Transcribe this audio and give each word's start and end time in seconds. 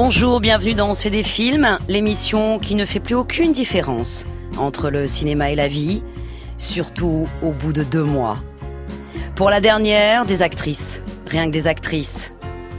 Bonjour, 0.00 0.38
bienvenue 0.38 0.74
dans 0.74 0.92
des 0.92 1.24
films, 1.24 1.76
l'émission 1.88 2.60
qui 2.60 2.76
ne 2.76 2.84
fait 2.84 3.00
plus 3.00 3.16
aucune 3.16 3.50
différence 3.50 4.26
entre 4.56 4.90
le 4.90 5.08
cinéma 5.08 5.50
et 5.50 5.56
la 5.56 5.66
vie, 5.66 6.04
surtout 6.56 7.28
au 7.42 7.50
bout 7.50 7.72
de 7.72 7.82
deux 7.82 8.04
mois. 8.04 8.36
Pour 9.34 9.50
la 9.50 9.60
dernière, 9.60 10.24
des 10.24 10.42
actrices, 10.42 11.02
rien 11.26 11.46
que 11.46 11.50
des 11.50 11.66
actrices, 11.66 12.32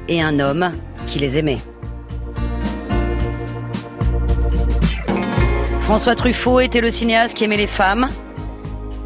et 0.08 0.22
un 0.22 0.40
homme 0.40 0.72
qui 1.08 1.20
les 1.20 1.38
aimait. 1.38 1.60
François 5.82 6.16
Truffaut 6.16 6.62
était 6.62 6.80
le 6.80 6.90
cinéaste 6.90 7.36
qui 7.36 7.44
aimait 7.44 7.58
les 7.58 7.68
femmes. 7.68 8.08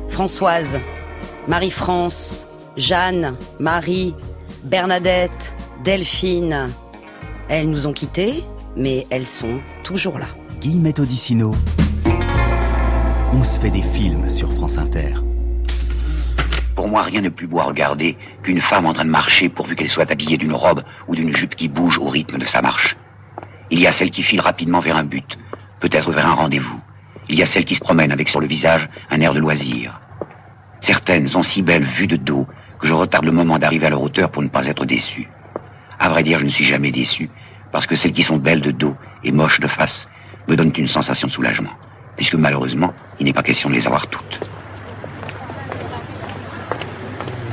Françoise, 0.09 0.79
Marie-France, 1.47 2.47
Jeanne, 2.77 3.35
Marie, 3.59 4.13
Bernadette, 4.65 5.55
Delphine. 5.83 6.69
Elles 7.49 7.69
nous 7.69 7.87
ont 7.87 7.93
quittés, 7.93 8.43
mais 8.77 9.05
elles 9.09 9.27
sont 9.27 9.59
toujours 9.83 10.17
là. 10.17 10.27
Guillemette 10.61 10.99
Odissino. 10.99 11.53
On 13.33 13.43
se 13.43 13.59
fait 13.59 13.69
des 13.69 13.81
films 13.81 14.29
sur 14.29 14.51
France 14.53 14.77
Inter. 14.77 15.15
Pour 16.75 16.87
moi, 16.87 17.01
rien 17.03 17.21
n'est 17.21 17.29
plus 17.29 17.47
beau 17.47 17.59
à 17.59 17.63
regarder 17.63 18.17
qu'une 18.43 18.61
femme 18.61 18.85
en 18.85 18.93
train 18.93 19.03
de 19.03 19.09
marcher 19.09 19.49
pourvu 19.49 19.75
qu'elle 19.75 19.89
soit 19.89 20.09
habillée 20.09 20.37
d'une 20.37 20.53
robe 20.53 20.83
ou 21.07 21.15
d'une 21.15 21.35
jupe 21.35 21.55
qui 21.55 21.67
bouge 21.67 21.97
au 21.97 22.07
rythme 22.07 22.37
de 22.37 22.45
sa 22.45 22.61
marche. 22.61 22.95
Il 23.69 23.79
y 23.79 23.87
a 23.87 23.91
celle 23.91 24.11
qui 24.11 24.23
file 24.23 24.39
rapidement 24.39 24.79
vers 24.79 24.95
un 24.95 25.03
but, 25.03 25.37
peut-être 25.81 26.11
vers 26.11 26.25
un 26.25 26.35
rendez-vous. 26.35 26.79
Il 27.27 27.37
y 27.37 27.43
a 27.43 27.45
celle 27.45 27.65
qui 27.65 27.75
se 27.75 27.81
promène 27.81 28.11
avec 28.13 28.29
sur 28.29 28.39
le 28.39 28.47
visage 28.47 28.89
un 29.11 29.19
air 29.19 29.33
de 29.33 29.39
loisir. 29.39 29.99
Certaines 30.79 31.27
sont 31.27 31.43
si 31.43 31.61
belles 31.61 31.83
vues 31.83 32.07
de 32.07 32.15
dos 32.15 32.47
que 32.79 32.87
je 32.87 32.93
retarde 32.93 33.25
le 33.25 33.31
moment 33.31 33.59
d'arriver 33.59 33.87
à 33.87 33.89
leur 33.89 34.01
hauteur 34.01 34.29
pour 34.29 34.41
ne 34.41 34.47
pas 34.47 34.65
être 34.67 34.85
déçu. 34.85 35.29
À 35.99 36.09
vrai 36.09 36.23
dire, 36.23 36.39
je 36.39 36.45
ne 36.45 36.49
suis 36.49 36.65
jamais 36.65 36.91
déçu, 36.91 37.29
parce 37.73 37.87
que 37.87 37.95
celles 37.95 38.13
qui 38.13 38.23
sont 38.23 38.37
belles 38.37 38.61
de 38.61 38.71
dos 38.71 38.95
et 39.23 39.31
moches 39.31 39.59
de 39.59 39.67
face 39.67 40.07
me 40.47 40.55
donnent 40.55 40.71
une 40.77 40.87
sensation 40.87 41.27
de 41.27 41.31
soulagement, 41.33 41.71
puisque 42.15 42.35
malheureusement, 42.35 42.93
il 43.19 43.25
n'est 43.25 43.33
pas 43.33 43.41
question 43.41 43.67
de 43.67 43.73
les 43.73 43.87
avoir 43.87 44.05
toutes. 44.07 44.39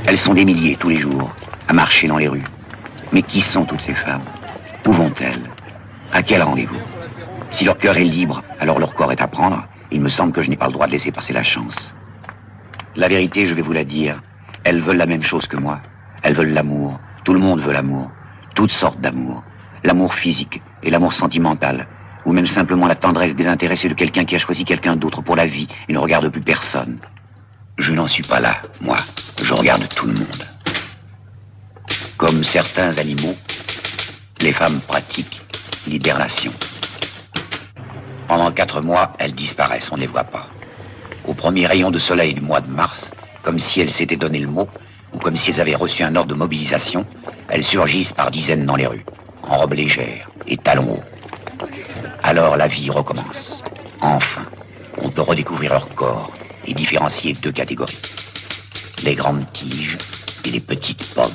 Elles 0.06 0.18
sont 0.18 0.34
des 0.34 0.44
milliers 0.44 0.76
tous 0.76 0.90
les 0.90 0.98
jours 0.98 1.34
à 1.68 1.72
marcher 1.72 2.06
dans 2.06 2.18
les 2.18 2.28
rues. 2.28 2.44
Mais 3.12 3.22
qui 3.22 3.40
sont 3.40 3.64
toutes 3.64 3.80
ces 3.80 3.94
femmes? 3.94 4.22
Où 4.86 4.92
vont-elles? 4.92 5.50
À 6.12 6.22
quel 6.22 6.42
rendez-vous? 6.42 6.80
Si 7.50 7.64
leur 7.64 7.78
cœur 7.78 7.96
est 7.96 8.04
libre, 8.04 8.42
alors 8.60 8.78
leur 8.78 8.94
corps 8.94 9.12
est 9.12 9.22
à 9.22 9.26
prendre. 9.26 9.66
Il 9.90 10.00
me 10.00 10.08
semble 10.08 10.32
que 10.32 10.42
je 10.42 10.50
n'ai 10.50 10.56
pas 10.56 10.66
le 10.66 10.72
droit 10.72 10.86
de 10.86 10.92
laisser 10.92 11.10
passer 11.10 11.32
la 11.32 11.42
chance. 11.42 11.94
La 12.94 13.08
vérité, 13.08 13.46
je 13.46 13.54
vais 13.54 13.62
vous 13.62 13.72
la 13.72 13.84
dire, 13.84 14.20
elles 14.64 14.82
veulent 14.82 14.98
la 14.98 15.06
même 15.06 15.22
chose 15.22 15.46
que 15.46 15.56
moi. 15.56 15.80
Elles 16.22 16.34
veulent 16.34 16.52
l'amour. 16.52 17.00
Tout 17.24 17.32
le 17.32 17.40
monde 17.40 17.60
veut 17.60 17.72
l'amour. 17.72 18.10
Toutes 18.54 18.70
sortes 18.70 19.00
d'amour. 19.00 19.42
L'amour 19.82 20.14
physique 20.14 20.62
et 20.82 20.90
l'amour 20.90 21.12
sentimental. 21.12 21.86
Ou 22.26 22.32
même 22.32 22.46
simplement 22.46 22.86
la 22.86 22.94
tendresse 22.94 23.34
désintéressée 23.34 23.88
de 23.88 23.94
quelqu'un 23.94 24.24
qui 24.24 24.36
a 24.36 24.38
choisi 24.38 24.64
quelqu'un 24.64 24.96
d'autre 24.96 25.22
pour 25.22 25.36
la 25.36 25.46
vie 25.46 25.66
et 25.88 25.92
ne 25.92 25.98
regarde 25.98 26.28
plus 26.28 26.42
personne. 26.42 26.98
Je 27.78 27.92
n'en 27.92 28.06
suis 28.06 28.22
pas 28.22 28.40
là, 28.40 28.60
moi. 28.82 28.98
Je 29.42 29.54
regarde 29.54 29.88
tout 29.88 30.06
le 30.06 30.12
monde. 30.12 30.46
Comme 32.18 32.44
certains 32.44 32.98
animaux, 32.98 33.34
les 34.42 34.52
femmes 34.52 34.80
pratiquent 34.80 35.40
l'hibernation. 35.86 36.52
Pendant 38.28 38.52
quatre 38.52 38.82
mois, 38.82 39.14
elles 39.18 39.34
disparaissent, 39.34 39.90
on 39.90 39.96
ne 39.96 40.02
les 40.02 40.06
voit 40.06 40.24
pas. 40.24 40.46
Au 41.26 41.32
premier 41.32 41.66
rayon 41.66 41.90
de 41.90 41.98
soleil 41.98 42.34
du 42.34 42.42
mois 42.42 42.60
de 42.60 42.70
mars, 42.70 43.10
comme 43.42 43.58
si 43.58 43.80
elles 43.80 43.90
s'étaient 43.90 44.16
donné 44.16 44.40
le 44.40 44.48
mot, 44.48 44.68
ou 45.14 45.18
comme 45.18 45.36
si 45.36 45.50
elles 45.50 45.60
avaient 45.60 45.74
reçu 45.74 46.02
un 46.02 46.14
ordre 46.16 46.30
de 46.30 46.38
mobilisation, 46.38 47.06
elles 47.48 47.64
surgissent 47.64 48.12
par 48.12 48.30
dizaines 48.30 48.66
dans 48.66 48.76
les 48.76 48.86
rues, 48.86 49.04
en 49.50 49.58
robe 49.58 49.74
légère 49.74 50.30
et 50.46 50.56
talons 50.56 50.94
hauts. 50.94 51.04
Alors 52.22 52.56
la 52.56 52.68
vie 52.68 52.88
recommence. 52.88 53.62
Enfin, 54.00 54.44
on 55.02 55.08
peut 55.08 55.22
redécouvrir 55.22 55.72
leur 55.72 55.92
corps 55.94 56.32
et 56.66 56.72
différencier 56.72 57.32
deux 57.32 57.50
catégories. 57.50 57.98
Les 59.02 59.16
grandes 59.16 59.50
tiges 59.52 59.98
et 60.44 60.50
les 60.50 60.60
petites 60.60 61.04
pommes. 61.14 61.32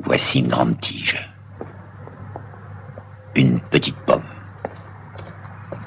Voici 0.00 0.40
une 0.40 0.48
grande 0.48 0.78
tige. 0.80 1.16
Une 3.36 3.60
petite 3.60 3.98
pomme. 3.98 4.26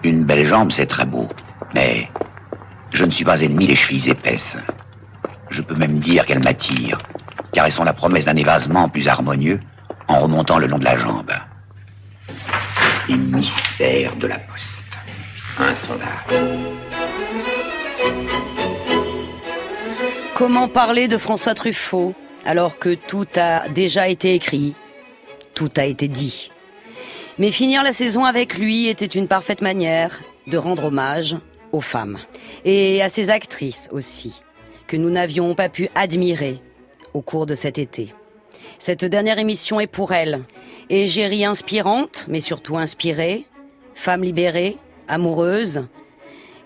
Une 0.03 0.23
belle 0.23 0.47
jambe, 0.47 0.71
c'est 0.71 0.85
très 0.85 1.05
beau, 1.05 1.27
mais 1.73 2.09
je 2.93 3.03
ne 3.03 3.11
suis 3.11 3.25
pas 3.25 3.41
ennemi 3.41 3.67
des 3.67 3.75
chevilles 3.75 4.11
épaisses. 4.11 4.55
Je 5.49 5.61
peux 5.61 5.75
même 5.75 5.99
dire 5.99 6.25
qu'elles 6.25 6.43
m'attirent, 6.43 6.99
car 7.51 7.65
elles 7.65 7.71
sont 7.71 7.83
la 7.83 7.93
promesse 7.93 8.25
d'un 8.25 8.35
évasement 8.37 8.87
plus 8.87 9.09
harmonieux 9.09 9.59
en 10.09 10.19
remontant 10.21 10.57
le 10.57 10.67
long 10.67 10.79
de 10.79 10.85
la 10.85 10.97
jambe. 10.97 11.31
Les 13.07 13.15
mystères 13.15 14.15
de 14.17 14.27
la 14.27 14.39
poste. 14.39 14.83
Insondable. 15.57 16.33
Comment 20.35 20.67
parler 20.67 21.07
de 21.07 21.17
François 21.17 21.53
Truffaut 21.53 22.15
alors 22.45 22.79
que 22.79 22.93
tout 22.95 23.27
a 23.35 23.67
déjà 23.69 24.07
été 24.07 24.33
écrit, 24.33 24.73
tout 25.53 25.69
a 25.77 25.85
été 25.85 26.07
dit? 26.07 26.51
Mais 27.37 27.51
finir 27.51 27.83
la 27.83 27.91
saison 27.91 28.25
avec 28.25 28.57
lui 28.57 28.87
était 28.87 29.05
une 29.05 29.27
parfaite 29.27 29.61
manière 29.61 30.21
de 30.47 30.57
rendre 30.57 30.85
hommage 30.85 31.37
aux 31.71 31.81
femmes 31.81 32.17
et 32.65 33.01
à 33.01 33.09
ces 33.09 33.29
actrices 33.29 33.89
aussi 33.91 34.41
que 34.87 34.97
nous 34.97 35.09
n'avions 35.09 35.53
pas 35.53 35.69
pu 35.69 35.87
admirer 35.93 36.61
au 37.13 37.21
cours 37.21 37.45
de 37.45 37.53
cet 37.53 37.77
été. 37.77 38.13
Cette 38.79 39.03
dernière 39.03 39.39
émission 39.39 39.81
est 39.81 39.87
pour 39.87 40.13
elles. 40.13 40.41
Égérie 40.89 41.43
inspirante, 41.43 42.23
mais 42.29 42.39
surtout 42.39 42.77
inspirée, 42.77 43.45
femme 43.93 44.23
libérée, 44.23 44.77
amoureuse, 45.09 45.85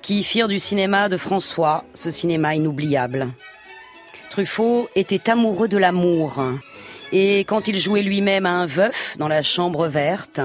qui 0.03 0.23
firent 0.23 0.47
du 0.47 0.59
cinéma 0.59 1.09
de 1.09 1.17
François 1.17 1.83
ce 1.95 2.11
cinéma 2.11 2.53
inoubliable. 2.53 3.29
Truffaut 4.29 4.89
était 4.95 5.27
amoureux 5.31 5.67
de 5.67 5.79
l'amour. 5.79 6.39
Et 7.11 7.39
quand 7.39 7.67
il 7.67 7.77
jouait 7.77 8.03
lui-même 8.03 8.45
à 8.45 8.51
un 8.51 8.67
veuf 8.67 9.17
dans 9.17 9.27
la 9.27 9.41
chambre 9.41 9.87
verte, 9.87 10.39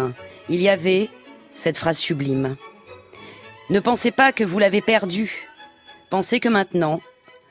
il 0.48 0.62
y 0.62 0.70
avait 0.70 1.10
cette 1.54 1.76
phrase 1.76 1.98
sublime. 1.98 2.56
Ne 3.68 3.80
pensez 3.80 4.10
pas 4.10 4.32
que 4.32 4.44
vous 4.44 4.58
l'avez 4.58 4.80
perdue. 4.80 5.46
Pensez 6.08 6.40
que 6.40 6.48
maintenant, 6.48 7.02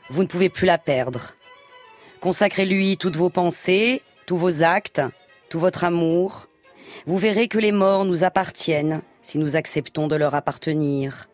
vous 0.09 0.23
ne 0.23 0.27
pouvez 0.27 0.49
plus 0.49 0.65
la 0.65 0.79
perdre. 0.79 1.35
Consacrez-lui 2.19 2.97
toutes 2.97 3.15
vos 3.15 3.29
pensées, 3.29 4.01
tous 4.27 4.37
vos 4.37 4.61
actes, 4.61 5.01
tout 5.49 5.59
votre 5.59 5.83
amour. 5.83 6.45
Vous 7.07 7.17
verrez 7.17 7.47
que 7.47 7.57
les 7.57 7.71
morts 7.71 8.05
nous 8.05 8.23
appartiennent 8.23 9.01
si 9.23 9.39
nous 9.39 9.55
acceptons 9.55 10.07
de 10.07 10.15
leur 10.15 10.35
appartenir. 10.35 11.27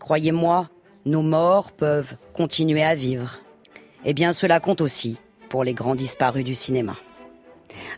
Croyez-moi, 0.00 0.68
nos 1.04 1.22
morts 1.22 1.70
peuvent 1.70 2.16
continuer 2.34 2.82
à 2.82 2.96
vivre 2.96 3.38
eh 4.04 4.14
bien 4.14 4.32
cela 4.32 4.60
compte 4.60 4.80
aussi 4.80 5.18
pour 5.48 5.64
les 5.64 5.74
grands 5.74 5.94
disparus 5.94 6.44
du 6.44 6.54
cinéma. 6.54 6.96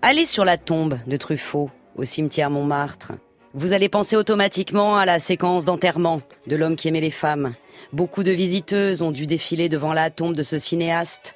Allez 0.02 0.26
sur 0.26 0.44
la 0.44 0.58
tombe 0.58 0.98
de 1.06 1.16
Truffaut 1.16 1.70
au 1.96 2.04
cimetière 2.04 2.50
Montmartre. 2.50 3.12
Vous 3.52 3.72
allez 3.72 3.88
penser 3.88 4.16
automatiquement 4.16 4.96
à 4.96 5.06
la 5.06 5.18
séquence 5.18 5.64
d'enterrement 5.64 6.22
de 6.46 6.56
l'homme 6.56 6.76
qui 6.76 6.88
aimait 6.88 7.00
les 7.00 7.10
femmes. 7.10 7.54
Beaucoup 7.92 8.22
de 8.22 8.30
visiteuses 8.30 9.02
ont 9.02 9.10
dû 9.10 9.26
défiler 9.26 9.68
devant 9.68 9.92
la 9.92 10.10
tombe 10.10 10.34
de 10.34 10.42
ce 10.42 10.58
cinéaste 10.58 11.34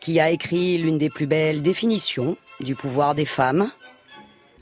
qui 0.00 0.18
a 0.18 0.30
écrit 0.30 0.78
l'une 0.78 0.98
des 0.98 1.10
plus 1.10 1.26
belles 1.26 1.62
définitions 1.62 2.36
du 2.60 2.74
pouvoir 2.74 3.14
des 3.14 3.24
femmes. 3.24 3.70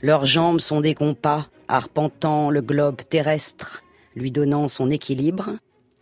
Leurs 0.01 0.25
jambes 0.25 0.59
sont 0.59 0.81
des 0.81 0.93
compas 0.93 1.47
arpentant 1.67 2.49
le 2.49 2.61
globe 2.61 3.01
terrestre, 3.07 3.83
lui 4.15 4.31
donnant 4.31 4.67
son 4.67 4.89
équilibre 4.89 5.51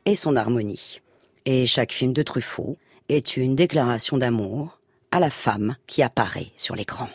et 0.05 0.15
son 0.15 0.35
harmonie. 0.35 1.01
Et 1.45 1.65
chaque 1.65 1.91
film 1.91 2.13
de 2.13 2.23
Truffaut 2.23 2.77
est 3.09 3.37
une 3.37 3.55
déclaration 3.55 4.17
d'amour 4.17 4.79
à 5.11 5.19
la 5.19 5.29
femme 5.29 5.75
qui 5.87 6.03
apparaît 6.03 6.51
sur 6.57 6.75
l'écran. 6.75 7.09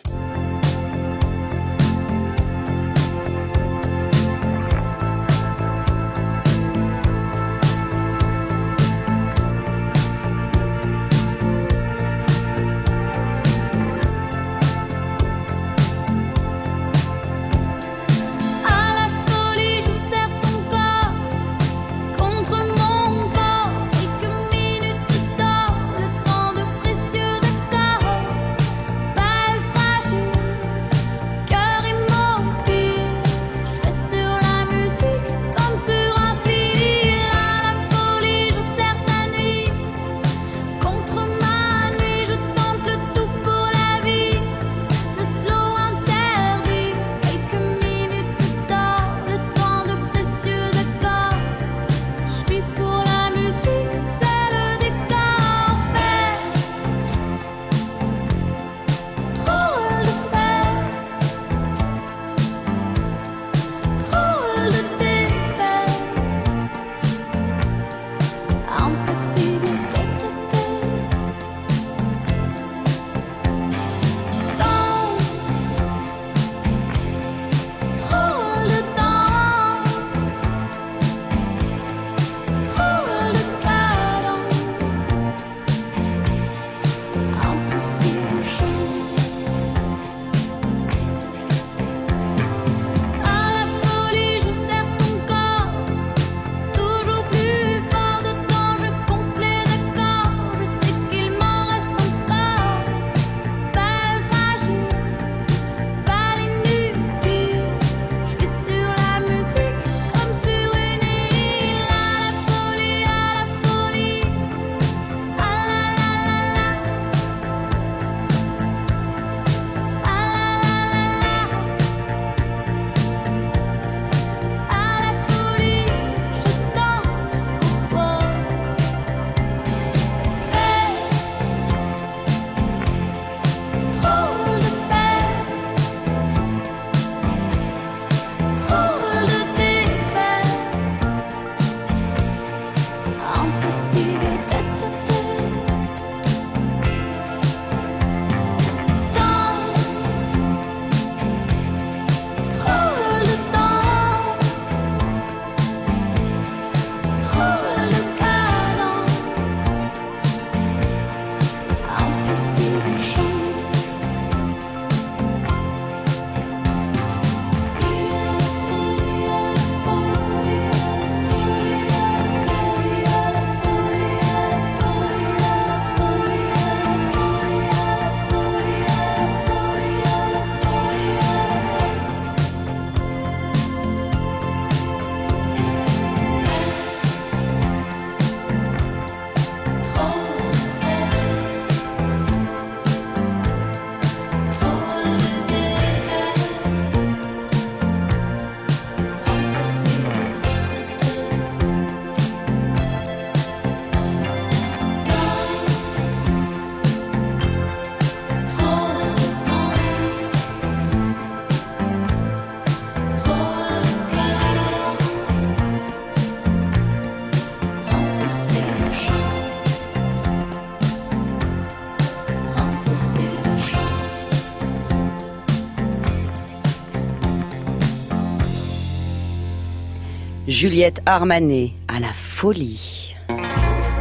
Juliette 230.63 231.01
Armanet 231.05 231.71
à 231.89 231.99
la 231.99 232.13
folie. 232.13 233.17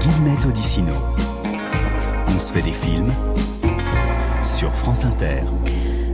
Guillemette 0.01 0.47
Odissino. 0.47 0.93
On 2.29 2.39
se 2.39 2.53
fait 2.53 2.63
des 2.63 2.71
films 2.71 3.11
sur 4.45 4.73
France 4.73 5.05
Inter. 5.05 5.41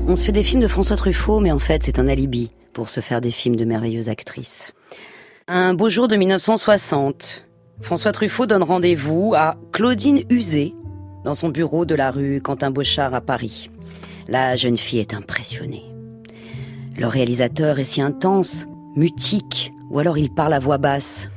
On 0.06 0.16
se 0.16 0.24
fait 0.24 0.32
des 0.32 0.42
films 0.42 0.62
de 0.62 0.66
François 0.66 0.96
Truffaut, 0.96 1.40
mais 1.40 1.52
en 1.52 1.58
fait, 1.58 1.82
c'est 1.82 1.98
un 1.98 2.08
alibi 2.08 2.48
pour 2.72 2.88
se 2.88 3.00
faire 3.00 3.20
des 3.20 3.30
films 3.30 3.56
de 3.56 3.66
merveilleuses 3.66 4.08
actrices. 4.08 4.72
Un 5.48 5.74
beau 5.74 5.90
jour 5.90 6.08
de 6.08 6.16
1960, 6.16 7.44
François 7.82 8.12
Truffaut 8.12 8.46
donne 8.46 8.62
rendez-vous 8.62 9.34
à 9.36 9.58
Claudine 9.72 10.22
Usé 10.30 10.74
dans 11.26 11.34
son 11.34 11.50
bureau 11.50 11.84
de 11.84 11.94
la 11.94 12.10
rue 12.10 12.40
Quentin 12.40 12.70
Bochard 12.70 13.12
à 13.12 13.20
Paris. 13.20 13.70
La 14.28 14.56
jeune 14.56 14.78
fille 14.78 15.00
est 15.00 15.12
impressionnée. 15.12 15.84
Le 16.96 17.06
réalisateur 17.06 17.78
est 17.78 17.84
si 17.84 18.00
intense, 18.00 18.64
mutique, 18.96 19.74
ou 19.90 19.98
alors 19.98 20.18
il 20.18 20.30
parle 20.30 20.52
à 20.52 20.58
voix 20.58 20.78
basse. 20.78 21.30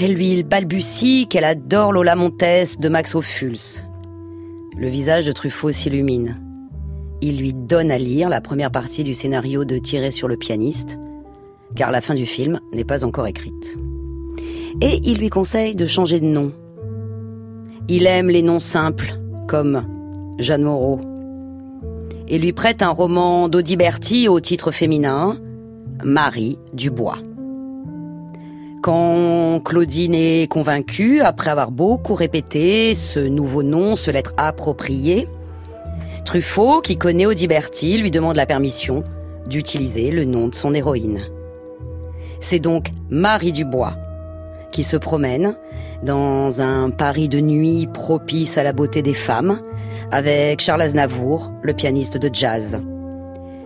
Elle 0.00 0.14
lui 0.14 0.42
balbutie 0.42 1.26
qu'elle 1.28 1.44
adore 1.44 1.92
Lola 1.92 2.14
Montes 2.14 2.78
de 2.78 2.88
Max 2.88 3.14
Ophuls. 3.14 3.82
Le 4.78 4.88
visage 4.88 5.26
de 5.26 5.32
Truffaut 5.32 5.72
s'illumine. 5.72 6.40
Il 7.22 7.38
lui 7.38 7.54
donne 7.54 7.90
à 7.90 7.98
lire 7.98 8.28
la 8.28 8.40
première 8.40 8.70
partie 8.70 9.04
du 9.04 9.14
scénario 9.14 9.64
de 9.64 9.78
Tirer 9.78 10.10
sur 10.10 10.28
le 10.28 10.36
pianiste, 10.36 10.98
car 11.74 11.90
la 11.90 12.00
fin 12.00 12.14
du 12.14 12.26
film 12.26 12.60
n'est 12.72 12.84
pas 12.84 13.04
encore 13.04 13.26
écrite. 13.26 13.76
Et 14.82 15.00
il 15.04 15.18
lui 15.18 15.30
conseille 15.30 15.74
de 15.74 15.86
changer 15.86 16.20
de 16.20 16.26
nom. 16.26 16.52
Il 17.88 18.06
aime 18.06 18.28
les 18.28 18.42
noms 18.42 18.58
simples, 18.58 19.14
comme 19.48 19.84
Jeanne 20.38 20.64
Moreau. 20.64 21.00
Et 22.28 22.38
lui 22.38 22.52
prête 22.52 22.82
un 22.82 22.90
roman 22.90 23.48
d'Audiberti 23.48 24.28
au 24.28 24.40
titre 24.40 24.70
féminin, 24.70 25.38
Marie 26.04 26.58
Dubois. 26.74 27.18
Quand 28.82 29.60
Claudine 29.64 30.14
est 30.14 30.50
convaincue, 30.50 31.20
après 31.20 31.50
avoir 31.50 31.70
beaucoup 31.70 32.14
répété 32.14 32.94
ce 32.94 33.18
nouveau 33.18 33.62
nom, 33.62 33.96
se 33.96 34.10
l'être 34.10 34.34
approprié, 34.36 35.26
Truffaut, 36.24 36.80
qui 36.80 36.96
connaît 36.96 37.26
Audiberti, 37.26 37.98
lui 37.98 38.10
demande 38.10 38.34
la 38.34 38.46
permission 38.46 39.04
d'utiliser 39.46 40.10
le 40.10 40.24
nom 40.24 40.48
de 40.48 40.54
son 40.56 40.74
héroïne. 40.74 41.22
C'est 42.40 42.58
donc 42.58 42.90
Marie 43.10 43.52
Dubois 43.52 43.96
qui 44.72 44.82
se 44.82 44.96
promène 44.96 45.56
dans 46.02 46.60
un 46.60 46.90
Paris 46.90 47.28
de 47.28 47.40
nuit 47.40 47.88
propice 47.94 48.58
à 48.58 48.62
la 48.62 48.72
beauté 48.72 49.02
des 49.02 49.14
femmes 49.14 49.62
avec 50.10 50.60
Charles 50.60 50.82
Aznavour, 50.82 51.52
le 51.62 51.72
pianiste 51.72 52.18
de 52.18 52.28
jazz. 52.32 52.80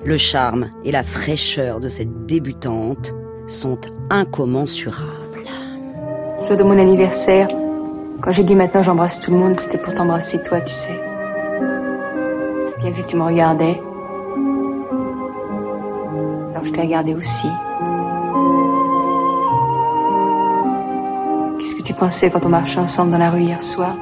Le 0.04 0.16
charme 0.16 0.70
et 0.84 0.92
la 0.92 1.02
fraîcheur 1.02 1.80
de 1.80 1.88
cette 1.88 2.26
débutante 2.26 3.12
sont 3.50 3.78
incommensurables. 4.10 5.10
Jour 6.46 6.56
de 6.56 6.62
mon 6.62 6.78
anniversaire, 6.78 7.48
quand 8.22 8.30
j'ai 8.30 8.44
dit 8.44 8.54
maintenant 8.54 8.82
j'embrasse 8.82 9.20
tout 9.20 9.32
le 9.32 9.38
monde, 9.38 9.58
c'était 9.58 9.78
pour 9.78 9.94
t'embrasser 9.94 10.42
toi, 10.44 10.60
tu 10.60 10.72
sais. 10.74 11.00
Bien 12.78 12.90
vu 12.90 13.02
que 13.02 13.08
tu 13.08 13.16
me 13.16 13.24
regardais. 13.24 13.80
Alors 16.50 16.64
je 16.64 16.70
t'ai 16.70 16.80
regardé 16.80 17.14
aussi. 17.14 17.48
Qu'est-ce 21.58 21.74
que 21.74 21.82
tu 21.82 21.94
pensais 21.94 22.30
quand 22.30 22.44
on 22.46 22.50
marchait 22.50 22.78
ensemble 22.78 23.10
dans 23.12 23.18
la 23.18 23.30
rue 23.30 23.42
hier 23.42 23.62
soir? 23.62 23.96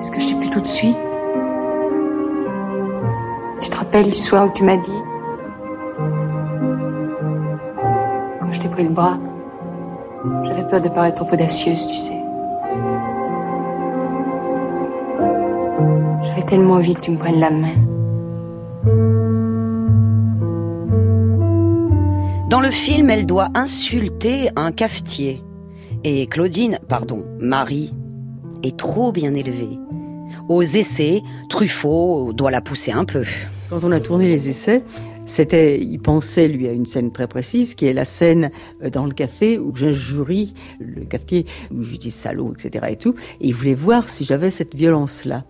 Est-ce 0.00 0.10
que 0.10 0.20
je 0.20 0.26
t'ai 0.26 0.34
plu 0.34 0.50
tout 0.50 0.60
de 0.60 0.66
suite? 0.66 0.98
Tu 3.60 3.70
te 3.70 3.76
rappelles 3.76 4.10
du 4.10 4.16
soir 4.16 4.46
où 4.46 4.50
tu 4.56 4.64
m'as 4.64 4.76
dit 4.76 5.02
pris 8.76 8.84
le 8.84 8.90
bras, 8.90 9.18
j'avais 10.44 10.68
peur 10.68 10.82
de 10.82 10.90
paraître 10.90 11.24
trop 11.24 11.32
audacieuse, 11.32 11.86
tu 11.86 11.96
sais. 11.96 12.20
J'avais 16.24 16.46
tellement 16.46 16.74
envie 16.74 16.94
que 16.94 17.00
tu 17.00 17.10
me 17.10 17.16
prennes 17.16 17.40
la 17.40 17.50
main. 17.50 17.74
Dans 22.50 22.60
le 22.60 22.70
film, 22.70 23.08
elle 23.08 23.24
doit 23.24 23.48
insulter 23.54 24.50
un 24.56 24.72
cafetier. 24.72 25.42
Et 26.04 26.26
Claudine, 26.26 26.78
pardon, 26.86 27.24
Marie, 27.40 27.94
est 28.62 28.76
trop 28.76 29.10
bien 29.10 29.32
élevée. 29.32 29.78
Aux 30.50 30.62
essais, 30.62 31.22
Truffaut 31.48 32.34
doit 32.34 32.50
la 32.50 32.60
pousser 32.60 32.92
un 32.92 33.06
peu. 33.06 33.24
Quand 33.70 33.82
on 33.84 33.90
a 33.90 34.00
tourné 34.00 34.28
les 34.28 34.50
essais, 34.50 34.84
c'était, 35.26 35.78
il 35.80 35.98
pensait 35.98 36.48
lui 36.48 36.68
à 36.68 36.72
une 36.72 36.86
scène 36.86 37.12
très 37.12 37.26
précise, 37.26 37.74
qui 37.74 37.86
est 37.86 37.92
la 37.92 38.04
scène 38.04 38.50
euh, 38.82 38.90
dans 38.90 39.04
le 39.04 39.12
café 39.12 39.58
où 39.58 39.74
j'injurie 39.74 40.54
le 40.78 41.04
cafetier, 41.04 41.46
où 41.72 41.82
je 41.82 41.96
dis 41.96 42.10
salaud, 42.10 42.54
etc. 42.54 42.86
et 42.90 42.96
tout. 42.96 43.14
Et 43.40 43.48
il 43.48 43.54
voulait 43.54 43.74
voir 43.74 44.08
si 44.08 44.24
j'avais 44.24 44.50
cette 44.50 44.74
violence-là. 44.74 45.44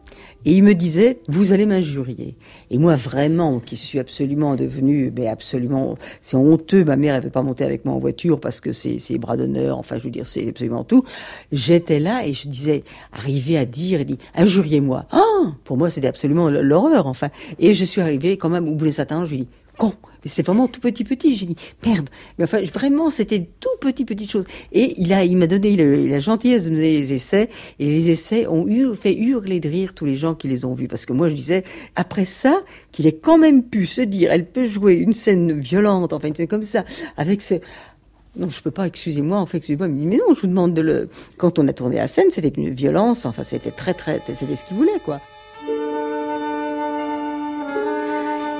Et 0.46 0.52
il 0.52 0.62
me 0.62 0.74
disait, 0.74 1.18
vous 1.28 1.52
allez 1.52 1.66
m'injurier. 1.66 2.36
Et 2.70 2.78
moi, 2.78 2.94
vraiment, 2.94 3.58
qui 3.58 3.76
suis 3.76 3.98
absolument 3.98 4.54
devenu, 4.54 5.12
mais 5.14 5.26
absolument, 5.26 5.98
c'est 6.20 6.36
honteux. 6.36 6.84
Ma 6.84 6.94
mère, 6.94 7.16
elle 7.16 7.24
veut 7.24 7.30
pas 7.30 7.42
monter 7.42 7.64
avec 7.64 7.84
moi 7.84 7.94
en 7.94 7.98
voiture 7.98 8.38
parce 8.38 8.60
que 8.60 8.70
c'est, 8.70 8.98
c'est 8.98 9.18
bras 9.18 9.36
d'honneur. 9.36 9.76
Enfin, 9.76 9.98
je 9.98 10.04
veux 10.04 10.10
dire, 10.10 10.24
c'est 10.24 10.48
absolument 10.48 10.84
tout. 10.84 11.02
J'étais 11.50 11.98
là 11.98 12.24
et 12.24 12.32
je 12.32 12.48
disais, 12.48 12.84
arrivé 13.12 13.58
à 13.58 13.64
dire, 13.64 14.00
et 14.00 14.04
dit, 14.04 14.18
injuriez-moi. 14.36 15.06
Ah! 15.10 15.20
Pour 15.64 15.76
moi, 15.78 15.90
c'était 15.90 16.06
absolument 16.06 16.48
l'horreur, 16.48 17.08
enfin. 17.08 17.30
Et 17.58 17.74
je 17.74 17.84
suis 17.84 18.00
arrivé 18.00 18.36
quand 18.36 18.48
même 18.48 18.68
au 18.68 18.74
bout 18.76 18.84
des 18.84 18.92
satins, 18.92 19.24
je 19.24 19.32
lui 19.32 19.40
dis, 19.42 19.48
con. 19.76 19.94
C'était 20.26 20.42
vraiment 20.42 20.68
tout 20.68 20.80
petit 20.80 21.04
petit. 21.04 21.36
J'ai 21.36 21.46
dit 21.46 21.56
merde. 21.84 22.08
Mais 22.38 22.44
enfin 22.44 22.62
vraiment 22.62 23.10
c'était 23.10 23.48
tout 23.60 23.68
petit 23.80 24.04
petite 24.04 24.30
chose. 24.30 24.44
Et 24.72 24.94
il 24.98 25.12
a 25.12 25.24
il 25.24 25.36
m'a 25.36 25.46
donné 25.46 25.76
la 26.06 26.20
gentillesse 26.20 26.66
de 26.66 26.70
me 26.70 26.76
donner 26.76 26.92
les 26.92 27.12
essais 27.12 27.48
et 27.78 27.84
les 27.84 28.10
essais 28.10 28.46
ont 28.46 28.66
eu 28.66 28.94
fait 28.94 29.14
hurler 29.14 29.60
de 29.60 29.68
rire 29.68 29.94
tous 29.94 30.04
les 30.04 30.16
gens 30.16 30.34
qui 30.34 30.48
les 30.48 30.64
ont 30.64 30.74
vus 30.74 30.88
parce 30.88 31.06
que 31.06 31.12
moi 31.12 31.28
je 31.28 31.34
disais 31.34 31.64
après 31.94 32.24
ça 32.24 32.62
qu'il 32.92 33.06
ait 33.06 33.16
quand 33.16 33.38
même 33.38 33.62
pu 33.62 33.86
se 33.86 34.00
dire 34.00 34.30
elle 34.32 34.46
peut 34.46 34.66
jouer 34.66 34.94
une 34.94 35.12
scène 35.12 35.58
violente 35.58 36.12
enfin 36.12 36.28
une 36.28 36.34
scène 36.34 36.48
comme 36.48 36.62
ça 36.62 36.84
avec 37.16 37.42
ce 37.42 37.54
non, 38.36 38.48
je 38.48 38.60
peux 38.60 38.70
pas, 38.70 38.86
excusez-moi, 38.86 39.38
en 39.38 39.46
fait, 39.46 39.58
excusez-moi, 39.58 39.88
mais 39.88 40.16
non, 40.16 40.34
je 40.34 40.42
vous 40.42 40.46
demande 40.46 40.74
de 40.74 40.82
le, 40.82 41.08
quand 41.38 41.58
on 41.58 41.66
a 41.68 41.72
tourné 41.72 41.96
la 41.96 42.06
scène, 42.06 42.26
c'était 42.30 42.48
une 42.48 42.68
violence, 42.68 43.24
enfin, 43.24 43.42
c'était 43.42 43.70
très, 43.70 43.94
très, 43.94 44.22
c'était 44.34 44.56
ce 44.56 44.64
qu'il 44.66 44.76
voulait, 44.76 45.00
quoi. 45.04 45.22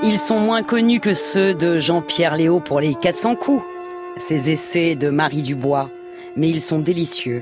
Ils 0.03 0.19
sont 0.19 0.39
moins 0.39 0.61
connus 0.61 0.99
que 0.99 1.15
ceux 1.15 1.55
de 1.55 1.79
Jean-Pierre 1.79 2.35
Léo 2.35 2.59
pour 2.59 2.79
les 2.79 2.93
400 2.93 3.35
coups, 3.35 3.63
ces 4.17 4.51
essais 4.51 4.95
de 4.95 5.09
Marie 5.09 5.41
Dubois, 5.41 5.89
mais 6.35 6.49
ils 6.49 6.61
sont 6.61 6.77
délicieux. 6.77 7.41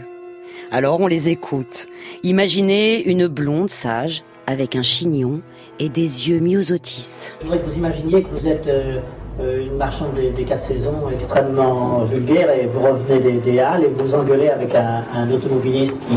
Alors 0.72 1.02
on 1.02 1.08
les 1.08 1.30
écoute. 1.30 1.88
Imaginez 2.24 3.04
une 3.04 3.28
blonde 3.28 3.70
sage 3.70 4.24
avec 4.48 4.78
un 4.78 4.82
chignon 4.82 5.42
et 5.80 5.90
des 5.90 6.30
yeux 6.30 6.40
myosotis. 6.40 7.34
Je 7.40 7.46
voudrais 7.46 7.60
que 7.60 7.66
vous 7.70 7.78
imaginiez 7.78 8.24
que 8.24 8.30
vous 8.30 8.48
êtes 8.48 8.68
euh, 8.68 9.00
euh, 9.42 9.66
une 9.66 9.76
marchande 9.76 10.14
des, 10.14 10.44
quatre 10.46 10.62
saisons 10.62 11.10
extrêmement 11.14 12.04
vulgaire 12.04 12.50
et 12.52 12.68
vous 12.68 12.80
revenez 12.80 13.38
des, 13.38 13.60
halles 13.60 13.84
et 13.84 13.90
vous 13.90 14.16
engueulez 14.16 14.48
avec 14.48 14.74
un, 14.76 15.04
un 15.14 15.30
automobiliste 15.30 15.94
qui, 16.08 16.16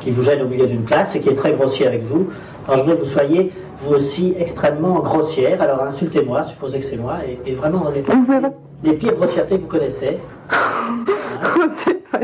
qui 0.00 0.10
vous 0.10 0.22
gêne 0.22 0.42
au 0.42 0.48
milieu 0.48 0.66
d'une 0.66 0.82
place 0.82 1.14
et 1.14 1.20
qui 1.20 1.28
est 1.28 1.34
très 1.34 1.52
grossier 1.52 1.86
avec 1.86 2.02
vous. 2.04 2.26
Alors 2.66 2.78
je 2.78 2.82
voudrais 2.82 2.98
que 2.98 3.04
vous 3.04 3.12
soyez 3.12 3.52
vous 3.80 3.94
aussi 3.94 4.34
extrêmement 4.38 5.00
grossière. 5.00 5.60
Alors 5.60 5.82
insultez-moi, 5.82 6.44
supposez 6.44 6.80
que 6.80 6.86
c'est 6.86 6.96
moi, 6.96 7.18
et, 7.24 7.40
et 7.44 7.54
vraiment 7.54 7.88
les, 7.90 8.04
les, 8.82 8.94
pires 8.94 9.14
grossièretés 9.14 9.58
que 9.58 9.62
vous 9.62 9.68
connaissez. 9.68 10.18
Hein, 12.12 12.20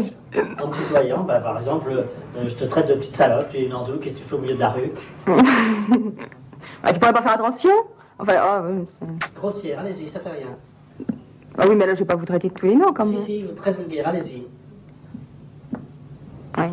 en 0.63 0.71
tutoyant, 0.71 1.25
bah, 1.25 1.41
par 1.41 1.59
exemple, 1.59 1.91
euh, 1.91 2.45
je 2.47 2.55
te 2.55 2.65
traite 2.65 2.89
de 2.89 2.95
petite 2.95 3.13
salope, 3.13 3.51
tu 3.51 3.59
es 3.59 3.67
une 3.67 3.75
andou, 3.75 3.99
qu'est-ce 4.01 4.17
que 4.17 4.21
tu 4.21 4.27
fais 4.27 4.35
au 4.37 4.39
milieu 4.39 4.55
de 4.55 4.61
la 4.61 4.71
rue? 4.71 4.91
Ah, 6.83 6.93
Tu 6.93 6.99
pourrais 6.99 7.13
pas 7.13 7.23
faire 7.23 7.33
attention? 7.33 7.73
Enfin, 8.19 8.35
oh, 8.45 9.07
Grossière, 9.37 9.81
allez-y, 9.81 10.09
ça 10.09 10.21
fait 10.21 10.31
rien. 10.31 10.57
Ah 11.59 11.65
oui, 11.69 11.75
mais 11.77 11.87
là, 11.87 11.95
je 11.95 11.99
vais 12.01 12.07
pas 12.07 12.17
vous 12.17 12.25
traiter 12.25 12.49
de 12.49 12.55
tous 12.55 12.67
les 12.67 12.77
noms, 12.77 12.93
quand 12.93 13.05
même. 13.05 13.19
Si, 13.19 13.25
si, 13.25 13.55
très 13.57 13.73
vulgaire, 13.73 14.09
allez-y. 14.09 14.47
Oui. 16.57 16.65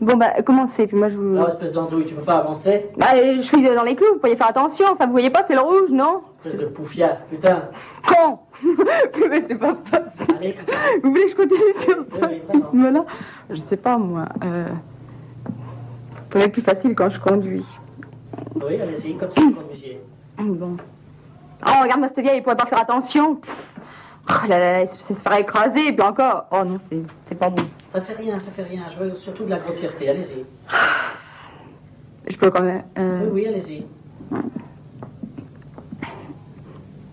Bon, 0.00 0.16
bah, 0.16 0.42
commencez, 0.42 0.86
puis 0.86 0.96
moi 0.96 1.08
je 1.08 1.16
vous. 1.16 1.34
Non, 1.34 1.48
espèce 1.48 1.72
d'andouille, 1.72 2.04
tu 2.04 2.14
peux 2.14 2.22
pas 2.22 2.36
avancer 2.36 2.86
Bah, 2.96 3.16
je 3.16 3.40
suis 3.40 3.62
dans 3.62 3.82
les 3.82 3.96
clous, 3.96 4.06
vous 4.12 4.18
pourriez 4.20 4.36
faire 4.36 4.48
attention. 4.48 4.86
Enfin, 4.92 5.06
vous 5.06 5.12
voyez 5.12 5.30
pas, 5.30 5.42
c'est 5.42 5.54
le 5.54 5.60
rouge, 5.60 5.90
non 5.90 6.22
Espèce 6.44 6.60
de 6.60 6.66
poufiasse, 6.66 7.24
putain. 7.28 7.64
Con 8.06 8.38
Mais 9.28 9.40
c'est 9.40 9.56
pas 9.56 9.74
facile. 9.90 10.34
Allez. 10.36 10.54
Vous 11.02 11.10
voulez 11.10 11.24
que 11.24 11.30
je 11.30 11.36
continue 11.36 11.74
sur 11.80 12.04
ça 12.12 12.28
Oui, 12.28 12.42
oui, 12.54 12.62
Voilà. 12.72 13.04
Je 13.50 13.56
sais 13.56 13.76
pas, 13.76 13.98
moi. 13.98 14.26
Euh... 14.44 14.68
Plus 16.52 16.62
facile 16.62 16.94
quand 16.94 17.08
je 17.08 17.18
conduis. 17.18 17.64
Oui, 18.54 18.80
allez-y, 18.80 19.16
comme 19.16 19.30
si 19.32 19.40
vous 19.40 19.52
conduisiez. 19.52 20.00
Bon. 20.38 20.76
Oh, 21.66 21.82
regarde-moi 21.82 22.08
cette 22.08 22.20
vieille, 22.20 22.38
il 22.38 22.42
pourrait 22.42 22.56
pas 22.56 22.66
faire 22.66 22.80
attention. 22.80 23.40
Oh 24.30 24.46
là 24.46 24.58
là, 24.82 24.86
c'est 25.00 25.14
se 25.14 25.20
faire 25.20 25.36
écraser, 25.38 25.88
et 25.88 25.92
puis 25.92 26.02
encore. 26.02 26.46
Oh 26.50 26.62
non, 26.64 26.76
c'est 26.80 27.34
pas 27.38 27.48
bon. 27.48 27.62
Ça 27.92 28.00
fait 28.02 28.14
rien, 28.14 28.38
ça 28.38 28.50
fait 28.50 28.62
rien. 28.62 28.82
Je 28.94 28.98
veux 29.02 29.14
surtout 29.16 29.44
de 29.44 29.50
la 29.50 29.58
grossièreté, 29.58 30.08
allez-y. 30.08 30.44
Je 32.28 32.36
peux 32.36 32.50
quand 32.50 32.62
même. 32.62 32.82
Euh... 32.98 33.20
Oui, 33.24 33.44
oui, 33.44 33.46
allez-y. 33.48 33.86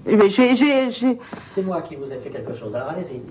Mais 0.07 0.29
je 0.29 0.41
vais- 0.41 0.55
je 0.55 0.63
vais- 0.65 0.89
je 0.91 1.07
vais- 1.07 1.17
C'est 1.53 1.63
moi 1.63 1.81
qui 1.81 1.95
vous 1.95 2.11
ai 2.11 2.17
fait 2.19 2.29
quelque 2.29 2.53
chose, 2.53 2.75
alors 2.75 2.89
allez-y. 2.89 3.21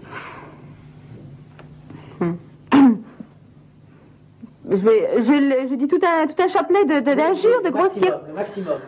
je 4.71 4.77
vais, 4.77 5.11
je, 5.23 5.67
je 5.69 5.75
dis 5.75 5.87
tout 5.89 6.01
un, 6.03 6.27
tout 6.27 6.43
un 6.43 6.49
chapelet 6.49 6.85
de, 6.85 7.01
de- 7.01 7.15
d'injures, 7.15 7.63
de 7.63 7.69
maximum, 7.71 8.21
Le 8.29 8.33
maximum. 8.35 8.79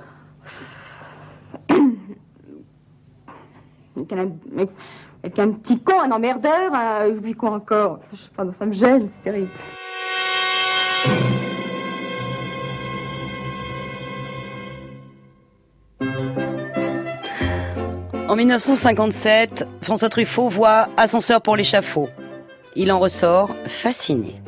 Avec 3.96 5.38
un, 5.38 5.50
petit 5.52 5.80
con, 5.80 6.00
un 6.00 6.10
emmerdeur, 6.10 6.74
un, 6.74 7.08
j'oublie 7.14 7.34
quoi 7.34 7.50
encore? 7.50 8.00
Je 8.12 8.52
ça 8.52 8.66
me 8.66 8.72
gêne, 8.72 9.08
c'est 9.08 9.22
terrible. 9.22 9.50
En 18.28 18.34
1957, 18.34 19.66
François 19.82 20.08
Truffaut 20.08 20.48
voit 20.48 20.88
Ascenseur 20.96 21.40
pour 21.40 21.56
l'échafaud. 21.56 22.08
Il 22.74 22.92
en 22.92 22.98
ressort 22.98 23.54
fasciné. 23.66 24.42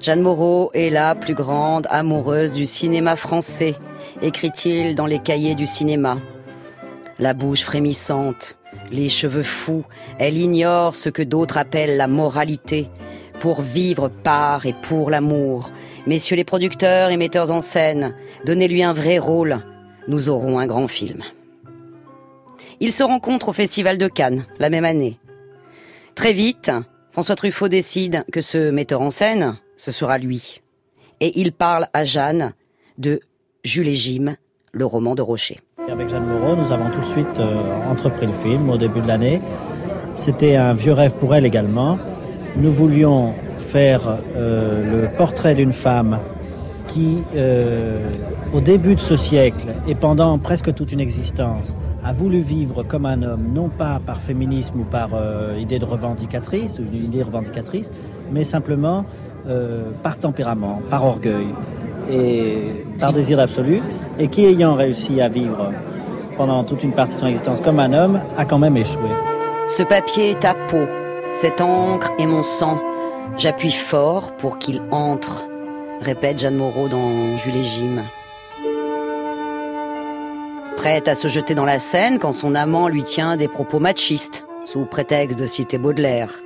Jeanne 0.00 0.22
Moreau 0.22 0.70
est 0.72 0.90
la 0.90 1.14
plus 1.14 1.34
grande 1.34 1.86
amoureuse 1.90 2.52
du 2.52 2.64
cinéma 2.64 3.16
français, 3.16 3.74
écrit-il 4.20 4.94
dans 4.94 5.06
les 5.06 5.18
cahiers 5.18 5.54
du 5.54 5.66
cinéma. 5.66 6.18
La 7.22 7.34
bouche 7.34 7.62
frémissante, 7.62 8.58
les 8.90 9.08
cheveux 9.08 9.44
fous, 9.44 9.84
elle 10.18 10.36
ignore 10.36 10.96
ce 10.96 11.08
que 11.08 11.22
d'autres 11.22 11.56
appellent 11.56 11.96
la 11.96 12.08
moralité. 12.08 12.90
Pour 13.38 13.62
vivre 13.62 14.08
par 14.08 14.66
et 14.66 14.72
pour 14.72 15.08
l'amour. 15.08 15.70
Messieurs 16.08 16.34
les 16.34 16.42
producteurs 16.42 17.10
et 17.10 17.16
metteurs 17.16 17.52
en 17.52 17.60
scène, 17.60 18.16
donnez-lui 18.44 18.82
un 18.82 18.92
vrai 18.92 19.20
rôle. 19.20 19.60
Nous 20.08 20.30
aurons 20.30 20.58
un 20.58 20.66
grand 20.66 20.88
film. 20.88 21.22
Ils 22.80 22.90
se 22.90 23.04
rencontrent 23.04 23.50
au 23.50 23.52
Festival 23.52 23.98
de 23.98 24.08
Cannes 24.08 24.44
la 24.58 24.68
même 24.68 24.84
année. 24.84 25.20
Très 26.16 26.32
vite, 26.32 26.72
François 27.12 27.36
Truffaut 27.36 27.68
décide 27.68 28.24
que 28.32 28.40
ce 28.40 28.70
metteur 28.72 29.00
en 29.00 29.10
scène, 29.10 29.60
ce 29.76 29.92
sera 29.92 30.18
lui. 30.18 30.60
Et 31.20 31.38
il 31.38 31.52
parle 31.52 31.86
à 31.92 32.04
Jeanne 32.04 32.52
de 32.98 33.20
Jules 33.62 33.86
et 33.86 33.94
Jim, 33.94 34.34
le 34.72 34.86
roman 34.86 35.14
de 35.14 35.22
Rocher. 35.22 35.60
Avec 35.90 36.08
Jeanne 36.08 36.26
Moreau, 36.26 36.54
nous 36.54 36.70
avons 36.70 36.90
tout 36.90 37.00
de 37.00 37.06
suite 37.06 37.40
euh, 37.40 37.90
entrepris 37.90 38.26
le 38.26 38.32
film 38.32 38.70
au 38.70 38.76
début 38.76 39.00
de 39.00 39.08
l'année. 39.08 39.42
C'était 40.14 40.54
un 40.54 40.74
vieux 40.74 40.92
rêve 40.92 41.14
pour 41.14 41.34
elle 41.34 41.44
également. 41.44 41.98
Nous 42.56 42.70
voulions 42.72 43.34
faire 43.58 44.18
euh, 44.36 45.02
le 45.02 45.16
portrait 45.16 45.56
d'une 45.56 45.72
femme 45.72 46.18
qui, 46.86 47.18
euh, 47.34 47.98
au 48.52 48.60
début 48.60 48.94
de 48.94 49.00
ce 49.00 49.16
siècle 49.16 49.74
et 49.88 49.96
pendant 49.96 50.38
presque 50.38 50.72
toute 50.72 50.92
une 50.92 51.00
existence, 51.00 51.76
a 52.04 52.12
voulu 52.12 52.38
vivre 52.38 52.84
comme 52.84 53.04
un 53.04 53.22
homme, 53.22 53.52
non 53.52 53.68
pas 53.68 54.00
par 54.04 54.20
féminisme 54.20 54.80
ou 54.80 54.84
par 54.84 55.10
idée 55.56 55.78
de 55.78 55.84
revendicatrice 55.84 56.78
ou 56.78 56.82
une 56.82 57.04
idée 57.04 57.22
revendicatrice, 57.22 57.90
mais 58.32 58.42
simplement 58.42 59.04
par 60.02 60.18
tempérament, 60.18 60.80
par 60.90 61.04
orgueil 61.04 61.46
et 62.10 62.84
par 62.98 63.12
désir 63.12 63.40
absolu, 63.40 63.82
et 64.18 64.28
qui, 64.28 64.44
ayant 64.44 64.74
réussi 64.74 65.20
à 65.20 65.28
vivre 65.28 65.72
pendant 66.36 66.64
toute 66.64 66.82
une 66.82 66.92
partie 66.92 67.14
de 67.14 67.20
son 67.20 67.26
existence 67.26 67.60
comme 67.60 67.78
un 67.78 67.92
homme, 67.92 68.20
a 68.36 68.44
quand 68.44 68.58
même 68.58 68.76
échoué. 68.76 69.08
Ce 69.68 69.82
papier 69.82 70.30
est 70.30 70.40
ta 70.40 70.54
peau, 70.54 70.86
cette 71.34 71.60
encre 71.60 72.10
est 72.18 72.26
mon 72.26 72.42
sang. 72.42 72.78
J'appuie 73.38 73.72
fort 73.72 74.32
pour 74.36 74.58
qu'il 74.58 74.82
entre, 74.90 75.46
répète 76.00 76.38
Jeanne 76.38 76.56
Moreau 76.56 76.88
dans 76.88 77.36
Jules 77.38 77.56
et 77.56 77.62
Jim. 77.62 78.02
Prête 80.76 81.06
à 81.06 81.14
se 81.14 81.28
jeter 81.28 81.54
dans 81.54 81.64
la 81.64 81.78
scène 81.78 82.18
quand 82.18 82.32
son 82.32 82.54
amant 82.54 82.88
lui 82.88 83.04
tient 83.04 83.36
des 83.36 83.48
propos 83.48 83.78
machistes, 83.78 84.44
sous 84.64 84.84
prétexte 84.84 85.38
de 85.38 85.46
citer 85.46 85.78
Baudelaire. 85.78 86.40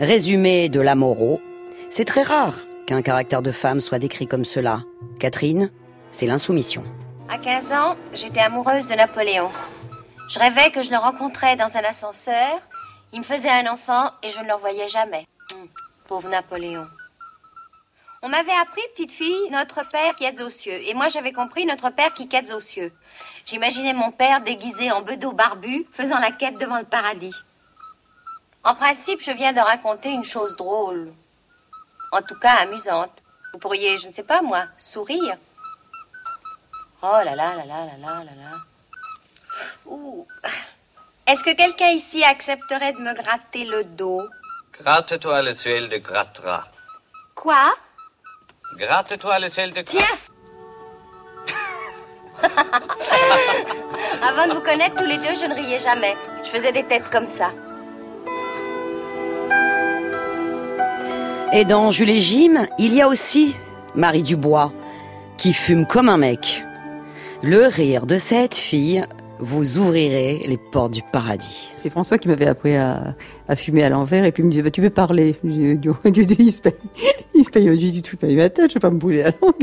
Résumé 0.00 0.68
de 0.68 0.80
la 0.80 0.94
Moreau, 0.94 1.40
c'est 1.90 2.04
très 2.04 2.22
rare 2.22 2.67
qu'un 2.88 3.02
caractère 3.02 3.42
de 3.42 3.52
femme 3.52 3.82
soit 3.82 3.98
décrit 3.98 4.26
comme 4.26 4.46
cela. 4.46 4.80
Catherine, 5.20 5.70
c'est 6.10 6.26
l'insoumission. 6.26 6.82
À 7.28 7.36
15 7.36 7.72
ans, 7.72 7.96
j'étais 8.14 8.40
amoureuse 8.40 8.88
de 8.88 8.94
Napoléon. 8.94 9.50
Je 10.30 10.38
rêvais 10.38 10.70
que 10.70 10.80
je 10.80 10.90
le 10.90 10.96
rencontrais 10.96 11.54
dans 11.56 11.76
un 11.76 11.84
ascenseur. 11.84 12.60
Il 13.12 13.18
me 13.18 13.24
faisait 13.24 13.50
un 13.50 13.70
enfant 13.70 14.10
et 14.22 14.30
je 14.30 14.40
ne 14.40 14.46
le 14.46 14.54
revoyais 14.54 14.88
jamais. 14.88 15.26
Hum, 15.52 15.68
pauvre 16.06 16.30
Napoléon. 16.30 16.86
On 18.22 18.30
m'avait 18.30 18.58
appris, 18.62 18.80
petite 18.94 19.12
fille, 19.12 19.50
notre 19.50 19.86
père 19.90 20.16
qui 20.16 20.24
est 20.24 20.40
aux 20.40 20.48
cieux. 20.48 20.80
Et 20.88 20.94
moi, 20.94 21.08
j'avais 21.08 21.32
compris 21.32 21.66
notre 21.66 21.90
père 21.90 22.14
qui 22.14 22.26
quête 22.26 22.50
aux 22.52 22.60
cieux. 22.60 22.90
J'imaginais 23.44 23.92
mon 23.92 24.12
père 24.12 24.40
déguisé 24.40 24.90
en 24.90 25.02
bedeau 25.02 25.32
barbu, 25.32 25.86
faisant 25.92 26.18
la 26.18 26.32
quête 26.32 26.56
devant 26.58 26.78
le 26.78 26.84
paradis. 26.84 27.34
En 28.64 28.74
principe, 28.74 29.20
je 29.20 29.30
viens 29.30 29.52
de 29.52 29.60
raconter 29.60 30.10
une 30.10 30.24
chose 30.24 30.56
drôle. 30.56 31.12
En 32.12 32.22
tout 32.22 32.38
cas, 32.38 32.54
amusante. 32.60 33.22
Vous 33.52 33.58
pourriez, 33.58 33.98
je 33.98 34.08
ne 34.08 34.12
sais 34.12 34.22
pas 34.22 34.42
moi, 34.42 34.66
sourire. 34.78 35.36
Oh 37.02 37.20
là 37.24 37.34
là 37.36 37.54
là 37.54 37.64
là 37.64 37.86
là 37.86 37.96
là 37.98 38.24
là 38.24 38.32
là. 38.36 38.56
Ouh. 39.86 40.26
Est-ce 41.26 41.44
que 41.44 41.54
quelqu'un 41.54 41.90
ici 41.90 42.24
accepterait 42.24 42.92
de 42.92 42.98
me 42.98 43.14
gratter 43.14 43.64
le 43.64 43.84
dos? 43.84 44.26
Gratte-toi 44.72 45.42
le 45.42 45.54
ciel 45.54 45.88
de 45.88 45.98
grattera. 45.98 46.66
Quoi? 47.34 47.74
Gratte-toi 48.76 49.38
le 49.38 49.48
ciel 49.48 49.72
de 49.72 49.82
Tiens 49.82 50.00
Avant 54.22 54.46
de 54.46 54.54
vous 54.54 54.60
connaître 54.60 54.96
tous 54.96 55.04
les 55.06 55.18
deux, 55.18 55.34
je 55.34 55.44
ne 55.46 55.54
riais 55.54 55.80
jamais. 55.80 56.16
Je 56.44 56.50
faisais 56.50 56.72
des 56.72 56.84
têtes 56.84 57.10
comme 57.10 57.28
ça. 57.28 57.50
Et 61.52 61.64
dans 61.64 61.90
Jules 61.90 62.10
et 62.10 62.18
Jim, 62.18 62.66
il 62.78 62.94
y 62.94 63.00
a 63.00 63.08
aussi 63.08 63.54
Marie 63.94 64.22
Dubois, 64.22 64.70
qui 65.38 65.54
fume 65.54 65.86
comme 65.86 66.08
un 66.10 66.18
mec. 66.18 66.62
Le 67.42 67.66
rire 67.66 68.04
de 68.04 68.18
cette 68.18 68.54
fille, 68.54 69.02
vous 69.38 69.78
ouvrirez 69.78 70.42
les 70.46 70.58
portes 70.58 70.92
du 70.92 71.00
paradis. 71.10 71.70
C'est 71.76 71.88
François 71.88 72.18
qui 72.18 72.28
m'avait 72.28 72.46
appris 72.46 72.76
à, 72.76 73.14
fumer 73.56 73.82
à 73.84 73.88
l'envers 73.88 74.26
et 74.26 74.32
puis 74.32 74.42
il 74.42 74.46
me 74.46 74.50
disait 74.50 74.62
bah, 74.62 74.70
Tu 74.70 74.82
peux 74.82 74.90
parler 74.90 75.36
Je 75.42 75.74
Dieu, 75.74 75.94
il 76.04 76.52
se 76.52 76.60
paye. 76.60 76.74
Il 77.34 77.48
paye, 77.48 77.76
dit 77.78 78.02
Tu 78.02 78.16
payes 78.16 78.36
ma 78.36 78.50
tête, 78.50 78.70
je 78.70 78.74
vais 78.74 78.80
pas 78.80 78.90
me 78.90 78.98
bouler 78.98 79.22
la 79.22 79.32
langue. 79.40 79.54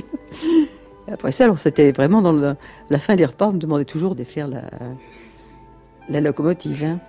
Et 1.08 1.12
après 1.12 1.32
ça, 1.32 1.44
alors 1.44 1.60
c'était 1.60 1.92
vraiment 1.92 2.22
dans 2.24 2.56
la 2.90 3.00
fin 3.00 3.16
des 3.16 3.26
repas, 3.26 3.50
on 3.50 3.54
me 3.54 3.60
demandait 3.60 3.86
toujours 3.86 4.16
de 4.16 4.24
faire 4.24 4.48
la, 4.48 4.64
la 6.10 6.20
locomotive. 6.20 6.84
hein. 6.84 7.00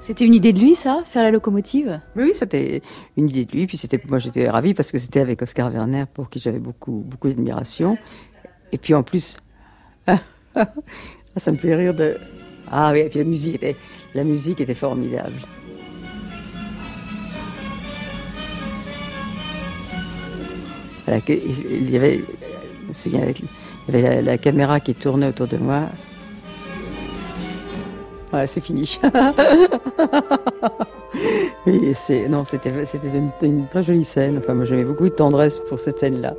C'était 0.00 0.24
une 0.24 0.34
idée 0.34 0.54
de 0.54 0.60
lui, 0.60 0.74
ça, 0.74 1.02
faire 1.04 1.22
la 1.22 1.30
locomotive? 1.30 2.00
Oui, 2.16 2.30
c'était 2.34 2.80
une 3.18 3.28
idée 3.28 3.44
de 3.44 3.52
lui. 3.52 3.66
Puis 3.66 3.76
c'était, 3.76 4.00
moi, 4.08 4.18
j'étais 4.18 4.48
ravie 4.48 4.72
parce 4.72 4.90
que 4.90 4.98
c'était 4.98 5.20
avec 5.20 5.42
Oscar 5.42 5.70
Werner 5.70 6.04
pour 6.12 6.30
qui 6.30 6.38
j'avais 6.38 6.58
beaucoup, 6.58 7.04
beaucoup 7.06 7.28
d'admiration. 7.28 7.98
Et 8.72 8.78
puis 8.78 8.94
en 8.94 9.02
plus, 9.02 9.36
ça 11.36 11.52
me 11.52 11.58
fait 11.58 11.74
rire 11.74 11.94
de. 11.94 12.16
Ah 12.70 12.92
oui, 12.92 13.00
et 13.00 13.08
puis 13.10 13.18
la 13.18 13.24
musique 13.24 13.56
était, 13.56 13.76
la 14.14 14.24
musique 14.24 14.60
était 14.60 14.74
formidable. 14.74 15.34
Il 21.06 21.90
y 21.90 21.96
avait, 21.96 22.24
je 22.92 23.08
me 23.08 23.16
il 23.88 23.94
y 23.94 23.96
avait 23.96 24.22
la 24.22 24.38
caméra 24.38 24.80
qui 24.80 24.94
tournait 24.94 25.26
autour 25.26 25.48
de 25.48 25.56
moi. 25.56 25.88
Voilà, 28.30 28.46
c'est 28.46 28.60
fini. 28.60 28.98
Non, 32.28 32.44
c'était 32.44 32.70
une, 33.42 33.66
très 33.68 33.82
jolie 33.82 34.04
scène. 34.04 34.38
Enfin, 34.38 34.54
moi, 34.54 34.64
j'avais 34.64 34.84
beaucoup 34.84 35.04
de 35.04 35.14
tendresse 35.14 35.60
pour 35.68 35.78
cette 35.78 35.98
scène-là. 35.98 36.34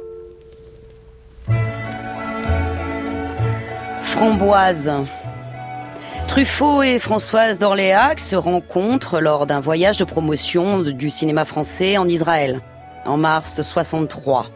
Framboise. 4.01 4.91
Truffaut 6.27 6.81
et 6.81 6.99
Françoise 6.99 7.59
d'Orléac 7.59 8.19
se 8.19 8.35
rencontrent 8.35 9.19
lors 9.19 9.45
d'un 9.45 9.59
voyage 9.59 9.97
de 9.97 10.05
promotion 10.05 10.79
du 10.79 11.09
cinéma 11.09 11.45
français 11.45 11.97
en 11.97 12.07
Israël, 12.07 12.61
en 13.05 13.17
mars 13.17 13.61
63. 13.61 14.47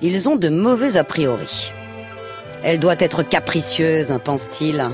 Ils 0.00 0.28
ont 0.28 0.36
de 0.36 0.48
mauvais 0.48 0.96
a 0.96 1.04
priori. 1.04 1.72
Elle 2.62 2.78
doit 2.78 2.96
être 2.98 3.22
capricieuse, 3.22 4.16
pense-t-il. 4.24 4.90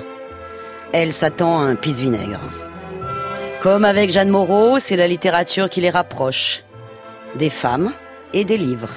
Elle 0.92 1.12
s'attend 1.12 1.60
à 1.60 1.64
un 1.64 1.74
pisse-vinaigre. 1.74 2.40
Comme 3.62 3.84
avec 3.84 4.10
Jeanne 4.10 4.28
Moreau, 4.28 4.78
c'est 4.78 4.96
la 4.96 5.08
littérature 5.08 5.68
qui 5.68 5.80
les 5.80 5.90
rapproche. 5.90 6.62
Des 7.36 7.50
femmes 7.50 7.92
et 8.32 8.44
des 8.44 8.56
livres. 8.56 8.90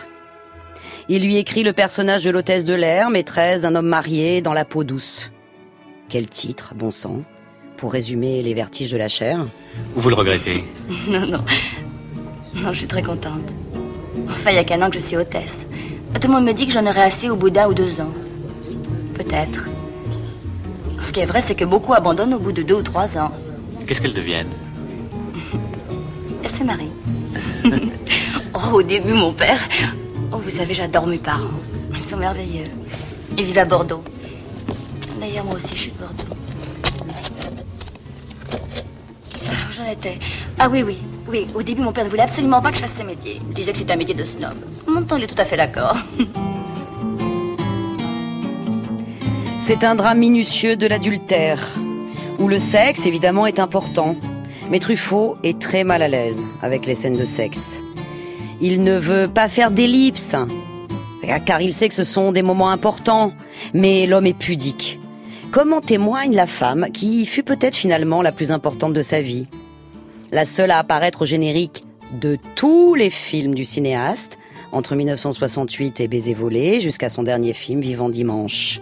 Il 1.08 1.24
lui 1.24 1.38
écrit 1.38 1.64
le 1.64 1.74
personnage 1.74 2.24
de 2.24 2.30
l'hôtesse 2.30 2.66
de 2.66 2.76
l'air, 2.76 3.10
maîtresse 3.10 3.62
d'un 3.62 3.74
homme 3.76 3.88
marié 3.88 4.42
dans 4.42 4.54
la 4.54 4.66
peau 4.66 4.84
douce. 4.84 5.32
Quel 6.08 6.28
titre, 6.28 6.74
bon 6.76 6.92
sang, 6.92 7.24
pour 7.78 7.92
résumer 7.92 8.44
les 8.44 8.54
vertiges 8.54 8.92
de 8.92 8.98
la 8.98 9.10
chair? 9.10 9.48
Vous 9.96 10.10
le 10.10 10.16
regrettez? 10.16 10.64
Non, 11.08 11.26
non. 11.26 11.40
Non, 12.56 12.74
je 12.74 12.80
suis 12.80 12.88
très 12.88 13.04
contente. 13.04 13.42
Enfin, 14.30 14.52
il 14.52 14.56
y 14.56 14.60
a 14.60 14.64
qu'un 14.64 14.82
an 14.82 14.90
que 14.90 15.00
je 15.00 15.06
suis 15.06 15.18
hôtesse. 15.18 15.58
Tout 16.20 16.28
le 16.28 16.34
monde 16.34 16.46
me 16.46 16.54
dit 16.54 16.68
que 16.68 16.74
j'en 16.74 16.86
aurai 16.86 17.02
assez 17.04 17.30
au 17.30 17.36
bout 17.36 17.50
d'un 17.50 17.68
ou 17.68 17.74
deux 17.74 18.02
ans. 18.02 18.12
Peut-être. 19.16 19.68
Ce 21.10 21.12
qui 21.12 21.22
est 21.22 21.26
vrai, 21.26 21.42
c'est 21.42 21.56
que 21.56 21.66
beaucoup 21.66 21.96
abandonnent 21.96 22.36
au 22.36 22.38
bout 22.38 22.52
de 22.52 22.62
deux 22.62 22.76
ou 22.76 22.82
trois 22.84 23.18
ans. 23.18 23.32
Qu'est-ce 23.88 24.00
qu'elles 24.00 24.14
deviennent 24.14 24.52
Elles 26.44 26.52
se 26.52 26.64
marient. 26.64 26.92
oh, 28.54 28.74
au 28.74 28.84
début, 28.84 29.14
mon 29.14 29.34
père. 29.34 29.58
Oh, 30.32 30.38
vous 30.38 30.56
savez, 30.56 30.76
j'adore 30.76 31.08
mes 31.08 31.18
parents. 31.18 31.50
Ils 31.96 32.04
sont 32.04 32.16
merveilleux. 32.16 32.66
Ils 33.40 33.44
vivent 33.44 33.58
à 33.58 33.66
Bordeaux. 33.66 34.04
D'ailleurs, 35.20 35.46
moi 35.46 35.56
aussi, 35.56 35.70
je 35.72 35.80
suis 35.80 35.92
de 35.94 35.98
Bordeaux. 35.98 36.36
Ah, 39.48 39.72
J'en 39.72 39.86
étais. 39.92 40.20
Ah 40.60 40.70
oui, 40.70 40.84
oui. 40.84 41.00
Oui, 41.28 41.48
au 41.56 41.64
début, 41.64 41.82
mon 41.82 41.92
père 41.92 42.06
ne 42.06 42.10
voulait 42.12 42.22
absolument 42.22 42.62
pas 42.62 42.70
que 42.70 42.78
je 42.78 42.82
fasse 42.84 42.94
ce 42.96 43.04
métier. 43.04 43.42
Il 43.50 43.56
disait 43.56 43.72
que 43.72 43.80
c'était 43.80 43.94
un 43.94 43.98
métier 43.98 44.14
de 44.14 44.26
snob. 44.26 44.54
Maintenant, 44.86 45.18
il 45.18 45.24
est 45.24 45.28
tout 45.28 45.42
à 45.42 45.46
fait 45.46 45.58
d'accord. 45.58 45.98
C'est 49.70 49.84
un 49.84 49.94
drame 49.94 50.18
minutieux 50.18 50.76
de 50.76 50.88
l'adultère, 50.88 51.76
où 52.40 52.48
le 52.48 52.58
sexe, 52.58 53.06
évidemment, 53.06 53.46
est 53.46 53.60
important. 53.60 54.16
Mais 54.72 54.80
Truffaut 54.80 55.38
est 55.44 55.60
très 55.60 55.84
mal 55.84 56.02
à 56.02 56.08
l'aise 56.08 56.44
avec 56.64 56.88
les 56.88 56.96
scènes 56.96 57.16
de 57.16 57.24
sexe. 57.24 57.80
Il 58.62 58.82
ne 58.82 58.98
veut 58.98 59.28
pas 59.28 59.48
faire 59.48 59.70
d'ellipse, 59.70 60.36
car 61.46 61.62
il 61.62 61.72
sait 61.72 61.88
que 61.88 61.94
ce 61.94 62.04
sont 62.04 62.32
des 62.32 62.42
moments 62.42 62.72
importants, 62.72 63.32
mais 63.76 64.08
l'homme 64.08 64.26
est 64.26 64.34
pudique. 64.34 65.00
Comme 65.52 65.72
en 65.72 65.82
témoigne 65.82 66.34
la 66.34 66.48
femme 66.48 66.88
qui 66.92 67.28
fut 67.28 67.44
peut-être 67.44 67.76
finalement 67.76 68.24
la 68.24 68.32
plus 68.32 68.52
importante 68.52 68.94
de 68.94 69.04
sa 69.04 69.22
vie? 69.22 69.46
La 70.32 70.46
seule 70.46 70.72
à 70.72 70.80
apparaître 70.80 71.22
au 71.22 71.26
générique 71.28 71.84
de 72.20 72.40
tous 72.56 72.96
les 72.96 73.12
films 73.12 73.54
du 73.54 73.66
cinéaste, 73.66 74.40
entre 74.72 74.96
1968 74.96 76.00
et 76.00 76.08
Baiser 76.08 76.34
volé, 76.34 76.80
jusqu'à 76.80 77.10
son 77.10 77.22
dernier 77.22 77.54
film 77.54 77.82
Vivant 77.82 78.10
dimanche. 78.10 78.82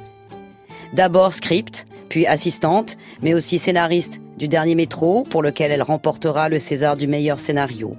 D'abord 0.93 1.33
script, 1.33 1.85
puis 2.09 2.25
assistante, 2.25 2.97
mais 3.21 3.33
aussi 3.33 3.59
scénariste 3.59 4.19
du 4.37 4.47
dernier 4.47 4.75
métro, 4.75 5.23
pour 5.23 5.41
lequel 5.41 5.71
elle 5.71 5.83
remportera 5.83 6.49
le 6.49 6.59
César 6.59 6.95
du 6.95 7.07
meilleur 7.07 7.39
scénario. 7.39 7.97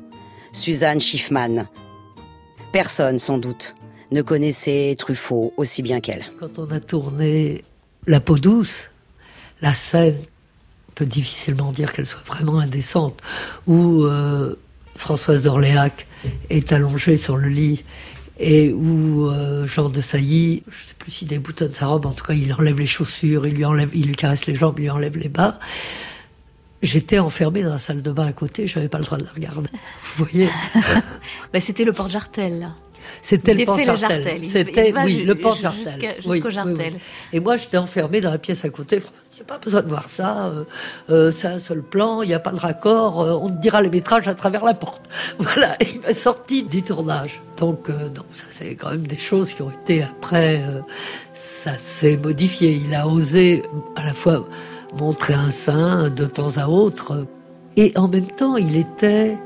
Suzanne 0.53 1.01
Schiffman. 1.01 1.66
Personne, 2.72 3.18
sans 3.18 3.38
doute, 3.38 3.74
ne 4.11 4.22
connaissait 4.22 4.94
Truffaut 4.98 5.53
aussi 5.57 5.83
bien 5.83 6.01
qu'elle. 6.01 6.27
Quand 6.40 6.59
on 6.59 6.70
a 6.70 6.81
tourné 6.81 7.64
La 8.07 8.20
peau 8.20 8.38
douce, 8.38 8.88
la 9.61 9.74
scène, 9.74 10.16
on 10.88 10.92
peut 10.94 11.07
difficilement 11.07 11.72
dire 11.72 11.92
qu'elle 11.92 12.07
soit 12.07 12.24
vraiment 12.27 12.59
indécente, 12.59 13.20
où 13.66 14.05
euh, 14.05 14.59
Françoise 14.96 15.44
d'Orléac 15.44 16.07
est 16.51 16.72
allongée 16.72 17.16
sur 17.16 17.37
le 17.37 17.48
lit 17.48 17.85
et 18.38 18.72
où 18.72 19.29
euh, 19.29 19.66
Jean 19.66 19.88
de 19.88 20.01
Sailly, 20.01 20.62
je 20.68 20.77
ne 20.77 20.83
sais 20.88 20.94
plus 20.98 21.11
s'il 21.11 21.29
déboutonne 21.29 21.74
sa 21.74 21.87
robe, 21.87 22.07
en 22.07 22.12
tout 22.12 22.24
cas 22.24 22.35
il 22.35 22.53
enlève 22.53 22.79
les 22.79 22.87
chaussures, 22.87 23.46
il 23.46 23.55
lui, 23.55 23.64
enlève, 23.64 23.90
il 23.94 24.07
lui 24.07 24.14
caresse 24.14 24.46
les 24.46 24.55
jambes, 24.55 24.74
il 24.79 24.83
lui 24.83 24.90
enlève 24.90 25.16
les 25.16 25.29
bas. 25.29 25.59
J'étais 26.81 27.18
enfermée 27.18 27.64
dans 27.64 27.72
la 27.72 27.79
salle 27.79 28.03
de 28.03 28.11
bain 28.12 28.27
à 28.27 28.33
côté, 28.33 28.68
je 28.68 28.77
n'avais 28.77 28.88
pas 28.88 28.98
le 28.98 29.05
droit 29.05 29.18
de 29.18 29.24
la 29.24 29.33
regarder. 29.33 29.68
Vous 30.16 30.24
voyez? 30.24 30.48
Bah, 31.53 31.61
C'était 31.61 31.85
le 31.85 31.92
porte-jartel. 31.92 32.68
C'était 33.22 33.55
le 33.55 33.64
porte-jartel. 33.64 34.44
C'était, 34.44 34.92
oui, 35.05 35.24
le 35.24 35.35
porte-jartel. 35.35 36.16
Jusqu'au 36.16 36.31
oui, 36.31 36.42
jartel. 36.51 36.74
oui, 36.77 36.90
oui. 36.94 37.01
Et 37.33 37.40
moi, 37.40 37.57
j'étais 37.57 37.79
enfermée 37.79 38.20
dans 38.20 38.31
la 38.31 38.38
pièce 38.38 38.64
à 38.64 38.70
côté. 38.70 39.01
J'ai 39.38 39.44
pas 39.44 39.59
besoin 39.59 39.83
de 39.83 39.88
voir 39.88 40.09
ça. 40.09 40.46
Euh, 40.46 40.64
euh, 41.11 41.31
c'est 41.31 41.46
un 41.46 41.61
seul 41.61 41.81
plan, 41.81 42.22
il 42.22 42.27
n'y 42.27 42.35
a 42.35 42.40
pas 42.40 42.51
de 42.51 42.59
raccord. 42.59 43.20
Euh, 43.20 43.38
on 43.40 43.51
dira 43.51 43.81
les 43.83 43.88
métrages 43.88 44.27
à 44.27 44.35
travers 44.35 44.64
la 44.64 44.74
porte. 44.74 45.09
Voilà, 45.38 45.77
il 45.81 46.01
m'a 46.01 46.12
sorti 46.12 46.64
du 46.64 46.83
tournage. 46.83 47.40
Donc, 47.57 47.88
non, 47.88 48.24
ça, 48.33 48.46
c'est 48.51 48.74
quand 48.74 48.90
même 48.90 49.07
des 49.07 49.16
choses 49.16 49.55
qui 49.55 49.62
ont 49.62 49.70
été 49.70 50.03
après. 50.03 50.64
ça 51.35 51.79
s'est 51.79 52.16
modifié. 52.16 52.83
Il 52.85 52.92
a 52.96 53.07
osé 53.07 53.62
à 53.94 54.07
la 54.07 54.12
fois 54.12 54.44
montrer 54.98 55.35
un 55.35 55.51
sein 55.51 56.11
de 56.11 56.27
temps 56.27 56.57
à 56.57 56.66
autre. 56.66 57.24
Et 57.77 57.92
en 57.96 58.09
même 58.09 58.27
temps, 58.27 58.57
il 58.57 58.77
était 58.77 59.38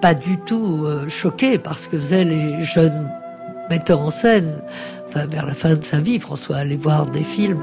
pas 0.00 0.14
du 0.14 0.36
tout 0.38 0.84
choqué 1.06 1.58
par 1.58 1.78
ce 1.78 1.86
que 1.86 1.96
faisaient 1.96 2.24
les 2.24 2.60
jeunes 2.60 3.08
metteurs 3.70 4.00
en 4.00 4.10
scène. 4.10 4.56
Enfin, 5.08 5.26
vers 5.26 5.46
la 5.46 5.54
fin 5.54 5.76
de 5.76 5.84
sa 5.84 6.00
vie, 6.00 6.18
François 6.18 6.56
allait 6.56 6.76
voir 6.76 7.06
des 7.06 7.22
films 7.22 7.62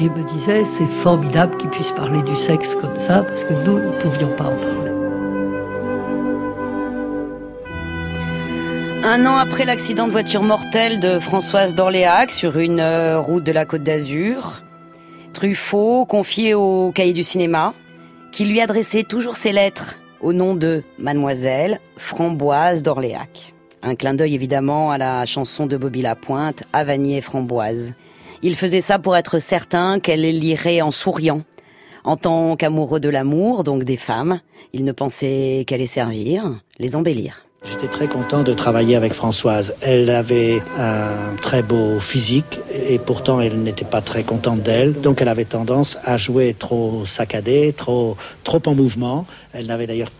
et 0.00 0.08
me 0.08 0.22
disait 0.24 0.64
c'est 0.64 0.86
formidable 0.86 1.56
qu'ils 1.56 1.70
puissent 1.70 1.92
parler 1.92 2.22
du 2.22 2.36
sexe 2.36 2.74
comme 2.74 2.96
ça 2.96 3.22
parce 3.22 3.44
que 3.44 3.52
nous 3.52 3.78
ne 3.78 3.90
pouvions 3.98 4.34
pas 4.36 4.44
en 4.44 4.56
parler. 4.56 4.90
Un 9.02 9.26
an 9.26 9.36
après 9.36 9.64
l'accident 9.64 10.06
de 10.06 10.12
voiture 10.12 10.42
mortel 10.42 11.00
de 11.00 11.18
Françoise 11.18 11.74
d'Orléac 11.74 12.30
sur 12.30 12.58
une 12.58 12.80
euh, 12.80 13.18
route 13.18 13.44
de 13.44 13.52
la 13.52 13.64
Côte 13.64 13.82
d'Azur, 13.82 14.62
Truffaut 15.32 16.04
confié 16.06 16.54
au 16.54 16.92
cahier 16.92 17.12
du 17.12 17.22
cinéma, 17.22 17.72
qui 18.30 18.44
lui 18.44 18.60
adressait 18.60 19.04
toujours 19.04 19.36
ses 19.36 19.52
lettres 19.52 19.96
au 20.20 20.32
nom 20.32 20.54
de 20.54 20.82
Mademoiselle 20.98 21.80
Framboise 21.96 22.82
d'Orléac. 22.82 23.54
Un 23.82 23.94
clin 23.94 24.12
d'œil 24.12 24.34
évidemment 24.34 24.90
à 24.90 24.98
la 24.98 25.24
chanson 25.24 25.66
de 25.66 25.76
Bobby 25.76 26.02
Lapointe, 26.02 26.62
Avanier 26.72 27.22
Framboise. 27.22 27.94
Il 28.42 28.56
faisait 28.56 28.80
ça 28.80 28.98
pour 28.98 29.16
être 29.16 29.38
certain 29.38 30.00
qu'elle 30.00 30.22
lirait 30.22 30.80
en 30.80 30.90
souriant. 30.90 31.42
En 32.04 32.16
tant 32.16 32.56
qu'amoureux 32.56 32.98
de 32.98 33.10
l'amour, 33.10 33.64
donc 33.64 33.84
des 33.84 33.98
femmes, 33.98 34.40
il 34.72 34.84
ne 34.84 34.92
pensait 34.92 35.64
qu'à 35.66 35.76
les 35.76 35.84
servir, 35.84 36.58
les 36.78 36.96
embellir. 36.96 37.44
J'étais 37.62 37.88
très 37.88 38.08
content 38.08 38.42
de 38.42 38.54
travailler 38.54 38.96
avec 38.96 39.12
Françoise. 39.12 39.76
Elle 39.82 40.08
avait 40.08 40.62
un 40.78 41.36
très 41.42 41.62
beau 41.62 42.00
physique 42.00 42.58
et 42.88 42.98
pourtant 42.98 43.42
elle 43.42 43.62
n'était 43.62 43.84
pas 43.84 44.00
très 44.00 44.22
contente 44.22 44.62
d'elle. 44.62 44.98
Donc 44.98 45.20
elle 45.20 45.28
avait 45.28 45.44
tendance 45.44 45.98
à 46.04 46.16
jouer 46.16 46.56
trop 46.58 47.04
saccadé, 47.04 47.74
trop, 47.74 48.16
trop 48.44 48.62
en 48.64 48.74
mouvement. 48.74 49.26
Elle 49.52 49.66
n'avait 49.66 49.86
d'ailleurs 49.86 50.10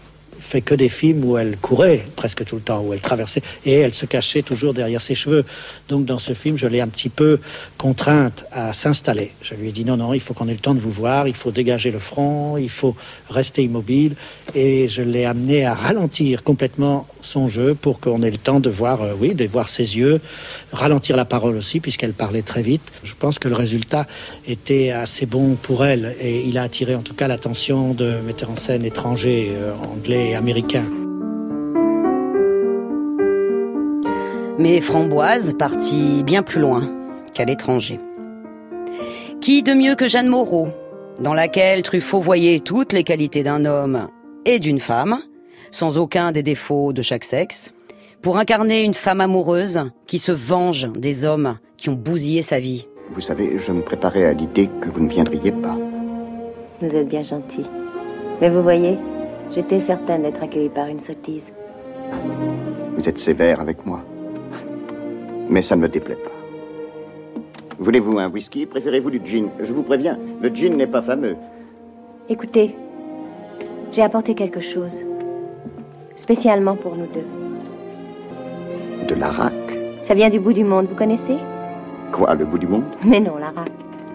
fait 0.40 0.61
que 0.61 0.74
des 0.74 0.88
films 0.88 1.24
où 1.24 1.38
elle 1.38 1.57
courait 1.57 2.03
presque 2.16 2.44
tout 2.44 2.57
le 2.57 2.62
temps, 2.62 2.81
où 2.81 2.92
elle 2.92 3.00
traversait 3.00 3.42
et 3.64 3.74
elle 3.74 3.94
se 3.94 4.07
cachait 4.07 4.42
toujours 4.42 4.74
derrière 4.74 5.00
ses 5.00 5.14
cheveux. 5.14 5.44
Donc 5.88 6.05
dans 6.05 6.18
ce 6.18 6.33
film, 6.33 6.57
je 6.57 6.66
l'ai 6.66 6.81
un 6.81 6.88
petit 6.88 7.09
peu 7.09 7.38
contrainte 7.79 8.46
à 8.53 8.72
s'installer. 8.72 9.33
Je 9.42 9.55
lui 9.55 9.68
ai 9.68 9.72
dit 9.72 9.85
non, 9.85 9.96
non, 9.96 10.14
il 10.14 10.20
faut 10.20 10.35
qu'on 10.35 10.48
ait 10.48 10.53
le 10.53 10.59
temps 10.59 10.74
de 10.74 10.81
vous 10.81 10.90
voir, 10.90 11.29
il 11.29 11.35
faut 11.35 11.50
dégager 11.50 11.90
le 11.90 11.98
front, 11.98 12.57
il 12.57 12.70
faut 12.70 12.96
rester 13.29 13.62
immobile 13.62 14.14
et 14.55 14.88
je 14.88 15.03
l'ai 15.03 15.24
amené 15.24 15.64
à 15.64 15.74
ralentir 15.74 16.42
complètement 16.42 17.07
son 17.20 17.48
jeu 17.48 17.74
pour 17.74 18.00
qu'on 18.00 18.22
ait 18.22 18.31
le 18.31 18.38
temps 18.38 18.61
de 18.61 18.70
voir, 18.70 19.03
euh, 19.03 19.12
oui, 19.18 19.35
de 19.35 19.46
voir 19.46 19.68
ses 19.68 19.98
yeux, 19.98 20.20
ralentir 20.72 21.16
la 21.16 21.24
parole 21.24 21.57
aussi 21.57 21.81
puisqu'elle 21.81 22.12
parlait 22.12 22.42
très 22.42 22.62
vite. 22.62 22.83
Je 23.05 23.14
pense 23.18 23.38
que 23.38 23.48
le 23.48 23.55
résultat 23.55 24.07
était 24.46 24.90
assez 24.90 25.26
bon 25.26 25.57
pour 25.57 25.85
elle 25.85 26.16
et 26.20 26.40
il 26.46 26.59
a 26.59 26.62
attiré 26.62 26.94
en 26.94 27.03
tout 27.03 27.14
cas 27.14 27.29
l'attention 27.29 27.94
de 27.94 28.16
metteurs 28.26 28.50
en 28.50 28.57
scène 28.57 28.85
étrangers, 28.85 29.50
euh, 29.53 29.72
anglais 29.92 30.29
et 30.30 30.36
américains. 30.36 30.86
Mais 34.58 34.80
Framboise 34.80 35.54
partit 35.58 36.22
bien 36.22 36.42
plus 36.42 36.60
loin 36.60 36.82
qu'à 37.34 37.44
l'étranger. 37.44 37.98
Qui 39.40 39.62
de 39.62 39.72
mieux 39.72 39.94
que 39.94 40.06
Jeanne 40.06 40.28
Moreau, 40.28 40.68
dans 41.20 41.34
laquelle 41.34 41.82
Truffaut 41.82 42.20
voyait 42.20 42.60
toutes 42.60 42.92
les 42.92 43.04
qualités 43.04 43.42
d'un 43.42 43.64
homme 43.64 44.08
et 44.44 44.58
d'une 44.58 44.80
femme, 44.80 45.18
sans 45.70 45.98
aucun 45.98 46.32
des 46.32 46.42
défauts 46.42 46.92
de 46.92 47.02
chaque 47.02 47.24
sexe, 47.24 47.72
pour 48.22 48.36
incarner 48.36 48.82
une 48.82 48.94
femme 48.94 49.20
amoureuse 49.20 49.80
qui 50.06 50.18
se 50.18 50.32
venge 50.32 50.88
des 50.92 51.24
hommes 51.24 51.58
qui 51.76 51.88
ont 51.88 51.94
bousillé 51.94 52.42
sa 52.42 52.58
vie? 52.58 52.86
Vous 53.14 53.22
savez, 53.22 53.58
je 53.58 53.72
me 53.72 53.80
préparais 53.80 54.26
à 54.26 54.32
l'idée 54.32 54.68
que 54.80 54.90
vous 54.90 55.00
ne 55.00 55.08
viendriez 55.08 55.52
pas. 55.52 55.76
Vous 56.82 56.94
êtes 56.94 57.08
bien 57.08 57.22
gentil. 57.22 57.64
Mais 58.40 58.50
vous 58.50 58.62
voyez, 58.62 58.98
j'étais 59.54 59.80
certaine 59.80 60.22
d'être 60.22 60.42
accueillie 60.42 60.68
par 60.68 60.86
une 60.86 61.00
sottise. 61.00 61.44
Vous 62.96 63.08
êtes 63.08 63.18
sévère 63.18 63.60
avec 63.60 63.84
moi. 63.86 64.00
Mais 65.48 65.62
ça 65.62 65.76
ne 65.76 65.82
me 65.82 65.88
déplaît 65.88 66.16
pas. 66.16 66.30
Voulez-vous 67.78 68.18
un 68.18 68.28
whisky? 68.30 68.66
Préférez-vous 68.66 69.10
du 69.10 69.20
gin? 69.24 69.48
Je 69.60 69.72
vous 69.72 69.82
préviens, 69.82 70.18
le 70.40 70.48
gin 70.54 70.76
n'est 70.76 70.86
pas 70.86 71.02
fameux. 71.02 71.36
Écoutez, 72.28 72.74
j'ai 73.92 74.02
apporté 74.02 74.34
quelque 74.34 74.60
chose. 74.60 75.02
Spécialement 76.16 76.76
pour 76.76 76.96
nous 76.96 77.06
deux. 77.06 77.24
De 79.08 79.14
l'arak 79.14 79.52
Ça 80.04 80.14
vient 80.14 80.28
du 80.28 80.38
bout 80.38 80.52
du 80.52 80.62
monde, 80.62 80.86
vous 80.86 80.94
connaissez? 80.94 81.36
Quoi, 82.12 82.34
le 82.34 82.44
bout 82.44 82.58
du 82.58 82.66
monde? 82.66 82.84
Mais 83.04 83.18
non, 83.20 83.36
l'arak. 83.38 83.70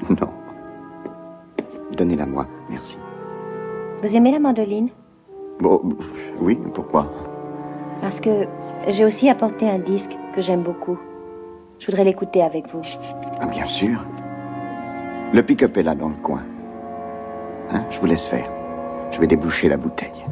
Non. 0.10 0.30
Donnez-la 1.98 2.26
moi, 2.26 2.46
merci. 2.70 2.98
Vous 4.04 4.16
aimez 4.16 4.32
la 4.32 4.40
mandoline? 4.40 4.90
Bon, 5.60 5.82
oui, 6.40 6.60
pourquoi? 6.74 7.12
Parce 8.02 8.20
que 8.20 8.46
j'ai 8.90 9.06
aussi 9.06 9.30
apporté 9.30 9.70
un 9.70 9.80
disque 9.80 10.12
que 10.36 10.42
j'aime 10.42 10.64
beaucoup. 10.64 10.98
Je 11.80 11.88
voudrais 11.88 12.04
l'écouter 12.04 12.42
avec 12.42 12.66
vous. 12.74 12.82
Ah, 13.40 13.46
bien 13.46 13.66
sûr. 13.66 14.00
Le 15.34 15.42
pick-up 15.42 15.78
est 15.78 15.84
là 15.84 15.96
dans 15.96 16.10
le 16.10 16.16
coin. 16.16 16.44
Hein, 17.72 17.84
je 17.90 18.00
vous 18.00 18.06
laisse 18.06 18.26
faire. 18.26 18.50
Je 19.12 19.20
vais 19.20 19.28
déboucher 19.28 19.70
la 19.70 19.78
bouteille. 19.78 20.26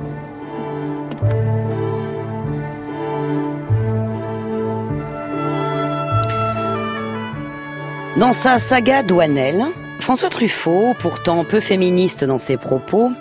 Dans 8.18 8.32
sa 8.32 8.60
saga 8.60 9.02
douanelle, 9.02 9.66
François 10.00 10.30
Truffaut, 10.30 10.94
pourtant 11.00 11.44
peu 11.46 11.60
féministe 11.60 12.24
dans 12.24 12.38
ses 12.38 12.58
propos, 12.58 13.12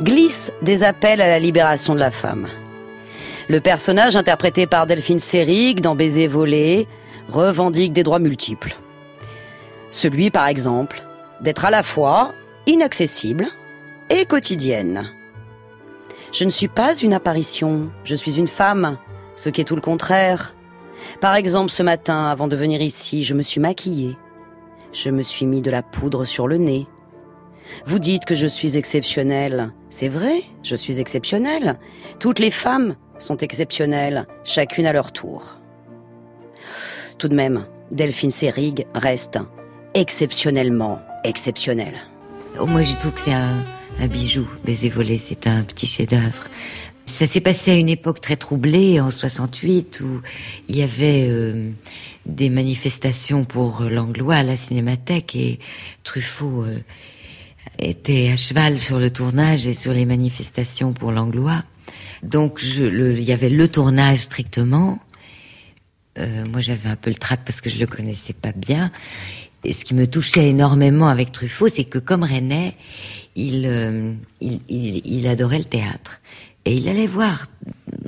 glisse 0.00 0.52
des 0.62 0.84
appels 0.84 1.20
à 1.20 1.28
la 1.28 1.38
libération 1.38 1.94
de 1.94 2.00
la 2.00 2.10
femme. 2.10 2.48
Le 3.48 3.60
personnage 3.60 4.16
interprété 4.16 4.66
par 4.66 4.86
Delphine 4.86 5.18
Seyrig 5.18 5.80
dans 5.80 5.94
Baiser 5.94 6.28
volé 6.28 6.86
revendique 7.28 7.92
des 7.92 8.02
droits 8.02 8.18
multiples. 8.18 8.76
Celui, 9.90 10.30
par 10.30 10.46
exemple, 10.46 11.02
d'être 11.40 11.64
à 11.64 11.70
la 11.70 11.82
fois 11.82 12.32
inaccessible 12.66 13.48
et 14.10 14.24
quotidienne. 14.24 15.10
Je 16.32 16.44
ne 16.44 16.50
suis 16.50 16.68
pas 16.68 16.94
une 16.94 17.12
apparition, 17.12 17.90
je 18.04 18.14
suis 18.14 18.38
une 18.38 18.46
femme, 18.46 18.96
ce 19.36 19.50
qui 19.50 19.60
est 19.60 19.64
tout 19.64 19.74
le 19.74 19.82
contraire. 19.82 20.54
Par 21.20 21.34
exemple, 21.34 21.70
ce 21.70 21.82
matin, 21.82 22.26
avant 22.26 22.48
de 22.48 22.56
venir 22.56 22.80
ici, 22.80 23.24
je 23.24 23.34
me 23.34 23.42
suis 23.42 23.60
maquillée. 23.60 24.16
Je 24.92 25.10
me 25.10 25.22
suis 25.22 25.46
mis 25.46 25.62
de 25.62 25.70
la 25.70 25.82
poudre 25.82 26.24
sur 26.24 26.48
le 26.48 26.58
nez. 26.58 26.86
Vous 27.86 27.98
dites 27.98 28.24
que 28.24 28.34
je 28.34 28.46
suis 28.46 28.78
exceptionnelle. 28.78 29.72
C'est 29.94 30.08
vrai, 30.08 30.42
je 30.62 30.74
suis 30.74 31.00
exceptionnelle. 31.00 31.78
Toutes 32.18 32.38
les 32.38 32.50
femmes 32.50 32.96
sont 33.18 33.36
exceptionnelles, 33.36 34.26
chacune 34.42 34.86
à 34.86 34.92
leur 34.94 35.12
tour. 35.12 35.58
Tout 37.18 37.28
de 37.28 37.34
même, 37.34 37.66
Delphine 37.90 38.30
Seyrig 38.30 38.86
reste 38.94 39.38
exceptionnellement 39.92 40.98
exceptionnelle. 41.24 41.96
Oh, 42.58 42.64
moi, 42.64 42.82
je 42.82 42.96
trouve 42.96 43.12
que 43.12 43.20
c'est 43.20 43.34
un, 43.34 43.62
bijou. 44.08 44.48
Baiser 44.64 44.88
volé, 44.88 45.18
c'est 45.18 45.46
un 45.46 45.62
petit 45.62 45.86
chef-d'œuvre. 45.86 46.44
Ça 47.04 47.26
s'est 47.26 47.42
passé 47.42 47.72
à 47.72 47.74
une 47.74 47.90
époque 47.90 48.22
très 48.22 48.36
troublée, 48.36 48.98
en 48.98 49.10
68, 49.10 50.00
où 50.00 50.22
il 50.70 50.76
y 50.76 50.82
avait 50.82 51.26
euh, 51.28 51.70
des 52.24 52.48
manifestations 52.48 53.44
pour 53.44 53.82
l'anglois 53.82 54.36
à 54.36 54.42
la 54.42 54.56
cinémathèque 54.56 55.36
et 55.36 55.58
Truffaut 56.02 56.62
euh, 56.62 56.78
était 57.78 58.30
à 58.30 58.36
cheval 58.36 58.80
sur 58.80 58.98
le 58.98 59.10
tournage 59.10 59.66
et 59.66 59.74
sur 59.74 59.92
les 59.92 60.04
manifestations 60.04 60.92
pour 60.92 61.12
l'anglois. 61.12 61.64
Donc 62.22 62.60
je, 62.60 62.84
il 62.84 63.22
y 63.22 63.32
avait 63.32 63.50
le 63.50 63.68
tournage 63.68 64.18
strictement. 64.18 65.00
Euh, 66.18 66.44
moi 66.50 66.60
j'avais 66.60 66.88
un 66.88 66.96
peu 66.96 67.10
le 67.10 67.16
trac 67.16 67.40
parce 67.44 67.60
que 67.60 67.70
je 67.70 67.78
le 67.78 67.86
connaissais 67.86 68.34
pas 68.34 68.52
bien. 68.52 68.92
Et 69.64 69.72
ce 69.72 69.84
qui 69.84 69.94
me 69.94 70.06
touchait 70.06 70.48
énormément 70.48 71.08
avec 71.08 71.30
Truffaut, 71.30 71.68
c'est 71.68 71.84
que 71.84 71.98
comme 71.98 72.24
René, 72.24 72.74
il, 73.36 73.64
euh, 73.66 74.12
il, 74.40 74.60
il 74.68 75.26
adorait 75.28 75.58
le 75.58 75.64
théâtre. 75.64 76.20
Et 76.64 76.74
il 76.74 76.88
allait 76.88 77.06
voir, 77.06 77.46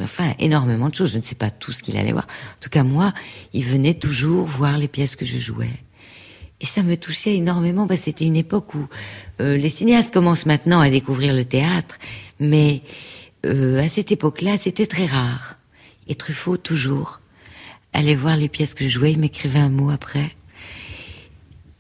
enfin, 0.00 0.32
énormément 0.38 0.88
de 0.88 0.94
choses. 0.94 1.12
Je 1.12 1.18
ne 1.18 1.22
sais 1.22 1.34
pas 1.34 1.50
tout 1.50 1.72
ce 1.72 1.82
qu'il 1.82 1.96
allait 1.96 2.12
voir. 2.12 2.26
En 2.26 2.60
tout 2.60 2.70
cas, 2.70 2.84
moi, 2.84 3.12
il 3.52 3.64
venait 3.64 3.94
toujours 3.94 4.46
voir 4.46 4.78
les 4.78 4.88
pièces 4.88 5.16
que 5.16 5.24
je 5.24 5.38
jouais. 5.38 5.70
Et 6.60 6.66
ça 6.66 6.82
me 6.82 6.96
touchait 6.96 7.34
énormément. 7.34 7.86
Bah, 7.86 7.96
C'était 7.96 8.24
une 8.24 8.36
époque 8.36 8.74
où 8.74 8.86
euh, 9.40 9.56
les 9.56 9.68
cinéastes 9.68 10.12
commencent 10.12 10.46
maintenant 10.46 10.80
à 10.80 10.90
découvrir 10.90 11.34
le 11.34 11.44
théâtre, 11.44 11.98
mais 12.40 12.82
euh, 13.44 13.82
à 13.82 13.88
cette 13.88 14.12
époque-là, 14.12 14.56
c'était 14.58 14.86
très 14.86 15.06
rare. 15.06 15.56
Et 16.08 16.14
Truffaut, 16.14 16.56
toujours, 16.56 17.20
allait 17.92 18.14
voir 18.14 18.36
les 18.36 18.48
pièces 18.48 18.74
que 18.74 18.84
je 18.84 18.90
jouais. 18.90 19.12
Il 19.12 19.18
m'écrivait 19.18 19.58
un 19.58 19.68
mot 19.70 19.90
après. 19.90 20.32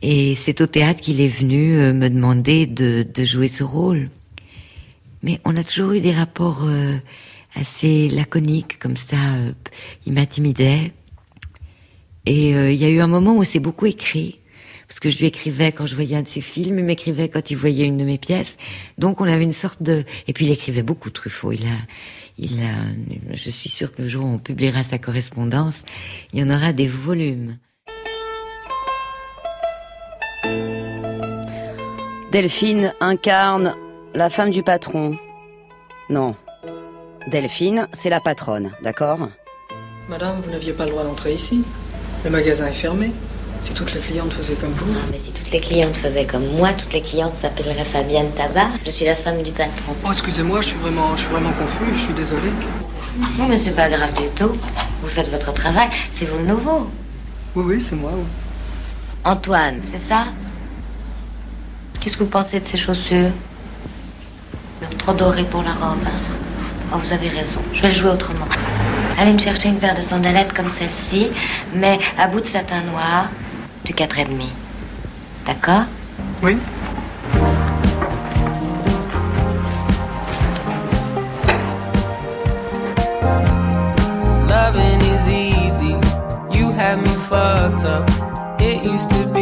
Et 0.02 0.34
c'est 0.34 0.60
au 0.60 0.66
théâtre 0.66 1.00
qu'il 1.00 1.20
est 1.20 1.28
venu 1.28 1.76
euh, 1.78 1.92
me 1.94 2.10
demander 2.10 2.66
de, 2.66 3.06
de 3.12 3.24
jouer 3.24 3.48
ce 3.48 3.64
rôle. 3.64 4.10
Mais 5.22 5.40
on 5.46 5.56
a 5.56 5.64
toujours 5.64 5.92
eu 5.92 6.00
des 6.00 6.12
rapports 6.12 6.64
euh, 6.64 6.98
assez 7.54 8.08
laconiques, 8.08 8.78
comme 8.78 8.96
ça. 8.96 9.16
euh, 9.36 9.52
il 10.04 10.12
m'intimidait. 10.12 10.92
Et 12.26 12.54
euh, 12.54 12.70
il 12.70 12.78
y 12.78 12.84
a 12.84 12.90
eu 12.90 13.00
un 13.00 13.06
moment 13.06 13.34
où 13.36 13.44
c'est 13.44 13.60
beaucoup 13.60 13.86
écrit. 13.86 14.40
Parce 14.94 15.00
que 15.00 15.10
je 15.10 15.18
lui 15.18 15.26
écrivais 15.26 15.72
quand 15.72 15.86
je 15.86 15.96
voyais 15.96 16.14
un 16.14 16.22
de 16.22 16.28
ses 16.28 16.40
films, 16.40 16.78
il 16.78 16.84
m'écrivait 16.84 17.28
quand 17.28 17.50
il 17.50 17.56
voyait 17.56 17.84
une 17.84 17.98
de 17.98 18.04
mes 18.04 18.16
pièces. 18.16 18.56
Donc 18.96 19.20
on 19.20 19.24
avait 19.24 19.42
une 19.42 19.50
sorte 19.50 19.82
de... 19.82 20.04
Et 20.28 20.32
puis 20.32 20.46
il 20.46 20.52
écrivait 20.52 20.84
beaucoup 20.84 21.10
Truffaut. 21.10 21.50
Il 21.50 21.66
a, 21.66 21.74
il 22.38 22.60
a, 22.62 23.34
je 23.34 23.50
suis 23.50 23.68
sûre 23.68 23.92
que 23.92 24.02
le 24.02 24.08
jour 24.08 24.24
où 24.24 24.28
on 24.28 24.38
publiera 24.38 24.84
sa 24.84 24.98
correspondance, 24.98 25.82
il 26.32 26.38
y 26.38 26.42
en 26.44 26.56
aura 26.56 26.72
des 26.72 26.86
volumes. 26.86 27.58
Delphine 32.30 32.92
incarne 33.00 33.74
la 34.14 34.30
femme 34.30 34.50
du 34.50 34.62
patron. 34.62 35.18
Non. 36.08 36.36
Delphine, 37.32 37.88
c'est 37.92 38.10
la 38.10 38.20
patronne, 38.20 38.70
d'accord? 38.80 39.28
Madame, 40.08 40.40
vous 40.40 40.52
n'aviez 40.52 40.72
pas 40.72 40.84
le 40.84 40.92
droit 40.92 41.02
d'entrer 41.02 41.34
ici. 41.34 41.64
Le 42.24 42.30
magasin 42.30 42.68
est 42.68 42.72
fermé. 42.72 43.10
Si 43.64 43.72
toutes 43.72 43.94
les 43.94 44.00
clientes 44.00 44.32
faisaient 44.32 44.54
comme 44.54 44.72
vous. 44.72 44.92
Mais 45.10 45.18
si 45.18 45.32
toutes 45.32 45.50
les 45.50 45.60
clientes 45.60 45.96
faisaient 45.96 46.26
comme 46.26 46.46
moi, 46.56 46.72
toutes 46.74 46.92
les 46.92 47.00
clientes 47.00 47.34
s'appelleraient 47.40 47.84
Fabienne 47.84 48.30
Tabar. 48.32 48.68
Je 48.84 48.90
suis 48.90 49.04
la 49.06 49.16
femme 49.16 49.42
du 49.42 49.52
patron. 49.52 49.94
Oh, 50.04 50.12
excusez-moi, 50.12 50.60
je 50.60 50.68
suis 50.68 50.78
vraiment, 50.78 51.16
je 51.16 51.22
suis 51.22 51.30
vraiment 51.30 51.52
confus. 51.52 51.84
Je 51.94 52.00
suis 52.00 52.12
désolé. 52.14 52.50
Non, 53.38 53.46
mais 53.48 53.58
c'est 53.58 53.70
pas 53.74 53.88
grave 53.88 54.12
du 54.14 54.28
tout. 54.36 54.52
Vous 55.02 55.08
faites 55.08 55.30
votre 55.30 55.52
travail. 55.54 55.88
C'est 56.10 56.26
vous 56.26 56.38
le 56.38 56.44
nouveau. 56.44 56.90
Oui, 57.56 57.64
oui, 57.74 57.80
c'est 57.80 57.96
moi. 57.96 58.10
oui. 58.14 58.24
Antoine, 59.24 59.80
c'est 59.90 60.02
ça? 60.06 60.26
Qu'est-ce 62.00 62.16
que 62.18 62.24
vous 62.24 62.30
pensez 62.30 62.60
de 62.60 62.66
ces 62.66 62.76
chaussures? 62.76 63.30
Non, 64.82 64.88
Trop 64.98 65.14
dorées 65.14 65.44
pour 65.44 65.62
la 65.62 65.72
robe. 65.72 65.98
hein 66.04 66.10
Oh, 66.92 66.96
vous 67.02 67.12
avez 67.14 67.28
raison. 67.30 67.60
Je 67.72 67.80
vais 67.80 67.88
le 67.88 67.94
jouer 67.94 68.10
autrement. 68.10 68.46
Allez 69.18 69.32
me 69.32 69.38
chercher 69.38 69.70
une 69.70 69.78
paire 69.78 69.96
de 69.96 70.02
sandalettes 70.02 70.52
comme 70.52 70.70
celle-ci, 70.78 71.28
mais 71.74 71.98
à 72.18 72.28
bout 72.28 72.40
de 72.40 72.46
satin 72.46 72.82
noir, 72.82 73.28
du 73.84 73.92
4,5. 73.92 74.48
D'accord? 75.46 75.84
Oui. 76.42 76.56
Loving 84.48 85.00
is 85.00 85.28
easy. 85.28 85.96
You 86.50 86.70
have 86.72 87.02
me 87.02 87.08
fucked 87.28 87.84
up. 87.84 88.08
It 88.60 88.82
used 88.82 89.10
to 89.10 89.26
be 89.26 89.33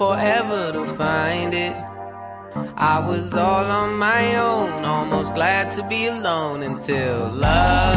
forever 0.00 0.72
to 0.72 0.86
find 0.94 1.52
it. 1.52 1.76
I 2.74 3.04
was 3.06 3.34
all 3.34 3.66
on 3.66 3.98
my 3.98 4.34
own, 4.36 4.82
almost 4.82 5.34
glad 5.34 5.68
to 5.76 5.86
be 5.88 6.06
alone 6.06 6.62
until 6.62 7.28
love 7.28 7.89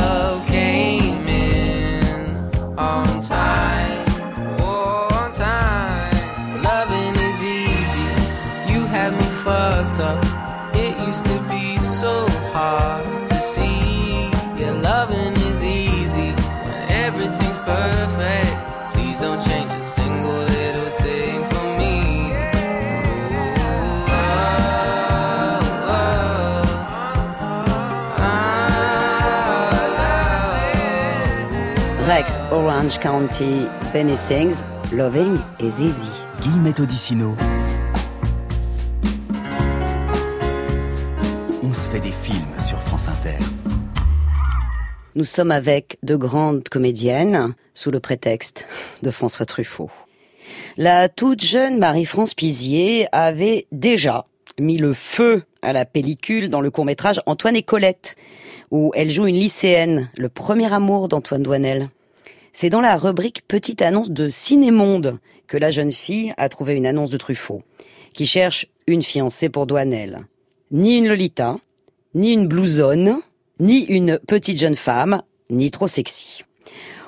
ex-Orange 32.54 33.00
County 33.00 33.66
Benny 33.94 34.16
sings 34.16 34.64
Loving 34.92 35.40
is 35.60 35.82
Easy. 35.82 36.06
Guillemette 36.40 36.80
Odissino. 36.82 37.36
On 41.64 41.74
se 41.74 41.90
fait 41.90 42.00
des 42.00 42.12
films 42.12 42.60
sur 42.60 42.80
France 42.80 43.08
Inter. 43.08 43.44
Nous 45.16 45.24
sommes 45.24 45.50
avec 45.50 45.98
de 46.04 46.16
grandes 46.16 46.70
comédiennes 46.70 47.56
sous 47.74 47.90
le 47.90 48.00
prétexte 48.00 48.68
de 49.02 49.10
François 49.10 49.48
Truffaut. 49.48 49.90
La 50.78 51.10
toute 51.10 51.44
jeune 51.44 51.80
Marie-France 51.80 52.36
Pizier 52.36 53.08
avait 53.12 53.66
déjà 53.72 54.26
mis 54.60 54.78
le 54.78 54.94
feu 54.94 55.44
à 55.64 55.74
la 55.74 55.86
pellicule 55.86 56.50
dans 56.50 56.62
le 56.62 56.70
court-métrage 56.70 57.20
Antoine 57.26 57.56
et 57.56 57.64
Colette, 57.64 58.16
où 58.70 58.92
elle 58.94 59.10
joue 59.10 59.26
une 59.26 59.38
lycéenne, 59.38 60.12
le 60.18 60.30
premier 60.30 60.72
amour 60.72 61.08
d'Antoine 61.08 61.42
Douanel. 61.42 61.90
C'est 62.56 62.70
dans 62.70 62.82
la 62.82 62.98
rubrique 62.98 63.42
Petite 63.48 63.82
annonce 63.82 64.12
de 64.12 64.30
Cinémonde 64.30 65.20
que 65.48 65.58
la 65.58 65.72
jeune 65.72 65.92
fille 65.92 66.34
a 66.38 66.50
trouvé 66.50 66.76
une 66.76 66.86
annonce 66.86 67.10
de 67.10 67.18
Truffaut, 67.18 67.64
qui 68.14 68.28
cherche 68.28 68.68
une 68.86 69.02
fiancée 69.02 69.50
pour 69.50 69.66
Douanel. 69.66 70.28
Ni 70.72 70.98
une 70.98 71.08
Lolita, 71.08 71.58
ni 72.14 72.32
une 72.32 72.48
blousonne, 72.48 73.22
ni 73.60 73.84
une 73.86 74.20
petite 74.20 74.60
jeune 74.60 74.76
femme, 74.76 75.24
ni 75.50 75.72
trop 75.72 75.88
sexy. 75.88 76.44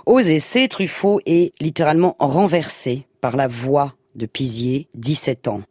Aux 0.08 0.20
essais, 0.20 0.68
Truffaut 0.68 1.22
est 1.28 1.54
littéralement 1.62 2.16
renversé 2.18 3.06
par 3.22 3.36
la 3.36 3.48
voix 3.48 3.94
de 4.16 4.26
Pizier, 4.26 4.88
17 4.96 5.48
ans. 5.48 5.62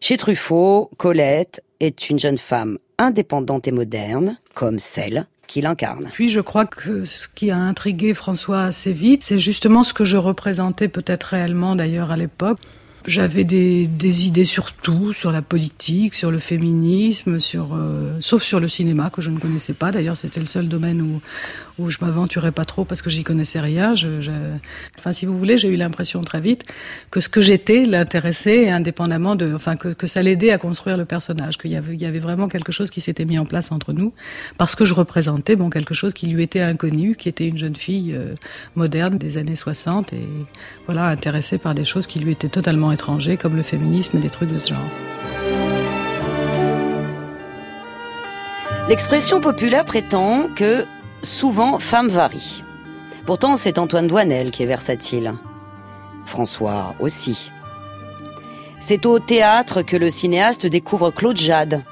Chez 0.00 0.16
Truffaut, 0.16 0.90
Colette 0.96 1.62
est 1.78 2.10
une 2.10 2.18
jeune 2.18 2.38
femme 2.38 2.78
indépendante 2.98 3.68
et 3.68 3.72
moderne, 3.72 4.38
comme 4.54 4.80
celle 4.80 5.26
qu'il 5.52 5.66
incarne. 5.66 6.08
Puis 6.12 6.30
je 6.30 6.40
crois 6.40 6.64
que 6.64 7.04
ce 7.04 7.28
qui 7.28 7.50
a 7.50 7.58
intrigué 7.58 8.14
François 8.14 8.62
assez 8.62 8.92
vite, 8.92 9.22
c'est 9.22 9.38
justement 9.38 9.84
ce 9.84 9.92
que 9.92 10.04
je 10.04 10.16
représentais 10.16 10.88
peut-être 10.88 11.24
réellement 11.24 11.76
d'ailleurs 11.76 12.10
à 12.10 12.16
l'époque. 12.16 12.58
J'avais 13.04 13.44
des, 13.44 14.26
idées 14.26 14.44
sur 14.44 14.72
tout, 14.72 15.12
sur 15.12 15.32
la 15.32 15.42
politique, 15.42 16.14
sur 16.14 16.30
le 16.30 16.38
féminisme, 16.38 17.40
sur, 17.40 17.74
euh, 17.74 18.16
sauf 18.20 18.42
sur 18.42 18.60
le 18.60 18.68
cinéma 18.68 19.10
que 19.10 19.20
je 19.20 19.30
ne 19.30 19.38
connaissais 19.38 19.72
pas. 19.72 19.90
D'ailleurs, 19.90 20.16
c'était 20.16 20.38
le 20.38 20.46
seul 20.46 20.68
domaine 20.68 21.02
où, 21.02 21.20
où 21.78 21.90
je 21.90 21.98
m'aventurais 22.00 22.52
pas 22.52 22.64
trop 22.64 22.84
parce 22.84 23.02
que 23.02 23.10
j'y 23.10 23.24
connaissais 23.24 23.60
rien. 23.60 23.94
Je, 23.94 24.20
je... 24.20 24.30
Enfin, 24.98 25.12
si 25.12 25.26
vous 25.26 25.36
voulez, 25.36 25.58
j'ai 25.58 25.68
eu 25.68 25.76
l'impression 25.76 26.20
très 26.20 26.40
vite 26.40 26.64
que 27.10 27.20
ce 27.20 27.28
que 27.28 27.40
j'étais 27.40 27.84
l'intéressait, 27.86 28.70
indépendamment 28.70 29.34
de, 29.34 29.52
enfin, 29.54 29.76
que, 29.76 30.06
ça 30.06 30.22
l'aidait 30.22 30.50
à 30.50 30.58
construire 30.58 30.96
le 30.96 31.04
personnage, 31.04 31.58
qu'il 31.58 31.70
y 31.70 31.76
avait, 31.76 31.94
il 31.94 32.00
y 32.00 32.06
avait 32.06 32.20
vraiment 32.20 32.48
quelque 32.48 32.72
chose 32.72 32.90
qui 32.90 33.00
s'était 33.00 33.24
mis 33.24 33.38
en 33.38 33.46
place 33.46 33.72
entre 33.72 33.92
nous 33.92 34.12
parce 34.58 34.74
que 34.74 34.84
je 34.84 34.94
représentais 34.94 35.56
bon 35.56 35.70
quelque 35.70 35.94
chose 35.94 36.14
qui 36.14 36.26
lui 36.26 36.42
était 36.42 36.60
inconnu, 36.60 37.16
qui 37.16 37.28
était 37.28 37.48
une 37.48 37.58
jeune 37.58 37.76
fille 37.76 38.14
euh, 38.14 38.34
moderne 38.76 39.18
des 39.18 39.38
années 39.38 39.56
60 39.56 40.12
et 40.12 40.28
voilà 40.86 41.06
intéressée 41.06 41.58
par 41.58 41.74
des 41.74 41.84
choses 41.84 42.06
qui 42.06 42.18
lui 42.18 42.32
étaient 42.32 42.48
totalement 42.48 42.91
comme 43.40 43.56
le 43.56 43.62
féminisme 43.62 44.18
et 44.18 44.20
des 44.20 44.30
trucs 44.30 44.52
de 44.52 44.58
ce 44.58 44.70
genre. 44.70 44.78
L'expression 48.88 49.40
populaire 49.40 49.84
prétend 49.84 50.48
que 50.54 50.84
souvent 51.22 51.78
femme 51.78 52.08
varie. 52.08 52.62
Pourtant, 53.26 53.56
c'est 53.56 53.78
Antoine 53.78 54.08
Douanel 54.08 54.50
qui 54.50 54.62
est 54.62 54.66
versatile. 54.66 55.34
François 56.26 56.94
aussi. 56.98 57.50
C'est 58.80 59.06
au 59.06 59.20
théâtre 59.20 59.82
que 59.82 59.96
le 59.96 60.10
cinéaste 60.10 60.66
découvre 60.66 61.10
Claude 61.10 61.36
Jade. 61.36 61.84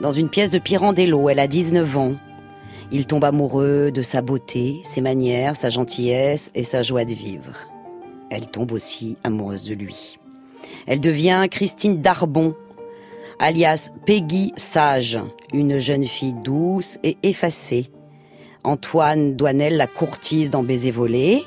Dans 0.00 0.12
une 0.12 0.28
pièce 0.28 0.52
de 0.52 0.58
Pirandello, 0.58 1.28
elle 1.28 1.40
a 1.40 1.48
19 1.48 1.96
ans. 1.96 2.14
Il 2.92 3.06
tombe 3.06 3.24
amoureux 3.24 3.90
de 3.90 4.02
sa 4.02 4.22
beauté, 4.22 4.80
ses 4.84 5.00
manières, 5.00 5.56
sa 5.56 5.70
gentillesse 5.70 6.50
et 6.54 6.64
sa 6.64 6.82
joie 6.82 7.04
de 7.04 7.14
vivre. 7.14 7.52
Elle 8.30 8.46
tombe 8.46 8.70
aussi 8.70 9.16
amoureuse 9.24 9.64
de 9.64 9.74
lui. 9.74 10.19
Elle 10.86 11.00
devient 11.00 11.46
Christine 11.50 12.00
Darbon, 12.00 12.54
alias 13.38 13.90
Peggy 14.06 14.52
Sage, 14.56 15.18
une 15.52 15.78
jeune 15.78 16.04
fille 16.04 16.34
douce 16.34 16.98
et 17.02 17.16
effacée. 17.22 17.90
Antoine 18.64 19.36
Douanel 19.36 19.76
la 19.76 19.86
courtise 19.86 20.50
dans 20.50 20.62
Baiser 20.62 20.90
volé 20.90 21.44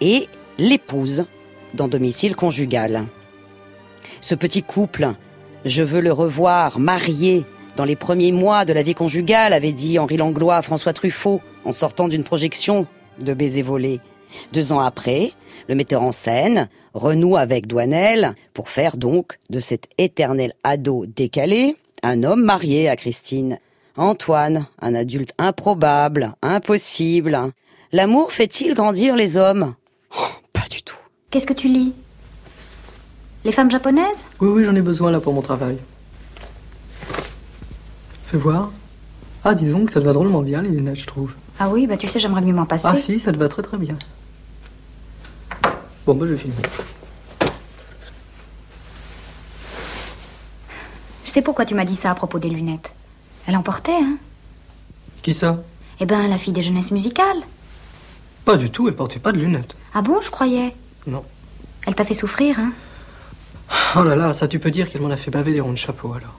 et 0.00 0.28
l'épouse 0.58 1.26
dans 1.74 1.88
Domicile 1.88 2.34
conjugal. 2.34 3.04
Ce 4.20 4.34
petit 4.34 4.62
couple, 4.62 5.12
je 5.64 5.82
veux 5.82 6.00
le 6.00 6.12
revoir 6.12 6.78
marié 6.78 7.44
dans 7.76 7.84
les 7.84 7.96
premiers 7.96 8.32
mois 8.32 8.64
de 8.64 8.72
la 8.72 8.82
vie 8.82 8.94
conjugale, 8.94 9.52
avait 9.52 9.72
dit 9.72 9.98
Henri 9.98 10.16
Langlois 10.16 10.56
à 10.56 10.62
François 10.62 10.94
Truffaut 10.94 11.42
en 11.64 11.72
sortant 11.72 12.08
d'une 12.08 12.24
projection 12.24 12.86
de 13.20 13.34
Baiser 13.34 13.62
volé. 13.62 14.00
Deux 14.52 14.72
ans 14.72 14.80
après, 14.80 15.32
le 15.68 15.74
metteur 15.74 16.02
en 16.02 16.12
scène 16.12 16.68
renoue 16.94 17.36
avec 17.36 17.66
Douanel 17.66 18.34
pour 18.54 18.68
faire 18.70 18.96
donc 18.96 19.38
de 19.50 19.60
cet 19.60 19.88
éternel 19.98 20.52
ado 20.64 21.04
décalé 21.06 21.76
un 22.02 22.22
homme 22.22 22.42
marié 22.44 22.88
à 22.88 22.96
Christine. 22.96 23.58
Antoine, 23.96 24.66
un 24.80 24.94
adulte 24.94 25.32
improbable, 25.38 26.34
impossible. 26.42 27.52
L'amour 27.92 28.32
fait-il 28.32 28.74
grandir 28.74 29.16
les 29.16 29.36
hommes? 29.36 29.74
Oh, 30.18 30.22
Pas 30.52 30.66
du 30.70 30.82
tout. 30.82 30.96
Qu'est-ce 31.30 31.46
que 31.46 31.52
tu 31.54 31.68
lis? 31.68 31.92
Les 33.44 33.52
femmes 33.52 33.70
japonaises? 33.70 34.24
Oui, 34.40 34.48
oui, 34.48 34.64
j'en 34.64 34.74
ai 34.74 34.82
besoin 34.82 35.10
là 35.10 35.20
pour 35.20 35.32
mon 35.32 35.40
travail. 35.42 35.78
Fais 38.26 38.38
voir. 38.38 38.70
Ah, 39.44 39.54
disons 39.54 39.84
que 39.86 39.92
ça 39.92 40.00
te 40.00 40.04
va 40.04 40.12
drôlement 40.12 40.42
bien, 40.42 40.62
les 40.62 40.70
lunettes, 40.70 40.96
je 41.00 41.06
trouve. 41.06 41.32
Ah 41.58 41.68
oui, 41.70 41.86
bah 41.86 41.96
tu 41.96 42.08
sais, 42.08 42.18
j'aimerais 42.18 42.40
mieux 42.42 42.52
m'en 42.52 42.66
passer. 42.66 42.88
Ah 42.90 42.96
si, 42.96 43.18
ça 43.18 43.32
te 43.32 43.38
va 43.38 43.48
très 43.48 43.62
très 43.62 43.78
bien. 43.78 43.96
Bon, 46.06 46.14
bah 46.14 46.26
je 46.28 46.36
finis. 46.36 46.54
Je 51.24 51.30
sais 51.30 51.42
pourquoi 51.42 51.66
tu 51.66 51.74
m'as 51.74 51.84
dit 51.84 51.96
ça 51.96 52.12
à 52.12 52.14
propos 52.14 52.38
des 52.38 52.48
lunettes. 52.48 52.94
Elle 53.46 53.56
en 53.56 53.62
portait, 53.62 53.90
hein 53.92 54.16
Qui 55.22 55.34
ça? 55.34 55.62
Eh 55.98 56.06
ben, 56.06 56.28
la 56.28 56.38
fille 56.38 56.52
des 56.52 56.62
jeunesses 56.62 56.92
musicales. 56.92 57.38
Pas 58.44 58.56
du 58.56 58.70
tout, 58.70 58.86
elle 58.86 58.94
portait 58.94 59.18
pas 59.18 59.32
de 59.32 59.38
lunettes. 59.38 59.74
Ah 59.94 60.02
bon, 60.02 60.20
je 60.20 60.30
croyais? 60.30 60.74
Non. 61.08 61.24
Elle 61.86 61.96
t'a 61.96 62.04
fait 62.04 62.14
souffrir, 62.14 62.58
hein 62.60 62.72
Oh 63.96 64.04
là 64.04 64.14
là, 64.14 64.32
ça 64.32 64.46
tu 64.46 64.60
peux 64.60 64.70
dire 64.70 64.88
qu'elle 64.88 65.02
m'en 65.02 65.10
a 65.10 65.16
fait 65.16 65.32
baver 65.32 65.52
les 65.52 65.60
ronds 65.60 65.72
de 65.72 65.76
chapeau 65.76 66.12
alors. 66.12 66.38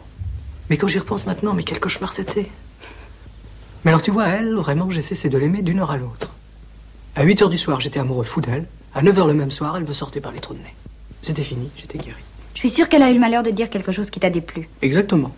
Mais 0.70 0.78
quand 0.78 0.88
j'y 0.88 1.00
repense 1.00 1.26
maintenant, 1.26 1.54
mais 1.54 1.64
quel 1.64 1.82
cauchemar 1.82 2.14
c'était. 2.14 2.50
Mais 3.84 3.92
alors 3.92 4.02
tu 4.02 4.12
vois, 4.12 4.28
elle, 4.28 4.56
vraiment, 4.56 4.90
j'ai 4.90 5.02
cessé 5.02 5.28
de 5.28 5.38
l'aimer 5.38 5.62
d'une 5.62 5.80
heure 5.80 5.92
à 5.92 5.98
l'autre. 5.98 6.32
À 7.18 7.24
8 7.24 7.42
heures 7.42 7.50
du 7.50 7.58
soir, 7.58 7.82
j'étais 7.82 8.00
amoureux 8.00 8.24
fou 8.24 8.40
d'elle. 8.40 8.66
À 8.94 9.02
9 9.02 9.20
heures 9.20 9.28
le 9.28 9.34
même 9.34 9.52
soir, 9.52 9.78
elle 9.78 9.84
me 9.86 9.94
sortait 9.94 10.22
par 10.22 10.32
les 10.32 10.40
trous 10.40 10.54
de 10.54 10.60
nez. 10.60 10.74
C'était 11.22 11.44
fini, 11.44 11.70
j'étais 11.78 11.98
guéri. 11.98 12.22
Je 12.54 12.60
suis 12.60 12.70
sûre 12.70 12.90
qu'elle 12.90 13.04
a 13.04 13.12
eu 13.12 13.14
le 13.14 13.20
malheur 13.20 13.44
de 13.44 13.52
dire 13.52 13.70
quelque 13.70 13.92
chose 13.92 14.10
qui 14.10 14.20
t'a 14.20 14.30
déplu. 14.30 14.68
Exactement. 14.82 15.36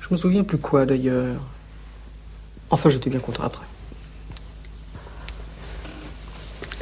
Je 0.00 0.08
me 0.10 0.16
souviens 0.16 0.44
plus 0.44 0.58
quoi 0.58 0.86
d'ailleurs. 0.86 1.40
Enfin, 2.70 2.88
j'étais 2.90 3.10
bien 3.10 3.20
content 3.20 3.42
après. 3.42 3.64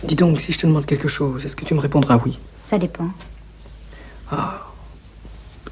Dis 0.02 0.16
donc, 0.16 0.40
si 0.40 0.52
je 0.52 0.58
te 0.58 0.66
demande 0.66 0.84
quelque 0.84 1.08
chose, 1.08 1.44
est-ce 1.46 1.56
que 1.56 1.64
tu 1.64 1.72
me 1.72 1.80
répondras 1.80 2.20
oui? 2.26 2.38
Ça 2.64 2.78
dépend. 2.78 3.08
Ah, 4.30 4.66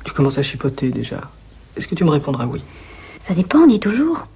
tu 0.05 0.13
commences 0.13 0.39
à 0.39 0.43
chipoter 0.43 0.91
déjà. 0.91 1.21
Est-ce 1.77 1.87
que 1.87 1.95
tu 1.95 2.05
me 2.05 2.11
répondras 2.11 2.47
oui? 2.47 2.63
Ça 3.21 3.35
dépend, 3.35 3.61
on 3.61 3.67
dit 3.67 3.81
toujours. 3.81 4.27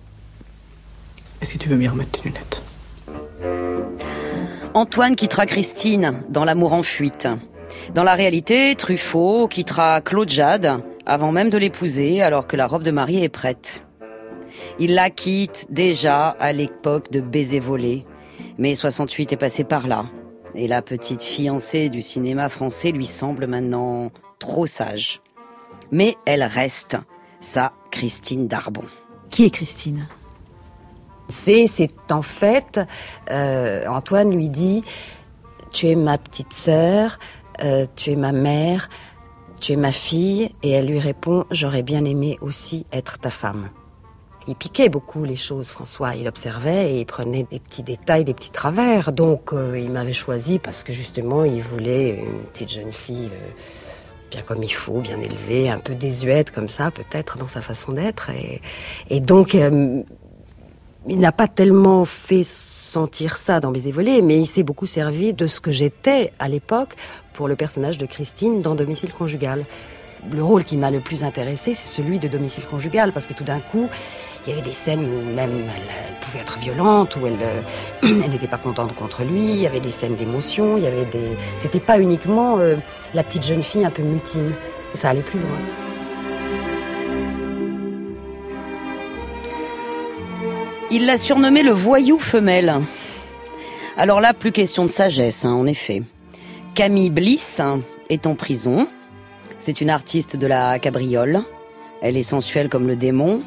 Est-ce 1.40 1.54
que 1.54 1.58
tu 1.58 1.68
veux 1.70 1.76
bien 1.76 1.90
remettre 1.92 2.20
tes 2.20 2.28
lunettes? 2.28 2.62
Antoine 4.76 5.16
quittera 5.16 5.46
Christine 5.46 6.22
dans 6.28 6.44
L'amour 6.44 6.74
en 6.74 6.82
fuite. 6.82 7.26
Dans 7.94 8.04
la 8.04 8.12
réalité, 8.12 8.74
Truffaut 8.74 9.48
quittera 9.48 10.02
Claude 10.02 10.28
Jade 10.28 10.84
avant 11.06 11.32
même 11.32 11.48
de 11.48 11.56
l'épouser 11.56 12.20
alors 12.20 12.46
que 12.46 12.56
la 12.56 12.66
robe 12.66 12.82
de 12.82 12.90
mariée 12.90 13.24
est 13.24 13.30
prête. 13.30 13.86
Il 14.78 14.92
la 14.92 15.08
quitte 15.08 15.68
déjà 15.70 16.28
à 16.28 16.52
l'époque 16.52 17.10
de 17.10 17.22
Baiser 17.22 17.58
volé. 17.58 18.04
Mais 18.58 18.74
68 18.74 19.32
est 19.32 19.38
passé 19.38 19.64
par 19.64 19.88
là. 19.88 20.04
Et 20.54 20.68
la 20.68 20.82
petite 20.82 21.22
fiancée 21.22 21.88
du 21.88 22.02
cinéma 22.02 22.50
français 22.50 22.90
lui 22.90 23.06
semble 23.06 23.46
maintenant 23.46 24.10
trop 24.38 24.66
sage. 24.66 25.22
Mais 25.90 26.16
elle 26.26 26.42
reste 26.42 26.98
sa 27.40 27.72
Christine 27.90 28.46
Darbon. 28.46 28.84
Qui 29.30 29.46
est 29.46 29.50
Christine? 29.50 30.06
C'est, 31.28 31.66
en 32.10 32.22
fait, 32.22 32.80
euh, 33.30 33.86
Antoine 33.88 34.32
lui 34.32 34.48
dit, 34.48 34.82
tu 35.72 35.88
es 35.88 35.94
ma 35.94 36.18
petite 36.18 36.52
sœur, 36.52 37.18
euh, 37.62 37.86
tu 37.96 38.12
es 38.12 38.16
ma 38.16 38.32
mère, 38.32 38.88
tu 39.60 39.72
es 39.72 39.76
ma 39.76 39.92
fille, 39.92 40.52
et 40.62 40.70
elle 40.70 40.86
lui 40.86 41.00
répond, 41.00 41.44
j'aurais 41.50 41.82
bien 41.82 42.04
aimé 42.04 42.38
aussi 42.40 42.86
être 42.92 43.18
ta 43.18 43.30
femme. 43.30 43.70
Il 44.48 44.54
piquait 44.54 44.88
beaucoup 44.88 45.24
les 45.24 45.34
choses, 45.34 45.70
François. 45.70 46.14
Il 46.14 46.28
observait 46.28 46.92
et 46.92 47.00
il 47.00 47.06
prenait 47.06 47.42
des 47.42 47.58
petits 47.58 47.82
détails, 47.82 48.24
des 48.24 48.34
petits 48.34 48.52
travers. 48.52 49.10
Donc, 49.10 49.52
euh, 49.52 49.76
il 49.76 49.90
m'avait 49.90 50.12
choisi 50.12 50.60
parce 50.60 50.84
que 50.84 50.92
justement, 50.92 51.44
il 51.44 51.60
voulait 51.62 52.10
une 52.10 52.44
petite 52.52 52.70
jeune 52.70 52.92
fille 52.92 53.28
bien 54.30 54.42
comme 54.42 54.62
il 54.62 54.72
faut, 54.72 55.00
bien 55.00 55.20
élevée, 55.20 55.68
un 55.68 55.78
peu 55.78 55.94
désuète 55.94 56.50
comme 56.50 56.68
ça, 56.68 56.90
peut-être 56.90 57.38
dans 57.38 57.48
sa 57.48 57.60
façon 57.60 57.92
d'être. 57.92 58.30
Et, 59.10 59.20
donc, 59.20 59.56
il 61.08 61.18
n'a 61.18 61.32
pas 61.32 61.48
tellement 61.48 62.04
fait 62.04 62.42
sentir 62.44 63.36
ça 63.36 63.60
dans 63.60 63.70
Baiser 63.70 63.92
volé, 63.92 64.22
mais 64.22 64.38
il 64.38 64.46
s'est 64.46 64.62
beaucoup 64.62 64.86
servi 64.86 65.34
de 65.34 65.46
ce 65.46 65.60
que 65.60 65.70
j'étais 65.70 66.32
à 66.38 66.48
l'époque 66.48 66.94
pour 67.32 67.48
le 67.48 67.56
personnage 67.56 67.98
de 67.98 68.06
Christine 68.06 68.62
dans 68.62 68.74
Domicile 68.74 69.12
conjugal. 69.12 69.64
Le 70.32 70.42
rôle 70.42 70.64
qui 70.64 70.76
m'a 70.76 70.90
le 70.90 71.00
plus 71.00 71.22
intéressé, 71.22 71.74
c'est 71.74 71.86
celui 71.86 72.18
de 72.18 72.26
domicile 72.26 72.66
conjugal, 72.66 73.12
parce 73.12 73.26
que 73.26 73.34
tout 73.34 73.44
d'un 73.44 73.60
coup, 73.60 73.88
il 74.44 74.50
y 74.50 74.52
avait 74.52 74.62
des 74.62 74.72
scènes 74.72 75.04
où 75.04 75.24
même 75.34 75.52
elle, 75.52 76.16
pouvait 76.20 76.40
être 76.40 76.58
violente, 76.58 77.16
où 77.16 77.26
elle, 77.26 77.38
euh, 77.40 77.62
elle 78.02 78.30
n'était 78.30 78.48
pas 78.48 78.58
contente 78.58 78.94
contre 78.94 79.22
lui. 79.22 79.40
Il 79.40 79.58
y 79.58 79.66
avait 79.66 79.78
des 79.78 79.92
scènes 79.92 80.16
d'émotion. 80.16 80.78
Il 80.78 80.82
y 80.82 80.86
avait 80.86 81.04
des. 81.04 81.36
C'était 81.56 81.80
pas 81.80 82.00
uniquement 82.00 82.58
euh, 82.58 82.76
la 83.14 83.22
petite 83.22 83.44
jeune 83.44 83.62
fille 83.62 83.84
un 83.84 83.90
peu 83.90 84.02
mutine. 84.02 84.52
Ça 84.94 85.10
allait 85.10 85.22
plus 85.22 85.38
loin. 85.38 85.85
Il 90.98 91.04
l'a 91.04 91.18
surnommé 91.18 91.62
le 91.62 91.72
voyou 91.72 92.18
femelle. 92.18 92.74
Alors 93.98 94.22
là, 94.22 94.32
plus 94.32 94.50
question 94.50 94.82
de 94.86 94.90
sagesse, 94.90 95.44
hein, 95.44 95.52
en 95.52 95.66
effet. 95.66 96.02
Camille 96.74 97.10
Bliss 97.10 97.60
est 98.08 98.26
en 98.26 98.34
prison. 98.34 98.88
C'est 99.58 99.82
une 99.82 99.90
artiste 99.90 100.38
de 100.38 100.46
la 100.46 100.78
cabriole. 100.78 101.42
Elle 102.00 102.16
est 102.16 102.22
sensuelle 102.22 102.70
comme 102.70 102.86
le 102.86 102.96
démon. 102.96 103.42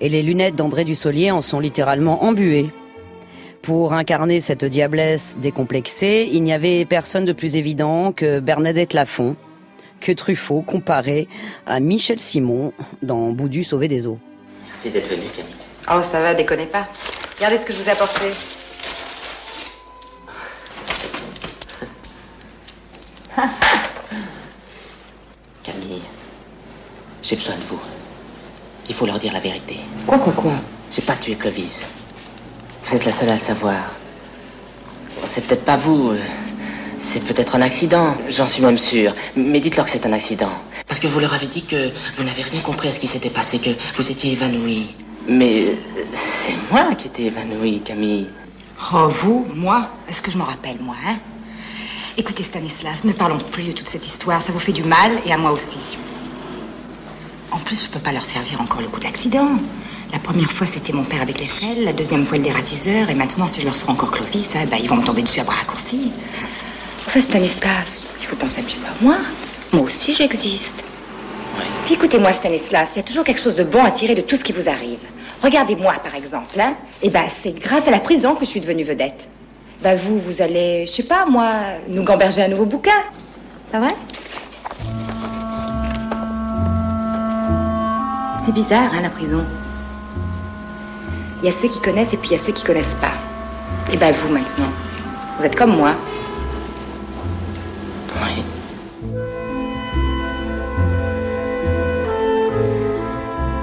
Et 0.00 0.08
les 0.08 0.20
lunettes 0.20 0.56
d'André 0.56 0.84
Dussolier 0.84 1.30
en 1.30 1.42
sont 1.42 1.60
littéralement 1.60 2.24
embuées. 2.24 2.70
Pour 3.62 3.92
incarner 3.92 4.40
cette 4.40 4.64
diablesse 4.64 5.36
décomplexée, 5.40 6.28
il 6.32 6.42
n'y 6.42 6.52
avait 6.52 6.84
personne 6.86 7.24
de 7.24 7.32
plus 7.32 7.54
évident 7.54 8.10
que 8.10 8.40
Bernadette 8.40 8.94
Lafont, 8.94 9.36
que 10.00 10.10
Truffaut 10.10 10.62
comparait 10.62 11.28
à 11.66 11.78
Michel 11.78 12.18
Simon 12.18 12.72
dans 13.00 13.30
Boudu 13.30 13.62
sauvé 13.62 13.86
des 13.86 14.08
eaux. 14.08 14.18
Merci 14.70 14.90
d'être 14.90 15.08
venu, 15.08 15.28
Camille. 15.36 15.59
Oh, 15.88 16.02
ça 16.02 16.20
va, 16.20 16.34
déconnez 16.34 16.66
pas. 16.66 16.86
Regardez 17.36 17.58
ce 17.58 17.66
que 17.66 17.72
je 17.72 17.78
vous 17.78 17.88
ai 17.88 17.92
apporté. 17.92 18.26
Camille, 25.62 26.00
j'ai 27.22 27.36
besoin 27.36 27.54
de 27.56 27.62
vous. 27.62 27.80
Il 28.88 28.94
faut 28.94 29.06
leur 29.06 29.18
dire 29.18 29.32
la 29.32 29.40
vérité. 29.40 29.78
Quoi, 30.06 30.18
quoi, 30.18 30.32
quoi? 30.32 30.52
J'ai 30.90 31.02
pas 31.02 31.14
tué 31.16 31.36
Clovis. 31.36 31.82
Vous 32.86 32.96
êtes 32.96 33.04
la 33.04 33.12
seule 33.12 33.28
à 33.28 33.34
le 33.34 33.38
savoir. 33.38 33.90
Bon, 35.20 35.26
c'est 35.28 35.46
peut-être 35.46 35.64
pas 35.64 35.76
vous. 35.76 36.10
euh, 36.10 36.18
C'est 36.98 37.20
peut-être 37.24 37.54
un 37.54 37.62
accident. 37.62 38.14
J'en 38.28 38.46
suis 38.46 38.62
même 38.62 38.78
sûr. 38.78 39.14
Mais 39.36 39.60
dites-leur 39.60 39.86
que 39.86 39.92
c'est 39.92 40.06
un 40.06 40.12
accident. 40.12 40.50
Parce 40.88 40.98
que 41.00 41.06
vous 41.06 41.20
leur 41.20 41.32
avez 41.34 41.46
dit 41.46 41.62
que 41.64 41.90
vous 42.16 42.24
n'avez 42.24 42.42
rien 42.42 42.60
compris 42.62 42.88
à 42.88 42.92
ce 42.92 42.98
qui 42.98 43.06
s'était 43.06 43.30
passé, 43.30 43.58
que 43.60 43.70
vous 43.96 44.10
étiez 44.10 44.32
évanoui. 44.32 44.88
Mais 45.28 45.76
c'est 46.14 46.54
moi 46.72 46.94
qui 46.94 47.08
étais 47.08 47.24
évanoui, 47.24 47.80
Camille. 47.80 48.28
Oh, 48.92 49.08
vous, 49.08 49.46
moi 49.54 49.88
Est-ce 50.08 50.22
que 50.22 50.30
je 50.30 50.38
m'en 50.38 50.44
rappelle, 50.44 50.78
moi, 50.80 50.94
hein? 51.06 51.16
Écoutez, 52.16 52.42
Stanislas, 52.42 53.04
ne 53.04 53.12
parlons 53.12 53.38
plus 53.38 53.68
de 53.68 53.72
toute 53.72 53.88
cette 53.88 54.06
histoire. 54.06 54.42
Ça 54.42 54.52
vous 54.52 54.58
fait 54.58 54.72
du 54.72 54.82
mal 54.82 55.12
et 55.24 55.32
à 55.32 55.36
moi 55.36 55.52
aussi. 55.52 55.96
En 57.50 57.58
plus, 57.58 57.84
je 57.84 57.88
peux 57.90 57.98
pas 57.98 58.12
leur 58.12 58.24
servir 58.24 58.60
encore 58.60 58.80
le 58.80 58.88
coup 58.88 58.98
de 58.98 59.04
l'accident. 59.04 59.48
La 60.12 60.18
première 60.18 60.50
fois, 60.50 60.66
c'était 60.66 60.92
mon 60.92 61.04
père 61.04 61.22
avec 61.22 61.38
l'échelle. 61.38 61.84
La 61.84 61.92
deuxième 61.92 62.26
fois, 62.26 62.38
le 62.38 62.44
dératiseur. 62.44 63.10
Et 63.10 63.14
maintenant, 63.14 63.46
si 63.46 63.60
je 63.60 63.66
leur 63.66 63.76
sors 63.76 63.90
encore 63.90 64.10
Clovis, 64.10 64.54
bah, 64.70 64.76
ils 64.82 64.88
vont 64.88 64.96
me 64.96 65.04
tomber 65.04 65.22
dessus 65.22 65.40
à 65.40 65.44
bras 65.44 65.56
raccourcis. 65.56 66.12
Enfin, 67.06 67.20
Stanislas, 67.20 68.08
il 68.20 68.26
faut 68.26 68.36
penser 68.36 68.60
un 68.60 68.64
petit 68.64 68.76
peu 68.76 68.86
à 68.86 69.04
moi. 69.04 69.16
Moi 69.72 69.82
aussi, 69.82 70.14
j'existe. 70.14 70.84
Écoutez-moi, 71.92 72.32
Stanislas, 72.32 72.90
il 72.94 72.98
y 72.98 73.00
a 73.00 73.02
toujours 73.02 73.24
quelque 73.24 73.40
chose 73.40 73.56
de 73.56 73.64
bon 73.64 73.84
à 73.84 73.90
tirer 73.90 74.14
de 74.14 74.20
tout 74.20 74.36
ce 74.36 74.44
qui 74.44 74.52
vous 74.52 74.68
arrive. 74.68 75.00
Regardez-moi, 75.42 75.94
par 76.04 76.14
exemple. 76.14 76.58
Hein 76.60 76.74
Eh 77.02 77.10
ben, 77.10 77.24
c'est 77.28 77.50
grâce 77.50 77.88
à 77.88 77.90
la 77.90 77.98
prison 77.98 78.36
que 78.36 78.44
je 78.44 78.50
suis 78.50 78.60
devenue 78.60 78.84
vedette. 78.84 79.28
Ben, 79.82 79.96
vous, 79.96 80.16
vous 80.16 80.40
allez, 80.40 80.86
je 80.86 80.92
sais 80.92 81.02
pas, 81.02 81.26
moi, 81.26 81.50
nous 81.88 82.04
gamberger 82.04 82.42
un 82.42 82.48
nouveau 82.48 82.64
bouquin. 82.64 83.02
Pas 83.72 83.80
vrai 83.80 83.94
C'est 88.46 88.52
bizarre, 88.52 88.92
hein, 88.94 89.00
la 89.02 89.10
prison. 89.10 89.44
Il 91.42 91.46
y 91.46 91.48
a 91.48 91.52
ceux 91.52 91.68
qui 91.68 91.80
connaissent 91.80 92.12
et 92.12 92.18
puis 92.18 92.28
il 92.30 92.32
y 92.32 92.36
a 92.36 92.38
ceux 92.38 92.52
qui 92.52 92.62
connaissent 92.62 92.96
pas. 93.00 93.12
Et 93.92 93.96
ben, 93.96 94.12
vous, 94.12 94.32
maintenant, 94.32 94.70
vous 95.38 95.44
êtes 95.44 95.56
comme 95.56 95.76
moi. 95.76 95.96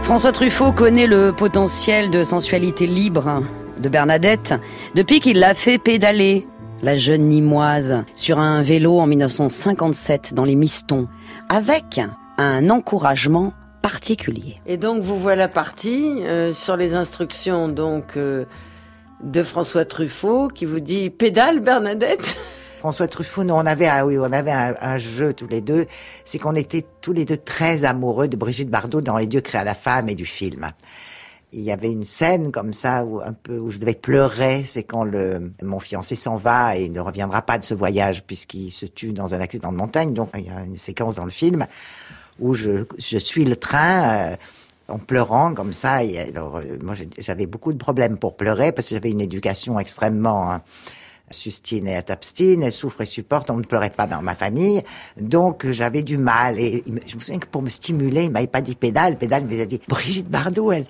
François 0.07 0.31
Truffaut 0.31 0.71
connaît 0.71 1.05
le 1.05 1.33
potentiel 1.33 2.09
de 2.09 2.23
sensualité 2.23 2.87
libre 2.87 3.43
de 3.77 3.89
Bernadette 3.89 4.53
depuis 4.95 5.19
qu'il 5.19 5.37
l'a 5.37 5.53
fait 5.53 5.77
pédaler, 5.79 6.47
la 6.81 6.95
jeune 6.95 7.23
Nimoise, 7.23 8.05
sur 8.15 8.39
un 8.39 8.61
vélo 8.61 8.99
en 8.99 9.05
1957 9.05 10.33
dans 10.33 10.45
les 10.45 10.55
Mistons, 10.55 11.09
avec 11.49 11.99
un 12.37 12.69
encouragement 12.69 13.51
particulier. 13.81 14.61
Et 14.65 14.77
donc 14.77 15.01
vous 15.01 15.19
voilà 15.19 15.49
parti 15.49 16.23
euh, 16.23 16.53
sur 16.53 16.77
les 16.77 16.93
instructions 16.93 17.67
donc 17.67 18.15
euh, 18.15 18.45
de 19.21 19.43
François 19.43 19.83
Truffaut 19.83 20.47
qui 20.47 20.63
vous 20.63 20.79
dit 20.79 21.09
pédale 21.09 21.59
Bernadette. 21.59 22.37
François 22.77 23.07
Truffaut, 23.07 23.43
nous, 23.43 23.55
on 23.55 23.65
avait, 23.65 23.87
un, 23.87 24.05
oui, 24.05 24.17
on 24.19 24.31
avait 24.31 24.51
un, 24.51 24.97
jeu 24.97 25.33
tous 25.33 25.47
les 25.47 25.61
deux, 25.61 25.87
c'est 26.25 26.37
qu'on 26.37 26.55
était 26.55 26.85
tous 27.01 27.11
les 27.11 27.25
deux 27.25 27.37
très 27.37 27.85
amoureux 27.85 28.27
de 28.27 28.37
Brigitte 28.37 28.69
Bardot 28.69 29.01
dans 29.01 29.17
Les 29.17 29.25
Dieux 29.25 29.41
créés 29.41 29.61
à 29.61 29.63
la 29.63 29.73
femme 29.73 30.09
et 30.09 30.15
du 30.15 30.25
film. 30.25 30.71
Il 31.53 31.61
y 31.61 31.71
avait 31.71 31.91
une 31.91 32.03
scène 32.03 32.51
comme 32.51 32.73
ça 32.73 33.03
où 33.05 33.19
un 33.21 33.33
peu 33.33 33.57
où 33.57 33.71
je 33.71 33.79
devais 33.79 33.93
pleurer, 33.93 34.63
c'est 34.65 34.83
quand 34.83 35.03
le 35.03 35.53
mon 35.63 35.79
fiancé 35.79 36.15
s'en 36.15 36.35
va 36.35 36.75
et 36.75 36.89
ne 36.89 36.99
reviendra 36.99 37.41
pas 37.41 37.57
de 37.57 37.63
ce 37.63 37.73
voyage 37.73 38.23
puisqu'il 38.25 38.69
se 38.69 38.85
tue 38.85 39.13
dans 39.13 39.33
un 39.33 39.39
accident 39.39 39.71
de 39.71 39.77
montagne. 39.77 40.13
Donc 40.13 40.29
il 40.37 40.45
y 40.45 40.49
a 40.49 40.61
une 40.63 40.77
séquence 40.77 41.15
dans 41.15 41.25
le 41.25 41.31
film 41.31 41.65
où 42.39 42.53
je, 42.53 42.85
suis 42.99 43.45
le 43.45 43.55
train. 43.55 44.31
euh, 44.31 44.35
en 44.89 44.99
pleurant 44.99 45.53
comme 45.53 45.73
ça, 45.73 46.03
et 46.03 46.17
alors, 46.17 46.57
euh, 46.57 46.77
moi 46.81 46.93
j'avais 47.17 47.45
beaucoup 47.45 47.73
de 47.73 47.77
problèmes 47.77 48.17
pour 48.17 48.37
pleurer 48.37 48.71
parce 48.71 48.87
que 48.87 48.95
j'avais 48.95 49.11
une 49.11 49.19
éducation 49.19 49.79
extrêmement 49.79 50.49
hein, 50.51 50.61
sustine 51.29 51.87
et 51.87 52.01
t'abstine, 52.01 52.63
elle 52.63 52.71
souffre 52.71 53.01
et 53.01 53.05
supporte, 53.05 53.49
on 53.49 53.57
ne 53.57 53.63
pleurait 53.63 53.89
pas 53.89 54.07
dans 54.07 54.21
ma 54.21 54.35
famille, 54.35 54.81
donc 55.19 55.69
j'avais 55.71 56.03
du 56.03 56.17
mal. 56.17 56.59
Et 56.59 56.83
je 56.85 57.15
me 57.15 57.19
souviens 57.19 57.39
que 57.39 57.47
pour 57.47 57.61
me 57.61 57.69
stimuler, 57.69 58.23
il 58.23 58.31
m'avait 58.31 58.47
pas 58.47 58.61
dit 58.61 58.75
pédale, 58.75 59.17
pédale, 59.17 59.43
mais 59.47 59.55
il 59.55 59.59
m'a 59.59 59.65
dit 59.65 59.81
Brigitte 59.87 60.29
Bardot, 60.29 60.71
elle, 60.71 60.85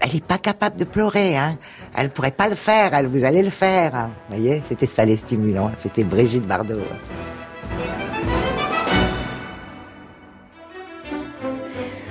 elle 0.00 0.16
est 0.16 0.24
pas 0.24 0.38
capable 0.38 0.76
de 0.76 0.84
pleurer, 0.84 1.36
hein. 1.36 1.58
Elle 1.96 2.10
pourrait 2.10 2.30
pas 2.30 2.48
le 2.48 2.54
faire, 2.54 2.94
elle, 2.94 3.06
vous 3.06 3.24
allez 3.24 3.42
le 3.42 3.50
faire. 3.50 3.94
hein. 3.94 4.10
Vous 4.28 4.36
voyez, 4.36 4.62
c'était 4.68 4.86
ça 4.86 5.04
les 5.04 5.16
stimulants, 5.16 5.70
c'était 5.78 6.04
Brigitte 6.04 6.46
Bardot. 6.46 6.80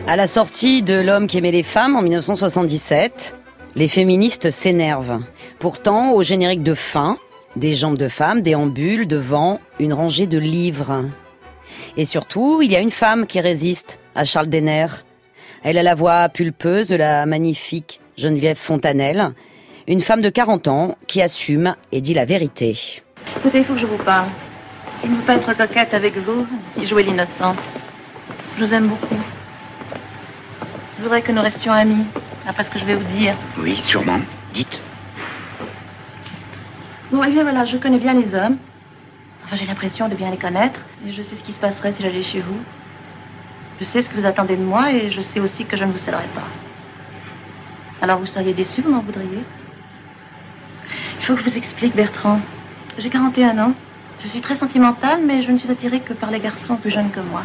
À 0.07 0.15
la 0.15 0.27
sortie 0.27 0.83
de 0.83 0.95
L'homme 0.95 1.27
qui 1.27 1.37
aimait 1.37 1.51
les 1.51 1.63
femmes 1.63 1.95
en 1.95 2.01
1977, 2.01 3.35
les 3.75 3.87
féministes 3.87 4.51
s'énervent. 4.51 5.21
Pourtant, 5.59 6.11
au 6.11 6.23
générique 6.23 6.63
de 6.63 6.73
fin, 6.73 7.17
des 7.55 7.73
jambes 7.73 7.97
de 7.97 8.07
femmes 8.07 8.41
déambulent 8.41 9.07
devant 9.07 9.59
une 9.79 9.93
rangée 9.93 10.27
de 10.27 10.37
livres. 10.37 11.05
Et 11.97 12.05
surtout, 12.05 12.61
il 12.61 12.71
y 12.71 12.75
a 12.75 12.79
une 12.79 12.91
femme 12.91 13.27
qui 13.27 13.39
résiste 13.39 13.99
à 14.15 14.25
Charles 14.25 14.47
Denner. 14.47 14.87
Elle 15.63 15.77
a 15.77 15.83
la 15.83 15.95
voix 15.95 16.29
pulpeuse 16.29 16.87
de 16.87 16.95
la 16.95 17.25
magnifique 17.25 17.99
Geneviève 18.17 18.57
Fontanelle, 18.57 19.31
une 19.87 20.01
femme 20.01 20.21
de 20.21 20.29
40 20.29 20.67
ans 20.67 20.95
qui 21.07 21.21
assume 21.21 21.75
et 21.91 22.01
dit 22.01 22.13
la 22.13 22.25
vérité. 22.25 23.01
Écoutez, 23.37 23.59
il 23.59 23.65
faut 23.65 23.73
que 23.73 23.79
je 23.79 23.85
vous 23.85 24.03
parle. 24.03 24.29
Je 25.03 25.07
ne 25.09 25.15
veux 25.15 25.23
pas 25.23 25.35
être 25.35 25.55
coquette 25.55 25.93
avec 25.93 26.17
vous 26.17 26.45
et 26.77 26.85
jouer 26.85 27.03
l'innocente. 27.03 27.57
Je 28.57 28.63
vous 28.63 28.73
aime 28.73 28.87
beaucoup. 28.89 29.15
Je 30.97 31.03
voudrais 31.03 31.21
que 31.21 31.31
nous 31.31 31.41
restions 31.41 31.71
amis, 31.71 32.05
après 32.45 32.63
ce 32.63 32.69
que 32.69 32.77
je 32.77 32.85
vais 32.85 32.95
vous 32.95 33.17
dire. 33.17 33.35
Oui, 33.57 33.75
sûrement. 33.83 34.19
Dites. 34.53 34.79
Bon, 37.11 37.21
eh 37.23 37.31
bien 37.31 37.43
voilà, 37.43 37.65
je 37.65 37.77
connais 37.77 37.99
bien 37.99 38.13
les 38.13 38.33
hommes. 38.33 38.57
Enfin, 39.43 39.55
j'ai 39.55 39.65
l'impression 39.65 40.07
de 40.07 40.15
bien 40.15 40.31
les 40.31 40.37
connaître. 40.37 40.79
Et 41.05 41.11
je 41.11 41.21
sais 41.21 41.35
ce 41.35 41.43
qui 41.43 41.51
se 41.51 41.59
passerait 41.59 41.91
si 41.91 42.03
j'allais 42.03 42.23
chez 42.23 42.39
vous. 42.41 42.57
Je 43.79 43.85
sais 43.85 44.01
ce 44.01 44.09
que 44.09 44.17
vous 44.17 44.25
attendez 44.25 44.55
de 44.55 44.63
moi 44.63 44.91
et 44.93 45.11
je 45.11 45.21
sais 45.21 45.39
aussi 45.39 45.65
que 45.65 45.75
je 45.75 45.83
ne 45.83 45.91
vous 45.91 45.97
céderai 45.97 46.27
pas. 46.35 46.47
Alors 48.01 48.19
vous 48.19 48.25
seriez 48.27 48.53
déçu, 48.53 48.81
vous 48.81 48.91
m'en 48.91 49.01
voudriez? 49.01 49.43
Il 51.19 51.25
faut 51.25 51.35
que 51.35 51.41
je 51.41 51.45
vous 51.49 51.57
explique, 51.57 51.95
Bertrand. 51.95 52.39
J'ai 52.97 53.09
41 53.09 53.57
ans. 53.59 53.73
Je 54.19 54.27
suis 54.27 54.41
très 54.41 54.55
sentimentale, 54.55 55.21
mais 55.25 55.41
je 55.41 55.51
ne 55.51 55.57
suis 55.57 55.69
attirée 55.71 55.99
que 55.99 56.13
par 56.13 56.31
les 56.31 56.39
garçons 56.39 56.77
plus 56.77 56.91
jeunes 56.91 57.11
que 57.11 57.19
moi. 57.19 57.43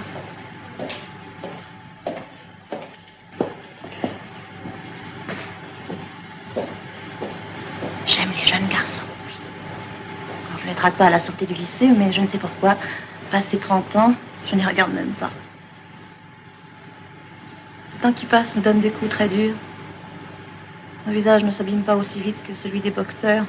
J'aime 8.06 8.30
les 8.38 8.46
jeunes 8.46 8.68
garçons. 8.68 9.02
oui. 9.26 9.32
Alors, 10.48 10.55
je 10.55 10.55
ne 10.55 10.55
les 10.66 10.74
drague 10.74 10.94
pas 10.94 11.06
à 11.06 11.10
la 11.10 11.20
sortie 11.20 11.46
du 11.46 11.54
lycée, 11.54 11.88
mais 11.88 12.12
je 12.12 12.20
ne 12.20 12.26
sais 12.26 12.38
pourquoi. 12.38 12.76
Passé 13.30 13.58
30 13.58 13.96
ans, 13.96 14.14
je 14.46 14.54
n'y 14.54 14.64
regarde 14.64 14.92
même 14.92 15.12
pas. 15.12 15.30
Le 17.94 18.00
temps 18.00 18.12
qui 18.12 18.26
passe 18.26 18.54
nous 18.54 18.62
donne 18.62 18.80
des 18.80 18.90
coups 18.90 19.10
très 19.10 19.28
durs. 19.28 19.54
Mon 21.06 21.12
visage 21.12 21.44
ne 21.44 21.50
s'abîme 21.50 21.82
pas 21.82 21.96
aussi 21.96 22.20
vite 22.20 22.36
que 22.46 22.54
celui 22.54 22.80
des 22.80 22.90
boxeurs. 22.90 23.44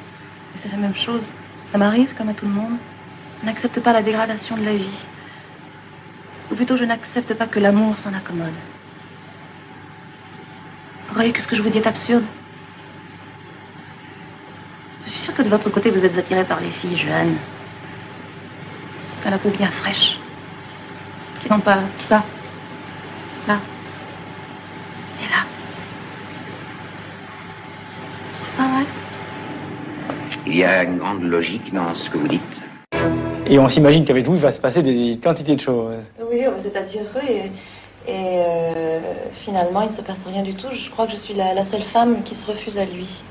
Et 0.56 0.58
c'est 0.58 0.72
la 0.72 0.78
même 0.78 0.96
chose. 0.96 1.24
Ça 1.72 1.78
m'arrive 1.78 2.14
comme 2.16 2.30
à 2.30 2.34
tout 2.34 2.46
le 2.46 2.52
monde. 2.52 2.78
Je 3.42 3.46
n'accepte 3.46 3.80
pas 3.80 3.94
la 3.94 4.02
dégradation 4.02 4.56
de 4.56 4.64
la 4.64 4.74
vie. 4.74 5.06
Ou 6.52 6.56
plutôt, 6.56 6.78
je 6.78 6.86
n'accepte 6.86 7.34
pas 7.34 7.48
que 7.48 7.60
l'amour 7.60 7.98
s'en 7.98 8.14
accommode. 8.14 8.54
Vous 11.08 11.14
croyez 11.14 11.34
que 11.34 11.42
ce 11.42 11.48
que 11.48 11.56
je 11.56 11.62
vous 11.62 11.70
dis 11.70 11.80
est 11.80 11.88
absurde 11.88 12.24
Je 15.06 15.10
suis 15.10 15.20
sûre 15.20 15.34
que 15.34 15.37
de 15.48 15.52
votre 15.52 15.70
côté, 15.70 15.92
vous 15.92 16.04
êtes 16.04 16.18
attiré 16.18 16.44
par 16.44 16.60
les 16.60 16.72
filles 16.72 16.98
jeunes. 16.98 17.38
Ont 19.26 19.30
la 19.30 19.40
peau 19.40 19.50
bien 19.50 19.72
fraîche. 19.72 20.20
Qui 21.42 21.50
n'ont 21.50 21.60
pas 21.60 21.80
ça. 22.10 22.24
Là. 23.48 23.60
Et 25.20 25.30
là. 25.30 25.46
C'est 28.44 28.58
pas 28.58 28.68
vrai? 28.68 28.86
Il 30.46 30.58
y 30.58 30.64
a 30.64 30.84
une 30.84 30.98
grande 30.98 31.24
logique 31.24 31.74
dans 31.74 31.94
ce 31.94 32.10
que 32.10 32.18
vous 32.18 32.28
dites. 32.28 32.42
Et 33.46 33.58
on 33.60 33.70
s'imagine 33.70 34.04
qu'avec 34.06 34.26
vous, 34.26 34.36
il 34.36 34.42
va 34.42 34.52
se 34.52 34.60
passer 34.60 34.84
des 34.84 35.20
quantités 35.24 35.56
de 35.56 35.62
choses. 35.62 36.04
Oui, 36.30 36.46
attiré 36.76 37.06
et, 37.30 38.12
et 38.12 38.44
euh, 38.46 39.00
finalement, 39.46 39.82
il 39.84 39.92
ne 39.92 39.96
se 39.96 40.02
passe 40.02 40.20
rien 40.26 40.44
du 40.44 40.54
tout. 40.54 40.68
Je 40.72 40.90
crois 40.92 41.06
que 41.06 41.14
je 41.14 41.18
suis 41.18 41.34
la, 41.34 41.54
la 41.54 41.64
seule 41.66 41.84
femme 41.84 42.24
qui 42.24 42.36
se 42.36 42.46
refuse 42.46 42.78
à 42.78 42.86
lui. 42.86 43.24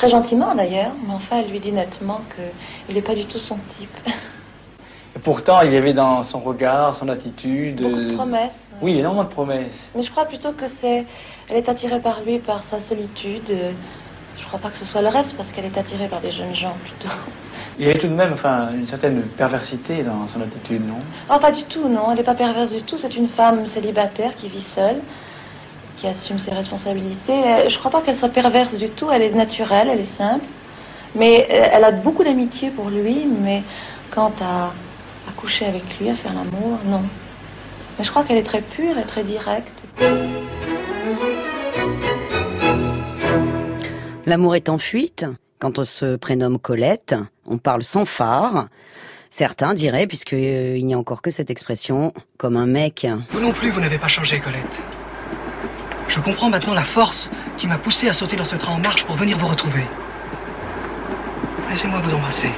Très 0.00 0.08
gentiment 0.08 0.54
d'ailleurs, 0.54 0.92
mais 1.06 1.12
enfin, 1.12 1.42
elle 1.44 1.50
lui 1.50 1.60
dit 1.60 1.72
nettement 1.72 2.22
qu'il 2.34 2.94
n'est 2.94 3.02
pas 3.02 3.14
du 3.14 3.26
tout 3.26 3.36
son 3.36 3.58
type. 3.76 3.94
Et 5.14 5.18
pourtant, 5.22 5.60
il 5.60 5.74
y 5.74 5.76
avait 5.76 5.92
dans 5.92 6.24
son 6.24 6.40
regard, 6.40 6.96
son 6.96 7.06
attitude. 7.10 7.82
Beaucoup 7.82 7.96
de 7.96 8.14
promesses. 8.14 8.56
Oui, 8.80 8.98
énormément 8.98 9.24
de 9.24 9.28
promesses. 9.28 9.90
Mais 9.94 10.02
je 10.02 10.10
crois 10.10 10.24
plutôt 10.24 10.52
que 10.52 10.68
c'est. 10.80 11.04
Elle 11.50 11.56
est 11.58 11.68
attirée 11.68 12.00
par 12.00 12.22
lui, 12.22 12.38
par 12.38 12.64
sa 12.64 12.80
solitude. 12.80 13.52
Je 14.38 14.46
crois 14.46 14.58
pas 14.58 14.70
que 14.70 14.78
ce 14.78 14.86
soit 14.86 15.02
le 15.02 15.08
reste, 15.08 15.36
parce 15.36 15.52
qu'elle 15.52 15.66
est 15.66 15.76
attirée 15.76 16.08
par 16.08 16.22
des 16.22 16.32
jeunes 16.32 16.54
gens 16.54 16.76
plutôt. 16.82 17.14
Il 17.78 17.86
y 17.86 17.90
avait 17.90 17.98
tout 17.98 18.08
de 18.08 18.14
même 18.14 18.32
enfin, 18.32 18.72
une 18.72 18.86
certaine 18.86 19.20
perversité 19.36 20.02
dans 20.02 20.26
son 20.28 20.40
attitude, 20.40 20.80
non? 20.80 21.00
Oh, 21.30 21.38
pas 21.38 21.52
du 21.52 21.64
tout, 21.64 21.86
non. 21.90 22.10
Elle 22.10 22.16
n'est 22.16 22.24
pas 22.24 22.34
perverse 22.34 22.72
du 22.72 22.80
tout. 22.84 22.96
C'est 22.96 23.14
une 23.16 23.28
femme 23.28 23.66
célibataire 23.66 24.34
qui 24.34 24.48
vit 24.48 24.62
seule, 24.62 25.02
qui 26.00 26.06
assume 26.06 26.38
ses 26.38 26.52
responsabilités. 26.54 27.32
Euh, 27.46 27.68
Je 27.68 27.78
crois 27.78 27.90
pas 27.90 28.00
qu'elle 28.00 28.16
soit 28.16 28.30
perverse 28.30 28.74
du 28.74 28.88
tout. 28.90 29.10
Elle 29.10 29.22
est 29.22 29.30
naturelle, 29.32 29.88
elle 29.92 30.00
est 30.00 30.16
simple. 30.16 30.44
Mais 31.14 31.46
euh, 31.50 31.68
elle 31.72 31.84
a 31.84 31.90
beaucoup 31.92 32.24
d'amitié 32.24 32.70
pour 32.70 32.88
lui, 32.88 33.26
mais 33.26 33.62
quant 34.10 34.32
à, 34.40 34.72
à 35.28 35.32
coucher 35.36 35.66
avec 35.66 35.84
lui, 35.98 36.08
à 36.08 36.16
faire 36.16 36.32
l'amour, 36.32 36.78
non. 36.86 37.02
Mais 37.98 38.04
je 38.04 38.10
crois 38.10 38.24
qu'elle 38.24 38.38
est 38.38 38.44
très 38.44 38.62
pure 38.62 38.96
et 38.96 39.04
très 39.06 39.24
directe. 39.24 39.78
L'amour 44.26 44.54
est 44.54 44.68
en 44.68 44.78
fuite. 44.78 45.26
Quand 45.58 45.78
on 45.78 45.84
se 45.84 46.16
prénomme 46.16 46.58
Colette, 46.58 47.14
on 47.46 47.58
parle 47.58 47.82
sans 47.82 48.06
phare. 48.06 48.68
Certains 49.28 49.74
diraient, 49.74 50.06
puisqu'il 50.06 50.84
n'y 50.86 50.94
a 50.94 50.98
encore 50.98 51.20
que 51.20 51.30
cette 51.30 51.50
expression, 51.50 52.14
comme 52.38 52.56
un 52.56 52.66
mec. 52.66 53.06
Vous 53.30 53.40
non 53.40 53.52
plus, 53.52 53.70
vous 53.70 53.80
n'avez 53.80 53.98
pas 53.98 54.08
changé, 54.08 54.40
Colette. 54.40 54.80
Je 56.10 56.18
comprends 56.18 56.50
maintenant 56.50 56.74
la 56.74 56.82
force 56.82 57.30
qui 57.56 57.68
m'a 57.68 57.78
poussé 57.78 58.08
à 58.08 58.12
sauter 58.12 58.34
dans 58.34 58.44
ce 58.44 58.56
train 58.56 58.72
en 58.72 58.80
marche 58.80 59.04
pour 59.04 59.14
venir 59.14 59.38
vous 59.38 59.46
retrouver. 59.46 59.84
Laissez-moi 61.70 62.00
vous 62.00 62.12
embrasser. 62.12 62.50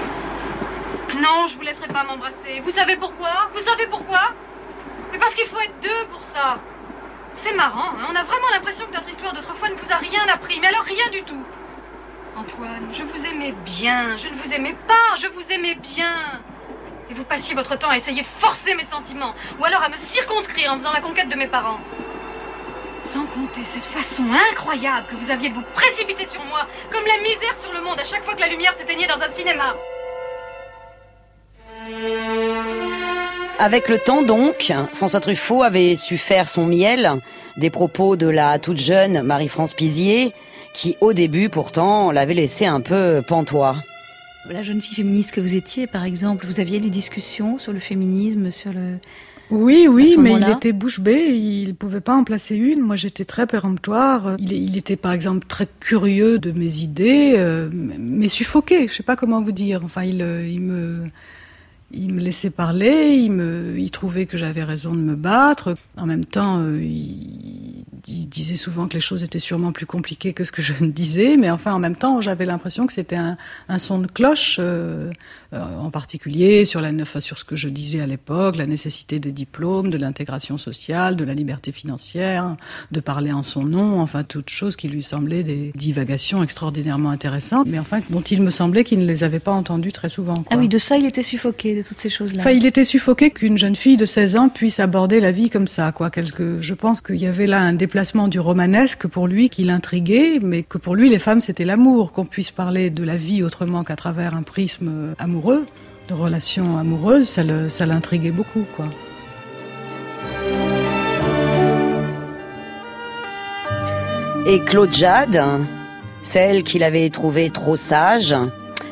Non, 1.20 1.46
je 1.48 1.56
vous 1.56 1.62
laisserai 1.62 1.86
pas 1.88 2.02
m'embrasser. 2.02 2.60
Vous 2.64 2.70
savez 2.70 2.96
pourquoi? 2.96 3.50
Vous 3.54 3.60
savez 3.60 3.86
pourquoi? 3.88 4.32
Mais 5.12 5.18
parce 5.18 5.34
qu'il 5.34 5.46
faut 5.46 5.60
être 5.60 5.78
deux 5.82 6.06
pour 6.10 6.22
ça. 6.22 6.58
C'est 7.34 7.54
marrant, 7.54 7.90
hein 7.98 8.06
on 8.10 8.16
a 8.16 8.22
vraiment 8.22 8.48
l'impression 8.54 8.86
que 8.86 8.94
notre 8.94 9.10
histoire 9.10 9.34
d'autrefois 9.34 9.68
ne 9.68 9.74
vous 9.74 9.92
a 9.92 9.96
rien 9.96 10.22
appris, 10.32 10.58
mais 10.58 10.68
alors 10.68 10.84
rien 10.84 11.10
du 11.12 11.22
tout. 11.22 11.44
Antoine, 12.38 12.88
je 12.90 13.02
vous 13.02 13.26
aimais 13.26 13.52
bien, 13.66 14.16
je 14.16 14.28
ne 14.28 14.34
vous 14.34 14.52
aimais 14.54 14.76
pas, 14.86 15.16
je 15.20 15.26
vous 15.26 15.52
aimais 15.52 15.74
bien. 15.74 16.40
Et 17.10 17.14
vous 17.14 17.24
passiez 17.24 17.54
votre 17.54 17.76
temps 17.76 17.90
à 17.90 17.98
essayer 17.98 18.22
de 18.22 18.26
forcer 18.38 18.74
mes 18.74 18.86
sentiments, 18.86 19.34
ou 19.60 19.64
alors 19.66 19.82
à 19.82 19.90
me 19.90 19.98
circonscrire 19.98 20.72
en 20.72 20.78
faisant 20.78 20.92
la 20.92 21.02
conquête 21.02 21.28
de 21.28 21.36
mes 21.36 21.48
parents. 21.48 21.80
Sans 23.12 23.26
compter 23.26 23.60
cette 23.74 23.84
façon 23.84 24.24
incroyable 24.50 25.06
que 25.10 25.16
vous 25.16 25.30
aviez 25.30 25.50
de 25.50 25.54
vous 25.54 25.64
précipiter 25.74 26.26
sur 26.26 26.42
moi, 26.44 26.66
comme 26.90 27.04
la 27.06 27.20
misère 27.22 27.56
sur 27.60 27.72
le 27.72 27.82
monde 27.82 27.98
à 28.00 28.04
chaque 28.04 28.24
fois 28.24 28.34
que 28.34 28.40
la 28.40 28.48
lumière 28.48 28.72
s'éteignait 28.74 29.06
dans 29.06 29.20
un 29.20 29.28
cinéma. 29.28 29.76
Avec 33.58 33.88
le 33.88 33.98
temps 33.98 34.22
donc, 34.22 34.72
François 34.94 35.20
Truffaut 35.20 35.62
avait 35.62 35.94
su 35.94 36.16
faire 36.16 36.48
son 36.48 36.66
miel 36.66 37.20
des 37.58 37.70
propos 37.70 38.16
de 38.16 38.26
la 38.26 38.58
toute 38.58 38.78
jeune 38.78 39.22
Marie-France 39.22 39.74
Pizier, 39.74 40.32
qui 40.72 40.96
au 41.00 41.12
début 41.12 41.50
pourtant 41.50 42.12
l'avait 42.12 42.34
laissé 42.34 42.64
un 42.66 42.80
peu 42.80 43.22
pantois. 43.26 43.76
La 44.48 44.62
jeune 44.62 44.80
fille 44.80 44.96
féministe 44.96 45.32
que 45.32 45.40
vous 45.40 45.54
étiez, 45.54 45.86
par 45.86 46.04
exemple, 46.04 46.46
vous 46.46 46.60
aviez 46.60 46.80
des 46.80 46.90
discussions 46.90 47.58
sur 47.58 47.72
le 47.72 47.78
féminisme, 47.78 48.50
sur 48.50 48.72
le... 48.72 48.98
Oui, 49.52 49.86
oui, 49.86 50.16
mais 50.18 50.32
il 50.32 50.48
était 50.48 50.72
bouche 50.72 51.00
bée, 51.00 51.26
il 51.36 51.74
pouvait 51.74 52.00
pas 52.00 52.14
en 52.16 52.24
placer 52.24 52.56
une. 52.56 52.80
Moi, 52.80 52.96
j'étais 52.96 53.26
très 53.26 53.46
péremptoire. 53.46 54.36
Il, 54.38 54.52
il 54.52 54.78
était, 54.78 54.96
par 54.96 55.12
exemple, 55.12 55.46
très 55.46 55.68
curieux 55.78 56.38
de 56.38 56.52
mes 56.52 56.78
idées, 56.78 57.34
euh, 57.36 57.68
mais 57.72 58.28
suffoqué. 58.28 58.88
Je 58.88 58.94
sais 58.94 59.02
pas 59.02 59.14
comment 59.14 59.42
vous 59.42 59.52
dire. 59.52 59.82
Enfin, 59.84 60.04
il, 60.04 60.22
euh, 60.22 60.48
il 60.48 60.62
me, 60.62 61.04
il 61.92 62.14
me 62.14 62.20
laissait 62.20 62.48
parler. 62.48 63.16
Il 63.16 63.32
me, 63.32 63.78
il 63.78 63.90
trouvait 63.90 64.24
que 64.24 64.38
j'avais 64.38 64.64
raison 64.64 64.94
de 64.94 65.00
me 65.00 65.16
battre. 65.16 65.76
En 65.98 66.06
même 66.06 66.24
temps, 66.24 66.58
euh, 66.60 66.82
il, 66.82 67.84
il 68.08 68.28
disait 68.28 68.56
souvent 68.56 68.88
que 68.88 68.94
les 68.94 69.00
choses 69.00 69.22
étaient 69.22 69.38
sûrement 69.38 69.72
plus 69.72 69.86
compliquées 69.86 70.32
que 70.32 70.44
ce 70.44 70.52
que 70.52 70.62
je 70.62 70.72
ne 70.80 70.90
disais. 70.90 71.36
Mais 71.36 71.50
enfin, 71.50 71.72
en 71.72 71.78
même 71.78 71.96
temps, 71.96 72.20
j'avais 72.20 72.44
l'impression 72.44 72.86
que 72.86 72.92
c'était 72.92 73.16
un, 73.16 73.36
un 73.68 73.78
son 73.78 73.98
de 73.98 74.06
cloche, 74.06 74.56
euh, 74.58 75.10
euh, 75.52 75.78
en 75.78 75.90
particulier 75.90 76.64
sur 76.64 76.80
la, 76.80 76.90
enfin, 77.00 77.20
sur 77.20 77.38
ce 77.38 77.44
que 77.44 77.56
je 77.56 77.68
disais 77.68 78.00
à 78.00 78.06
l'époque, 78.06 78.56
la 78.56 78.66
nécessité 78.66 79.18
des 79.18 79.32
diplômes, 79.32 79.90
de 79.90 79.98
l'intégration 79.98 80.56
sociale, 80.58 81.16
de 81.16 81.24
la 81.24 81.34
liberté 81.34 81.72
financière, 81.72 82.56
de 82.90 83.00
parler 83.00 83.32
en 83.32 83.42
son 83.42 83.62
nom, 83.62 84.00
enfin 84.00 84.24
toutes 84.24 84.50
choses 84.50 84.76
qui 84.76 84.88
lui 84.88 85.02
semblaient 85.02 85.42
des 85.42 85.72
divagations 85.74 86.42
extraordinairement 86.42 87.10
intéressantes, 87.10 87.66
mais 87.68 87.78
enfin 87.78 88.00
dont 88.08 88.20
il 88.22 88.42
me 88.42 88.50
semblait 88.50 88.84
qu'il 88.84 88.98
ne 88.98 89.06
les 89.06 89.24
avait 89.24 89.40
pas 89.40 89.52
entendues 89.52 89.92
très 89.92 90.08
souvent. 90.08 90.34
quoi. 90.34 90.46
Ah 90.50 90.56
oui, 90.56 90.68
de 90.68 90.78
ça, 90.78 90.96
il 90.96 91.04
était 91.04 91.22
suffoqué, 91.22 91.76
de 91.76 91.82
toutes 91.82 91.98
ces 91.98 92.08
choses-là. 92.08 92.40
Enfin, 92.40 92.52
il 92.52 92.64
était 92.64 92.84
suffoqué 92.84 93.30
qu'une 93.30 93.58
jeune 93.58 93.76
fille 93.76 93.96
de 93.96 94.06
16 94.06 94.36
ans 94.36 94.48
puisse 94.48 94.80
aborder 94.80 95.20
la 95.20 95.32
vie 95.32 95.50
comme 95.50 95.66
ça, 95.66 95.92
quoi. 95.92 96.10
Quelque, 96.10 96.62
je 96.62 96.74
pense 96.74 97.00
qu'il 97.00 97.20
y 97.20 97.26
avait 97.26 97.46
là 97.46 97.60
un 97.60 97.72
déplacement 97.74 98.28
du 98.28 98.40
romanesque 98.40 99.06
pour 99.06 99.26
lui 99.26 99.48
qui 99.48 99.64
l'intriguait, 99.64 100.38
mais 100.42 100.62
que 100.62 100.78
pour 100.78 100.94
lui, 100.94 101.10
les 101.10 101.18
femmes, 101.18 101.40
c'était 101.40 101.64
l'amour, 101.64 102.12
qu'on 102.12 102.24
puisse 102.24 102.50
parler 102.50 102.90
de 102.90 103.04
la 103.04 103.16
vie 103.16 103.42
autrement 103.42 103.84
qu'à 103.84 103.96
travers 103.96 104.34
un 104.34 104.42
prisme 104.42 104.88
euh, 104.88 105.14
amoureux, 105.42 105.66
de 106.08 106.14
relations 106.14 106.78
amoureuses, 106.78 107.28
ça 107.68 107.86
l'intriguait 107.86 108.30
beaucoup, 108.30 108.64
quoi. 108.76 108.86
Et 114.46 114.60
Claude 114.60 114.92
Jade, 114.92 115.40
celle 116.22 116.62
qu'il 116.64 116.82
avait 116.82 117.08
trouvée 117.10 117.50
trop 117.50 117.76
sage, 117.76 118.34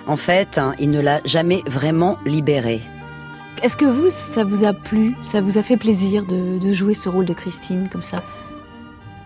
en 0.06 0.16
fait, 0.16 0.60
il 0.78 0.90
ne 0.90 1.00
l'a 1.00 1.20
jamais 1.24 1.62
vraiment 1.66 2.18
libérée. 2.24 2.80
Est-ce 3.62 3.76
que 3.76 3.84
vous, 3.84 4.10
ça 4.10 4.44
vous 4.44 4.64
a 4.64 4.72
plu? 4.72 5.14
Ça 5.22 5.40
vous 5.40 5.58
a 5.58 5.62
fait 5.62 5.76
plaisir 5.76 6.24
de, 6.24 6.58
de 6.58 6.72
jouer 6.72 6.94
ce 6.94 7.08
rôle 7.08 7.26
de 7.26 7.34
Christine 7.34 7.88
comme 7.92 8.02
ça? 8.02 8.22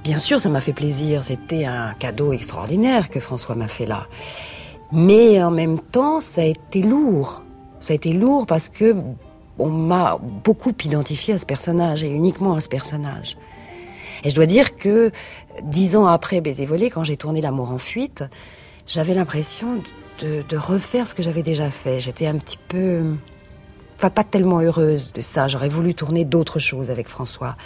Bien 0.03 0.18
sûr, 0.18 0.41
ça 0.41 0.49
m'a 0.49 0.61
fait 0.61 0.72
plaisir. 0.72 1.22
C'était 1.22 1.64
un 1.66 1.93
cadeau 1.99 2.33
extraordinaire 2.33 3.11
que 3.11 3.20
François 3.20 3.55
m'a 3.55 3.68
fait 3.68 3.87
là. 3.87 4.07
Mais 4.95 5.43
en 5.43 5.51
même 5.51 5.81
temps, 5.81 6.21
ça 6.21 6.43
a 6.43 6.45
été 6.45 6.81
lourd. 6.81 7.43
Ça 7.81 7.93
a 7.93 7.97
été 7.97 8.13
lourd 8.13 8.47
parce 8.47 8.69
que 8.69 8.95
on 9.59 9.69
m'a 9.69 10.19
beaucoup 10.45 10.73
identifié 10.85 11.35
à 11.35 11.39
ce 11.39 11.47
personnage 11.47 12.03
et 12.05 12.09
uniquement 12.09 12.55
à 12.55 12.61
ce 12.61 12.69
personnage. 12.69 13.37
Et 14.23 14.31
je 14.31 14.35
dois 14.35 14.47
dire 14.47 14.77
que 14.77 15.11
dix 15.65 15.97
ans 15.97 16.07
après 16.07 16.41
Baiser 16.41 16.65
volé, 16.65 16.91
quand 16.91 17.05
j'ai 17.05 17.17
tourné 17.17 17.41
L'amour 17.41 17.73
en 17.73 17.79
fuite, 17.79 18.25
j'avais 18.87 19.15
l'impression 19.15 19.83
de, 20.21 20.43
de 20.49 20.57
refaire 20.57 21.09
ce 21.09 21.15
que 21.15 21.23
j'avais 21.23 21.43
déjà 21.43 21.71
fait. 21.71 22.01
J'étais 22.01 22.27
un 22.27 22.37
petit 22.37 22.59
peu, 22.69 23.03
enfin 23.97 24.11
pas 24.11 24.25
tellement 24.25 24.61
heureuse 24.61 25.13
de 25.13 25.21
ça. 25.21 25.49
J'aurais 25.49 25.69
voulu 25.69 25.95
tourner 25.95 26.25
d'autres 26.25 26.59
choses 26.59 26.91
avec 26.91 27.09
François. 27.09 27.57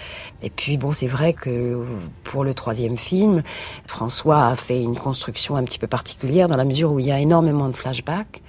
Et 0.43 0.51
puis 0.51 0.77
bon, 0.77 0.93
c'est 0.93 1.07
vrai 1.07 1.33
que 1.33 1.85
pour 2.25 2.45
le 2.45 2.55
troisième 2.55 2.99
film, 2.99 3.43
François 3.87 4.47
a 4.47 4.57
fait 4.57 4.81
une 4.81 4.97
construction 4.97 5.57
un 5.57 5.65
petit 5.65 5.79
peu 5.79 5.87
particulière 5.87 6.49
dans 6.49 6.57
la 6.57 6.65
mesure 6.65 6.93
où 6.93 7.01
il 7.01 7.07
y 7.07 7.13
a 7.13 7.19
énormément 7.19 7.69
de 7.69 7.77
flashbacks. 7.77 8.43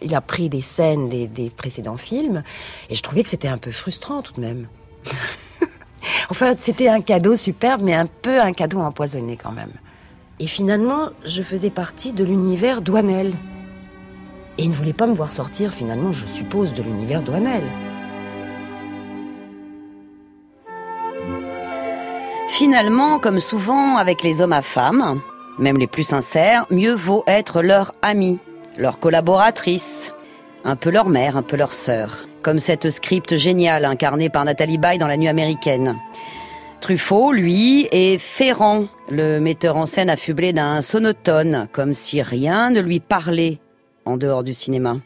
Il 0.00 0.14
a 0.14 0.20
pris 0.20 0.48
des 0.48 0.60
scènes 0.60 1.08
des, 1.08 1.28
des 1.28 1.48
précédents 1.50 1.96
films 1.96 2.42
et 2.90 2.94
je 2.94 3.02
trouvais 3.02 3.22
que 3.22 3.28
c'était 3.28 3.48
un 3.48 3.58
peu 3.58 3.70
frustrant 3.70 4.22
tout 4.22 4.32
de 4.32 4.40
même. 4.40 4.66
enfin, 6.30 6.54
c'était 6.58 6.88
un 6.88 7.00
cadeau 7.00 7.36
superbe, 7.36 7.82
mais 7.82 7.94
un 7.94 8.06
peu 8.06 8.40
un 8.40 8.52
cadeau 8.52 8.80
empoisonné 8.80 9.36
quand 9.36 9.52
même. 9.52 9.72
Et 10.40 10.48
finalement, 10.48 11.10
je 11.24 11.42
faisais 11.42 11.70
partie 11.70 12.12
de 12.12 12.24
l'univers 12.24 12.82
Douanel. 12.82 13.34
Et 14.58 14.64
il 14.64 14.70
ne 14.70 14.74
voulait 14.74 14.92
pas 14.92 15.06
me 15.06 15.14
voir 15.14 15.32
sortir, 15.32 15.72
finalement, 15.72 16.12
je 16.12 16.26
suppose, 16.26 16.74
de 16.74 16.82
l'univers 16.82 17.22
Douanel. 17.22 17.64
Finalement, 22.48 23.18
comme 23.18 23.40
souvent 23.40 23.96
avec 23.96 24.22
les 24.22 24.42
hommes 24.42 24.52
à 24.52 24.60
femmes, 24.60 25.22
même 25.58 25.78
les 25.78 25.86
plus 25.86 26.02
sincères, 26.02 26.66
mieux 26.70 26.94
vaut 26.94 27.24
être 27.26 27.62
leur 27.62 27.92
amie, 28.02 28.38
leur 28.76 28.98
collaboratrice, 28.98 30.12
un 30.64 30.76
peu 30.76 30.90
leur 30.90 31.08
mère, 31.08 31.36
un 31.36 31.42
peu 31.42 31.56
leur 31.56 31.72
sœur, 31.72 32.28
comme 32.42 32.58
cette 32.58 32.90
script 32.90 33.36
géniale 33.36 33.86
incarnée 33.86 34.28
par 34.28 34.44
Nathalie 34.44 34.78
Baye 34.78 34.98
dans 34.98 35.06
La 35.06 35.16
Nuit 35.16 35.28
américaine. 35.28 35.96
Truffaut, 36.80 37.32
lui, 37.32 37.88
est 37.90 38.18
Ferrand, 38.18 38.86
le 39.08 39.38
metteur 39.38 39.76
en 39.76 39.86
scène 39.86 40.10
affublé 40.10 40.52
d'un 40.52 40.82
sonotone, 40.82 41.68
comme 41.72 41.94
si 41.94 42.20
rien 42.20 42.70
ne 42.70 42.80
lui 42.80 43.00
parlait 43.00 43.60
en 44.04 44.16
dehors 44.16 44.44
du 44.44 44.54
cinéma. 44.54 44.98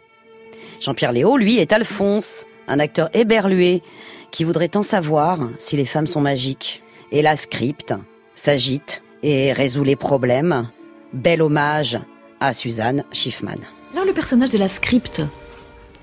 Jean-Pierre 0.81 1.13
Léo, 1.13 1.37
lui, 1.37 1.59
est 1.59 1.73
Alphonse, 1.73 2.45
un 2.69 2.79
acteur 2.79 3.09
éberlué, 3.15 3.83
qui 4.31 4.45
voudrait 4.45 4.69
tant 4.69 4.83
savoir 4.83 5.39
si 5.59 5.77
les 5.77 5.85
femmes 5.85 6.07
sont 6.07 6.21
magiques. 6.21 6.83
Et 7.13 7.23
la 7.23 7.37
script 7.37 7.95
s'agite 8.35 9.03
et 9.23 9.53
résout 9.53 9.85
les 9.85 9.97
problèmes. 9.97 10.69
Bel 11.13 11.41
hommage 11.41 11.99
à 12.41 12.53
Suzanne 12.53 13.05
Schiffman. 13.13 13.59
Alors 13.93 14.05
le 14.05 14.13
personnage 14.13 14.51
de 14.51 14.59
la 14.59 14.69
script, 14.69 15.23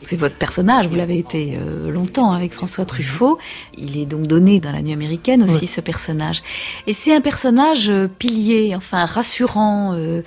c'est 0.01 0.17
votre 0.17 0.35
personnage, 0.35 0.87
vous 0.87 0.95
l'avez 0.95 1.17
été 1.17 1.57
euh, 1.57 1.89
longtemps 1.89 2.31
avec 2.31 2.53
François 2.53 2.85
Truffaut. 2.85 3.37
Il 3.77 3.97
est 3.97 4.05
donc 4.05 4.23
donné 4.23 4.59
dans 4.59 4.71
la 4.71 4.81
nuit 4.81 4.93
américaine 4.93 5.43
aussi 5.43 5.67
ce 5.67 5.81
personnage. 5.81 6.41
Et 6.87 6.93
c'est 6.93 7.13
un 7.13 7.21
personnage 7.21 7.89
euh, 7.89 8.07
pilier, 8.07 8.73
enfin 8.75 9.05
rassurant, 9.05 9.93
euh, 9.93 10.21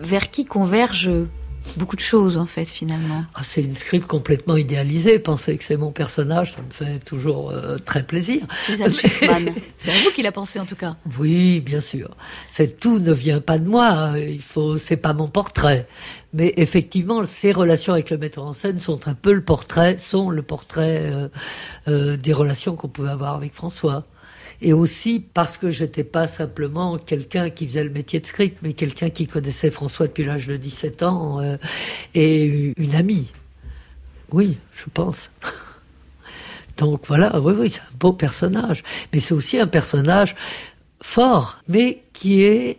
vers 0.00 0.30
qui 0.30 0.44
converge 0.44 1.10
beaucoup 1.76 1.96
de 1.96 2.00
choses 2.00 2.36
en 2.36 2.46
fait 2.46 2.64
finalement. 2.64 3.24
Ah, 3.34 3.42
c'est 3.42 3.62
une 3.62 3.74
script 3.74 4.06
complètement 4.06 4.56
idéalisée. 4.56 5.18
Penser 5.18 5.56
que 5.56 5.64
c'est 5.64 5.76
mon 5.76 5.92
personnage, 5.92 6.52
ça 6.52 6.62
me 6.62 6.70
fait 6.70 6.98
toujours 6.98 7.50
euh, 7.50 7.78
très 7.78 8.02
plaisir. 8.02 8.42
Suzanne 8.64 8.92
c'est 9.76 9.90
à 9.90 10.02
vous 10.02 10.10
qui 10.14 10.22
l'a 10.22 10.32
pensé 10.32 10.58
en 10.60 10.66
tout 10.66 10.76
cas. 10.76 10.96
Oui, 11.18 11.60
bien 11.60 11.80
sûr. 11.80 12.16
C'est 12.50 12.80
tout 12.80 12.98
ne 12.98 13.12
vient 13.12 13.40
pas 13.40 13.58
de 13.58 13.68
moi. 13.68 14.12
Il 14.18 14.42
faut, 14.42 14.76
c'est 14.76 14.96
pas 14.96 15.12
mon 15.12 15.28
portrait. 15.28 15.86
Mais 16.32 16.52
effectivement, 16.56 17.22
ces 17.24 17.52
relations 17.52 17.92
avec 17.92 18.10
le 18.10 18.18
metteur 18.18 18.44
en 18.44 18.52
scène 18.52 18.80
sont 18.80 19.06
un 19.06 19.14
peu 19.14 19.32
le 19.32 19.42
portrait, 19.42 19.98
sont 19.98 20.30
le 20.30 20.42
portrait 20.42 21.12
euh, 21.12 21.28
euh, 21.86 22.16
des 22.16 22.32
relations 22.32 22.74
qu'on 22.74 22.88
pouvait 22.88 23.10
avoir 23.10 23.36
avec 23.36 23.54
François 23.54 24.04
et 24.64 24.72
aussi 24.72 25.20
parce 25.20 25.58
que 25.58 25.68
j'étais 25.68 26.04
pas 26.04 26.26
simplement 26.26 26.96
quelqu'un 26.96 27.50
qui 27.50 27.68
faisait 27.68 27.84
le 27.84 27.90
métier 27.90 28.18
de 28.18 28.24
script, 28.24 28.56
mais 28.62 28.72
quelqu'un 28.72 29.10
qui 29.10 29.26
connaissait 29.26 29.70
François 29.70 30.06
depuis 30.06 30.24
l'âge 30.24 30.46
de 30.46 30.56
17 30.56 31.02
ans 31.02 31.38
euh, 31.40 31.58
et 32.14 32.72
une 32.78 32.94
amie. 32.94 33.30
Oui, 34.32 34.56
je 34.74 34.86
pense. 34.92 35.30
Donc 36.78 37.02
voilà, 37.06 37.38
oui, 37.40 37.52
oui, 37.58 37.70
c'est 37.70 37.82
un 37.82 37.96
beau 38.00 38.14
personnage, 38.14 38.82
mais 39.12 39.20
c'est 39.20 39.34
aussi 39.34 39.58
un 39.58 39.66
personnage 39.66 40.34
fort, 41.02 41.58
mais 41.68 42.02
qui 42.14 42.42
est 42.42 42.78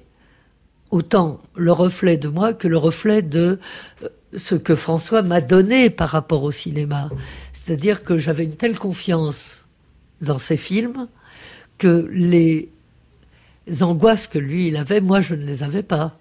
autant 0.89 1.39
le 1.53 1.71
reflet 1.71 2.17
de 2.17 2.29
moi 2.29 2.55
que 2.55 2.67
le 2.67 2.77
reflet 2.77 3.21
de 3.21 3.59
euh, 4.01 4.09
ce 4.35 4.55
que 4.55 4.73
François 4.73 5.21
m'a 5.21 5.39
donné 5.39 5.91
par 5.91 6.09
rapport 6.09 6.41
au 6.41 6.51
cinéma. 6.51 7.11
C'est-à-dire 7.53 8.03
que 8.03 8.17
j'avais 8.17 8.43
une 8.43 8.55
telle 8.55 8.79
confiance 8.79 9.65
dans 10.21 10.39
ses 10.39 10.57
films 10.57 11.07
que 11.77 12.07
les 12.11 12.69
angoisses 13.81 14.27
que 14.27 14.39
lui 14.39 14.67
il 14.67 14.77
avait, 14.77 15.01
moi 15.01 15.21
je 15.21 15.35
ne 15.35 15.45
les 15.45 15.63
avais 15.63 15.83
pas. 15.83 16.17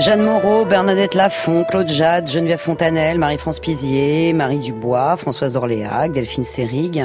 Jeanne 0.00 0.22
Moreau, 0.22 0.64
Bernadette 0.64 1.14
Lafont, 1.14 1.64
Claude 1.64 1.88
Jade, 1.88 2.26
Geneviève 2.26 2.58
Fontanelle, 2.58 3.18
Marie-France 3.18 3.60
Pizier, 3.60 4.32
Marie 4.32 4.60
Dubois, 4.60 5.18
Françoise 5.18 5.58
Orléac, 5.58 6.12
Delphine 6.12 6.42
Seyrig. 6.42 7.04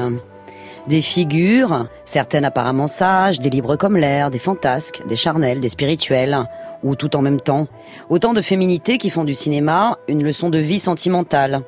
Des 0.88 1.01
figures, 1.01 1.88
certaines 2.05 2.45
apparemment 2.45 2.86
sages, 2.86 3.39
des 3.39 3.49
libres 3.49 3.75
comme 3.75 3.97
l'air, 3.97 4.29
des 4.29 4.39
fantasques, 4.39 5.01
des 5.07 5.15
charnels, 5.15 5.59
des 5.59 5.69
spirituels, 5.69 6.45
ou 6.83 6.95
tout 6.95 7.15
en 7.15 7.23
même 7.23 7.41
temps. 7.41 7.67
Autant 8.09 8.33
de 8.33 8.41
féminités 8.41 8.99
qui 8.99 9.09
font 9.09 9.23
du 9.23 9.33
cinéma 9.33 9.97
une 10.07 10.23
leçon 10.23 10.49
de 10.49 10.59
vie 10.59 10.77
sentimentale. 10.77 11.63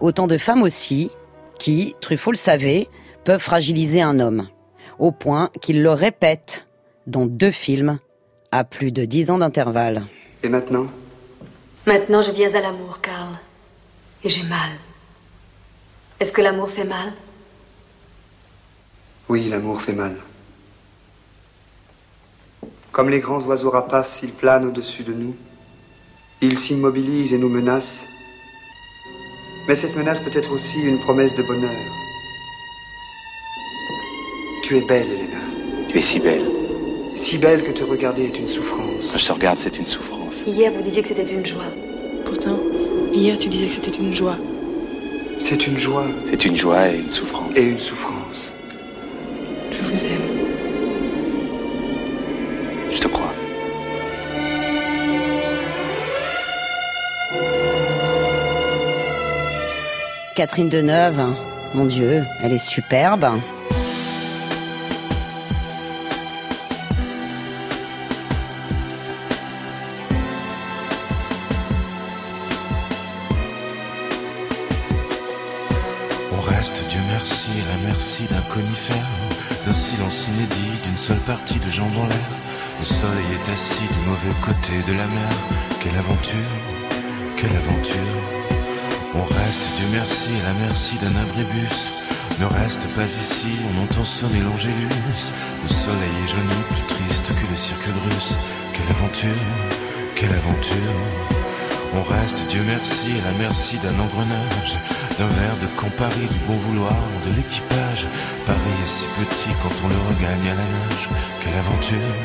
Autant 0.00 0.26
de 0.26 0.36
femmes 0.36 0.62
aussi 0.62 1.10
qui, 1.58 1.96
Truffaut 2.00 2.32
le 2.32 2.36
savait, 2.36 2.88
peuvent 3.24 3.40
fragiliser 3.40 4.02
un 4.02 4.20
homme. 4.20 4.48
Au 4.98 5.12
point 5.12 5.50
qu'il 5.62 5.82
le 5.82 5.92
répète 5.92 6.66
dans 7.06 7.24
deux 7.24 7.50
films 7.50 7.98
à 8.52 8.64
plus 8.64 8.92
de 8.92 9.06
dix 9.06 9.30
ans 9.30 9.38
d'intervalle. 9.38 10.04
Et 10.42 10.48
maintenant? 10.50 10.86
Maintenant, 11.86 12.20
je 12.20 12.30
viens 12.32 12.54
à 12.54 12.60
l'amour, 12.60 12.98
Karl. 13.00 13.38
Et 14.24 14.28
j'ai 14.28 14.42
mal. 14.42 14.70
Est-ce 16.20 16.32
que 16.32 16.42
l'amour 16.42 16.68
fait 16.68 16.84
mal? 16.84 17.12
Oui, 19.28 19.46
l'amour 19.50 19.82
fait 19.82 19.92
mal. 19.92 20.16
Comme 22.92 23.10
les 23.10 23.20
grands 23.20 23.42
oiseaux 23.42 23.68
rapaces, 23.68 24.20
ils 24.22 24.32
planent 24.32 24.64
au-dessus 24.64 25.02
de 25.02 25.12
nous. 25.12 25.36
Ils 26.40 26.58
s'immobilisent 26.58 27.34
et 27.34 27.38
nous 27.38 27.50
menacent. 27.50 28.04
Mais 29.68 29.76
cette 29.76 29.94
menace 29.96 30.20
peut 30.20 30.30
être 30.34 30.50
aussi 30.50 30.80
une 30.80 30.98
promesse 31.00 31.36
de 31.36 31.42
bonheur. 31.42 31.70
Tu 34.64 34.78
es 34.78 34.80
belle, 34.80 35.06
Elena. 35.06 35.42
Tu 35.90 35.98
es 35.98 36.00
si 36.00 36.20
belle. 36.20 36.46
Si 37.14 37.36
belle 37.36 37.62
que 37.62 37.72
te 37.72 37.84
regarder 37.84 38.24
est 38.24 38.38
une 38.38 38.48
souffrance. 38.48 39.10
Quand 39.12 39.18
je 39.18 39.26
te 39.26 39.32
regarde, 39.32 39.58
c'est 39.60 39.76
une 39.78 39.86
souffrance. 39.86 40.36
Hier, 40.46 40.72
vous 40.72 40.82
disiez 40.82 41.02
que 41.02 41.08
c'était 41.08 41.30
une 41.30 41.44
joie. 41.44 41.70
Pourtant, 42.24 42.58
hier, 43.12 43.38
tu 43.38 43.48
disais 43.48 43.66
que 43.66 43.74
c'était 43.74 43.96
une 43.96 44.14
joie. 44.14 44.38
C'est 45.38 45.66
une 45.66 45.76
joie. 45.76 46.06
C'est 46.30 46.46
une 46.46 46.56
joie 46.56 46.88
et 46.88 46.96
une 46.96 47.10
souffrance. 47.10 47.52
Et 47.54 47.62
une 47.62 47.78
souffrance. 47.78 48.54
Je 52.92 52.98
te 52.98 53.08
crois. 53.08 53.32
Catherine 60.34 60.68
Deneuve, 60.68 61.22
mon 61.74 61.84
Dieu, 61.86 62.24
elle 62.42 62.52
est 62.52 62.58
superbe. 62.58 63.26
Seule 81.08 81.20
partie 81.20 81.58
de 81.58 81.70
jambes 81.70 81.94
l'air. 81.94 82.28
Le 82.80 82.84
soleil 82.84 83.30
est 83.32 83.50
assis 83.50 83.88
du 83.94 84.00
mauvais 84.06 84.36
côté 84.44 84.76
de 84.86 84.92
la 84.92 85.06
mer. 85.06 85.32
Quelle 85.80 85.96
aventure, 85.96 86.52
quelle 87.34 87.56
aventure. 87.56 88.12
On 89.14 89.24
reste, 89.24 89.64
Dieu 89.76 89.86
merci, 89.90 90.28
à 90.42 90.48
la 90.48 90.66
merci 90.66 90.96
d'un 90.96 91.16
abribus. 91.16 91.78
Ne 92.38 92.44
reste 92.44 92.86
pas 92.94 93.06
ici, 93.06 93.56
on 93.70 93.84
entend 93.84 94.04
sonner 94.04 94.40
l'angélus. 94.40 95.00
Le 95.62 95.68
soleil 95.68 96.16
est 96.24 96.28
jauni, 96.28 96.60
plus 96.68 96.94
triste 96.94 97.28
que 97.28 97.50
le 97.50 97.56
cirque 97.56 97.88
russe. 98.10 98.36
Quelle 98.74 98.94
aventure, 98.94 99.42
quelle 100.14 100.34
aventure. 100.34 101.37
On 101.94 102.02
reste, 102.02 102.46
Dieu 102.48 102.62
merci, 102.66 103.12
à 103.22 103.30
la 103.30 103.38
merci 103.38 103.78
d'un 103.78 103.98
engrenage, 103.98 104.78
d'un 105.18 105.26
verre 105.26 105.56
de 105.60 105.66
Campari, 105.74 106.26
du 106.30 106.38
bon 106.46 106.56
vouloir 106.56 106.96
de 107.26 107.34
l'équipage. 107.34 108.06
Paris 108.46 108.78
est 108.84 108.88
si 108.88 109.06
petit 109.18 109.50
quand 109.62 109.74
on 109.84 109.88
le 109.88 109.96
regagne 110.08 110.48
à 110.50 110.54
la 110.54 110.62
nage. 110.62 111.08
Quelle 111.42 111.58
aventure, 111.58 112.16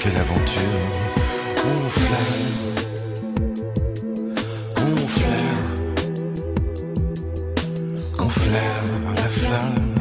quelle 0.00 0.16
aventure. 0.16 0.80
On 1.66 1.88
flaire, 1.88 2.50
on 4.76 5.06
flaire, 5.06 5.64
on 8.18 8.28
flaire 8.28 8.84
la 9.16 9.28
flamme 9.28 9.94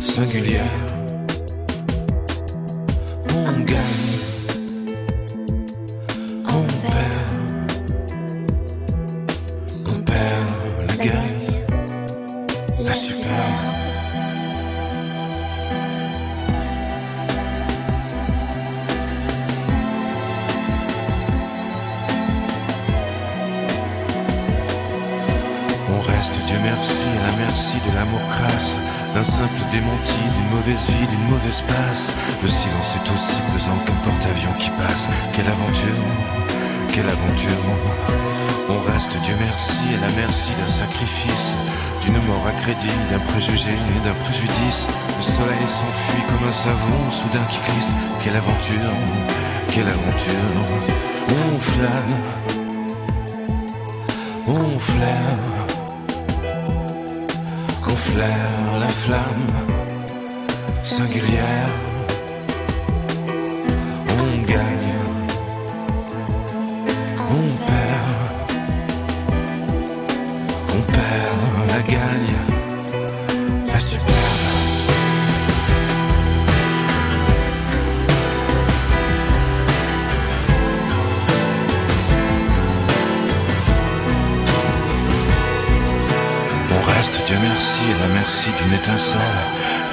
singulière. 0.00 0.85
Merci, 39.46 39.94
à 39.96 40.00
la 40.06 40.12
merci 40.16 40.50
d'un 40.58 40.68
sacrifice, 40.68 41.54
d'une 42.02 42.20
mort 42.26 42.46
à 42.46 42.52
crédit, 42.62 42.98
d'un 43.10 43.18
préjugé, 43.30 43.72
d'un 44.04 44.14
préjudice. 44.24 44.86
Le 45.16 45.22
soleil 45.22 45.66
s'enfuit 45.66 46.22
comme 46.28 46.48
un 46.48 46.52
savon 46.52 47.10
soudain 47.10 47.46
qui 47.50 47.58
glisse. 47.66 47.92
Quelle 48.22 48.36
aventure, 48.36 48.92
quelle 49.72 49.88
aventure. 49.88 50.56
On 51.38 51.58
flâne, 51.58 52.16
on 54.46 54.78
flaire, 54.78 55.38
on 57.86 57.96
flaire 57.96 58.78
la 58.80 58.88
flamme 58.88 59.52
singulière. 60.82 61.85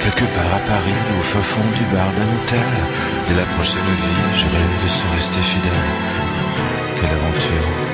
Quelque 0.02 0.24
part 0.34 0.54
à 0.54 0.58
Paris, 0.60 0.98
au 1.18 1.22
fin 1.22 1.42
fond 1.42 1.62
du 1.76 1.84
bar 1.94 2.08
d'un 2.16 2.28
hôtel. 2.36 2.68
Dès 3.28 3.34
la 3.34 3.46
prochaine 3.54 3.82
vie, 3.82 4.22
je 4.34 4.46
rêve 4.46 4.82
de 4.82 4.88
se 4.88 5.06
rester 5.14 5.40
fidèle. 5.40 5.90
Quelle 6.96 7.10
aventure, 7.10 7.93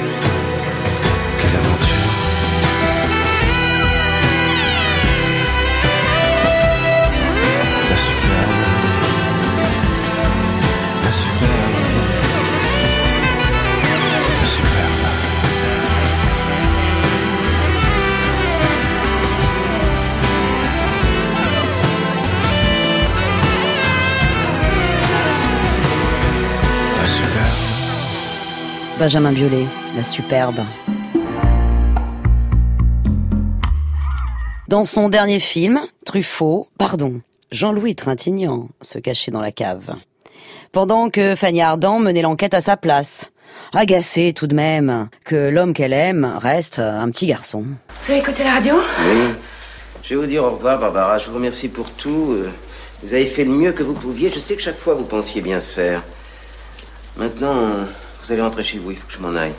Benjamin 29.01 29.33
Biolay, 29.33 29.65
la 29.97 30.03
superbe. 30.03 30.61
Dans 34.69 34.85
son 34.85 35.09
dernier 35.09 35.41
film, 35.41 35.81
Truffaut, 36.05 36.69
pardon, 36.77 37.23
Jean-Louis 37.51 37.97
Trintignant 37.97 38.69
se 38.83 38.99
cachait 38.99 39.31
dans 39.31 39.41
la 39.41 39.53
cave. 39.53 39.95
Pendant 40.73 41.09
que 41.09 41.35
Fanny 41.35 41.63
Ardant 41.63 41.99
menait 41.99 42.21
l'enquête 42.21 42.53
à 42.53 42.61
sa 42.61 42.77
place. 42.77 43.31
Agacée 43.73 44.35
tout 44.35 44.47
de 44.47 44.55
même 44.55 45.09
que 45.25 45.49
l'homme 45.49 45.73
qu'elle 45.73 45.95
aime 45.95 46.37
reste 46.39 46.79
un 46.79 47.09
petit 47.11 47.27
garçon. 47.27 47.65
Vous 48.03 48.11
avez 48.11 48.21
écouté 48.21 48.45
la 48.45 48.53
radio? 48.53 48.75
Oui. 48.77 49.31
Je 50.05 50.11
vais 50.11 50.21
vous 50.21 50.27
dire 50.27 50.45
au 50.45 50.51
revoir, 50.51 50.79
Barbara. 50.79 51.17
Je 51.17 51.29
vous 51.31 51.37
remercie 51.37 51.69
pour 51.69 51.91
tout. 51.91 52.33
Euh, 52.33 52.51
Vous 53.03 53.15
avez 53.15 53.25
fait 53.25 53.45
le 53.45 53.51
mieux 53.51 53.73
que 53.73 53.83
vous 53.83 53.95
pouviez. 53.95 54.31
Je 54.31 54.39
sais 54.39 54.57
que 54.57 54.63
chaque 54.63 54.77
fois 54.77 54.93
vous 54.93 55.05
pensiez 55.05 55.41
bien 55.41 55.61
faire. 55.61 56.03
Maintenant, 57.17 57.57
euh, 57.57 57.85
vous 58.31 58.35
allez 58.35 58.43
rentrer 58.43 58.63
chez 58.63 58.79
vous. 58.79 58.93
Il 58.93 58.97
faut 58.97 59.09
que 59.09 59.13
je 59.13 59.19
m'en 59.19 59.35
aille. 59.35 59.55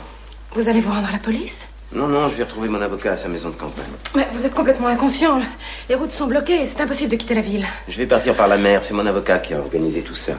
Vous 0.54 0.66
allez 0.66 0.80
vous 0.80 0.90
rendre 0.90 1.06
à 1.06 1.12
la 1.12 1.18
police? 1.18 1.66
Non, 1.92 2.06
non, 2.06 2.30
je 2.30 2.36
vais 2.36 2.44
retrouver 2.44 2.70
mon 2.70 2.80
avocat 2.80 3.12
à 3.12 3.16
sa 3.18 3.28
maison 3.28 3.50
de 3.50 3.54
campagne. 3.54 3.84
Mais 4.16 4.26
vous 4.32 4.46
êtes 4.46 4.54
complètement 4.54 4.86
inconscient. 4.86 5.42
Les 5.90 5.94
routes 5.94 6.10
sont 6.10 6.26
bloquées 6.26 6.62
et 6.62 6.64
c'est 6.64 6.80
impossible 6.80 7.10
de 7.10 7.16
quitter 7.16 7.34
la 7.34 7.42
ville. 7.42 7.66
Je 7.86 7.98
vais 7.98 8.06
partir 8.06 8.34
par 8.34 8.48
la 8.48 8.56
mer. 8.56 8.82
C'est 8.82 8.94
mon 8.94 9.04
avocat 9.04 9.40
qui 9.40 9.52
a 9.52 9.58
organisé 9.58 10.00
tout 10.00 10.14
ça. 10.14 10.32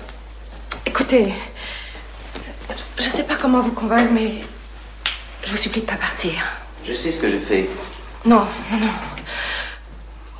Écoutez, 0.87 1.31
je 2.97 3.03
sais 3.03 3.21
pas 3.21 3.35
comment 3.35 3.61
vous 3.61 3.73
convaincre, 3.73 4.11
mais 4.11 4.33
je 5.45 5.51
vous 5.51 5.57
supplie 5.57 5.81
de 5.81 5.85
pas 5.85 5.97
partir. 5.97 6.31
Je 6.87 6.95
sais 6.95 7.11
ce 7.11 7.21
que 7.21 7.29
je 7.29 7.37
fais. 7.37 7.69
Non, 8.25 8.47
non, 8.71 8.77
non. 8.79 8.93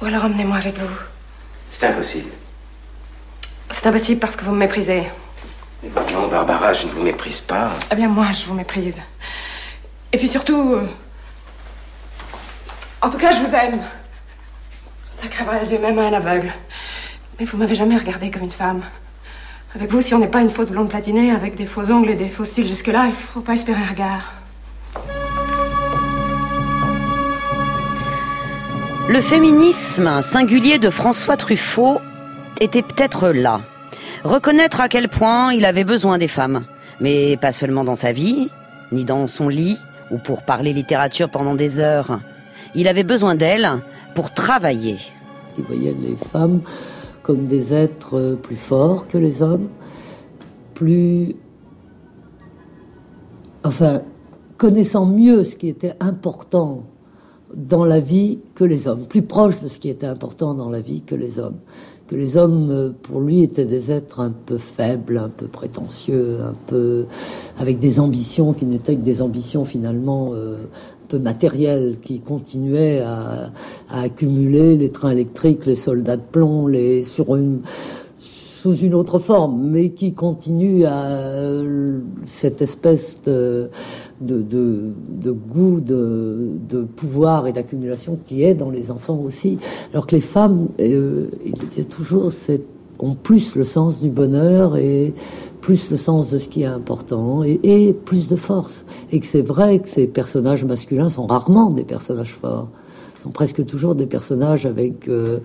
Ou 0.01 0.05
alors 0.05 0.25
emmenez-moi 0.25 0.57
avec 0.57 0.79
vous. 0.79 0.95
C'est 1.69 1.85
impossible. 1.85 2.31
C'est 3.69 3.85
impossible 3.85 4.19
parce 4.19 4.35
que 4.35 4.45
vous 4.45 4.51
me 4.51 4.57
méprisez. 4.57 5.03
Non, 6.13 6.27
Barbara, 6.27 6.73
je 6.73 6.86
ne 6.86 6.91
vous 6.91 7.01
méprise 7.01 7.39
pas. 7.39 7.71
Eh 7.91 7.95
bien, 7.95 8.07
moi, 8.07 8.27
je 8.34 8.45
vous 8.45 8.53
méprise. 8.53 9.01
Et 10.11 10.17
puis 10.17 10.27
surtout. 10.27 10.73
euh, 10.75 10.88
En 13.01 13.09
tout 13.09 13.17
cas, 13.17 13.31
je 13.31 13.39
vous 13.39 13.53
aime. 13.53 13.79
Ça 15.11 15.27
crèvera 15.27 15.59
les 15.59 15.71
yeux 15.73 15.79
même 15.79 15.99
à 15.99 16.03
un 16.03 16.13
aveugle. 16.13 16.51
Mais 17.39 17.45
vous 17.45 17.57
m'avez 17.57 17.75
jamais 17.75 17.97
regardé 17.97 18.31
comme 18.31 18.43
une 18.43 18.51
femme. 18.51 18.81
Avec 19.75 19.91
vous, 19.91 20.01
si 20.01 20.13
on 20.13 20.19
n'est 20.19 20.27
pas 20.27 20.41
une 20.41 20.49
fausse 20.51 20.69
blonde 20.69 20.89
platinée, 20.89 21.31
avec 21.31 21.55
des 21.55 21.65
faux 21.65 21.91
ongles 21.91 22.11
et 22.11 22.15
des 22.15 22.29
faux 22.29 22.45
cils 22.45 22.67
jusque-là, 22.67 23.05
il 23.07 23.13
faut 23.13 23.41
pas 23.41 23.53
espérer 23.53 23.81
un 23.81 23.88
regard. 23.89 24.34
Le 29.09 29.19
féminisme 29.19 30.21
singulier 30.21 30.77
de 30.79 30.89
François 30.89 31.36
Truffaut 31.38 31.99
était 32.61 32.84
peut-être 32.84 33.29
là. 33.29 33.61
Reconnaître 34.24 34.80
à 34.80 34.88
quel 34.88 35.09
point 35.09 35.53
il 35.53 35.65
avait 35.65 35.84
besoin 35.84 36.17
des 36.17 36.28
femmes. 36.28 36.65
Mais 37.01 37.36
pas 37.38 37.51
seulement 37.51 37.84
dans 37.84 37.95
sa 37.95 38.13
vie, 38.13 38.49
ni 38.91 39.03
dans 39.03 39.28
son 39.28 39.49
lit, 39.49 39.78
ou 40.11 40.17
pour 40.17 40.43
parler 40.43 40.71
littérature 40.71 41.30
pendant 41.30 41.55
des 41.55 41.80
heures. 41.80 42.19
Il 42.76 42.88
avait 42.88 43.03
besoin 43.03 43.36
d'elles 43.36 43.69
pour 44.15 44.34
travailler. 44.34 44.97
Il 45.57 45.63
voyait 45.65 45.95
les 45.99 46.15
femmes 46.15 46.61
comme 47.21 47.45
des 47.45 47.74
êtres 47.74 48.17
euh, 48.17 48.36
plus 48.36 48.57
forts 48.57 49.07
que 49.07 49.17
les 49.17 49.41
hommes, 49.41 49.69
plus... 50.74 51.36
Enfin, 53.63 54.01
connaissant 54.57 55.05
mieux 55.05 55.43
ce 55.43 55.55
qui 55.55 55.69
était 55.69 55.95
important 56.01 56.84
dans 57.53 57.86
la 57.86 57.99
vie 57.99 58.39
que 58.55 58.63
les 58.63 58.88
hommes, 58.88 59.07
plus 59.07 59.21
proche 59.21 59.61
de 59.61 59.67
ce 59.67 59.80
qui 59.80 59.89
était 59.89 60.07
important 60.07 60.53
dans 60.53 60.69
la 60.69 60.82
vie 60.82 61.01
que 61.01 61.15
les 61.15 61.39
hommes. 61.39 61.59
Les 62.14 62.38
hommes, 62.38 62.93
pour 63.01 63.22
lui, 63.22 63.41
étaient 63.41 63.66
des 63.66 63.91
êtres 63.91 64.20
un 64.20 64.32
peu 64.32 64.57
faibles, 64.57 65.18
un 65.18 65.30
peu 65.30 65.47
prétentieux, 65.47 66.38
un 66.41 66.55
peu 66.68 67.05
avec 67.57 67.80
des 67.80 67.99
ambitions 67.99 68.53
qui 68.53 68.66
n'étaient 68.66 68.95
que 68.95 69.01
des 69.01 69.22
ambitions 69.22 69.66
finalement 69.66 70.32
euh, 70.34 70.57
un 70.57 71.07
peu 71.07 71.18
matérielles, 71.18 71.97
qui 72.01 72.20
continuaient 72.20 73.01
à, 73.01 73.51
accumuler 73.89 74.76
les 74.76 74.89
trains 74.89 75.11
électriques, 75.11 75.66
les 75.66 75.76
soldats 75.76 76.18
de 76.18 76.22
plomb, 76.32 76.68
les 76.68 77.01
sur 77.01 77.36
une 77.36 77.61
sous 78.64 78.78
une 78.78 78.93
autre 78.93 79.20
forme, 79.20 79.61
mais 79.72 79.89
qui 79.89 80.14
continuent 80.14 80.86
à 80.86 81.61
cette 82.24 82.61
espèce 82.61 83.22
de, 83.26 83.70
de, 84.26 85.32
goût 85.32 85.82
de, 85.82 86.84
pouvoir 86.95 87.47
et 87.47 87.53
d'accumulation 87.53 88.17
qui 88.26 88.43
est 88.43 88.53
dans 88.53 88.69
les 88.69 88.91
enfants 88.91 89.19
aussi. 89.19 89.59
Alors 89.93 90.07
que 90.07 90.15
les 90.15 90.21
femmes, 90.21 90.69
euh, 90.80 91.28
toujours, 91.89 92.32
ont 92.99 93.15
plus 93.15 93.55
le 93.55 93.63
sens 93.63 93.99
du 93.99 94.09
bonheur 94.09 94.78
et 94.78 95.13
plus 95.61 95.89
le 95.91 95.97
sens 95.97 96.30
de 96.30 96.38
ce 96.38 96.49
qui 96.49 96.63
est 96.63 96.67
important 96.67 97.43
et, 97.43 97.59
et 97.63 97.93
plus 97.93 98.28
de 98.28 98.36
force. 98.36 98.86
Et 99.11 99.19
que 99.19 99.26
c'est 99.26 99.41
vrai 99.41 99.80
que 99.80 99.89
ces 99.89 100.07
personnages 100.07 100.65
masculins 100.65 101.09
sont 101.09 101.26
rarement 101.26 101.69
des 101.69 101.84
personnages 101.84 102.34
forts 102.34 102.67
sont 103.24 103.32
presque 103.32 103.65
toujours 103.65 103.95
des 103.95 104.05
personnages 104.05 104.65
avec, 104.65 105.07
euh, 105.07 105.39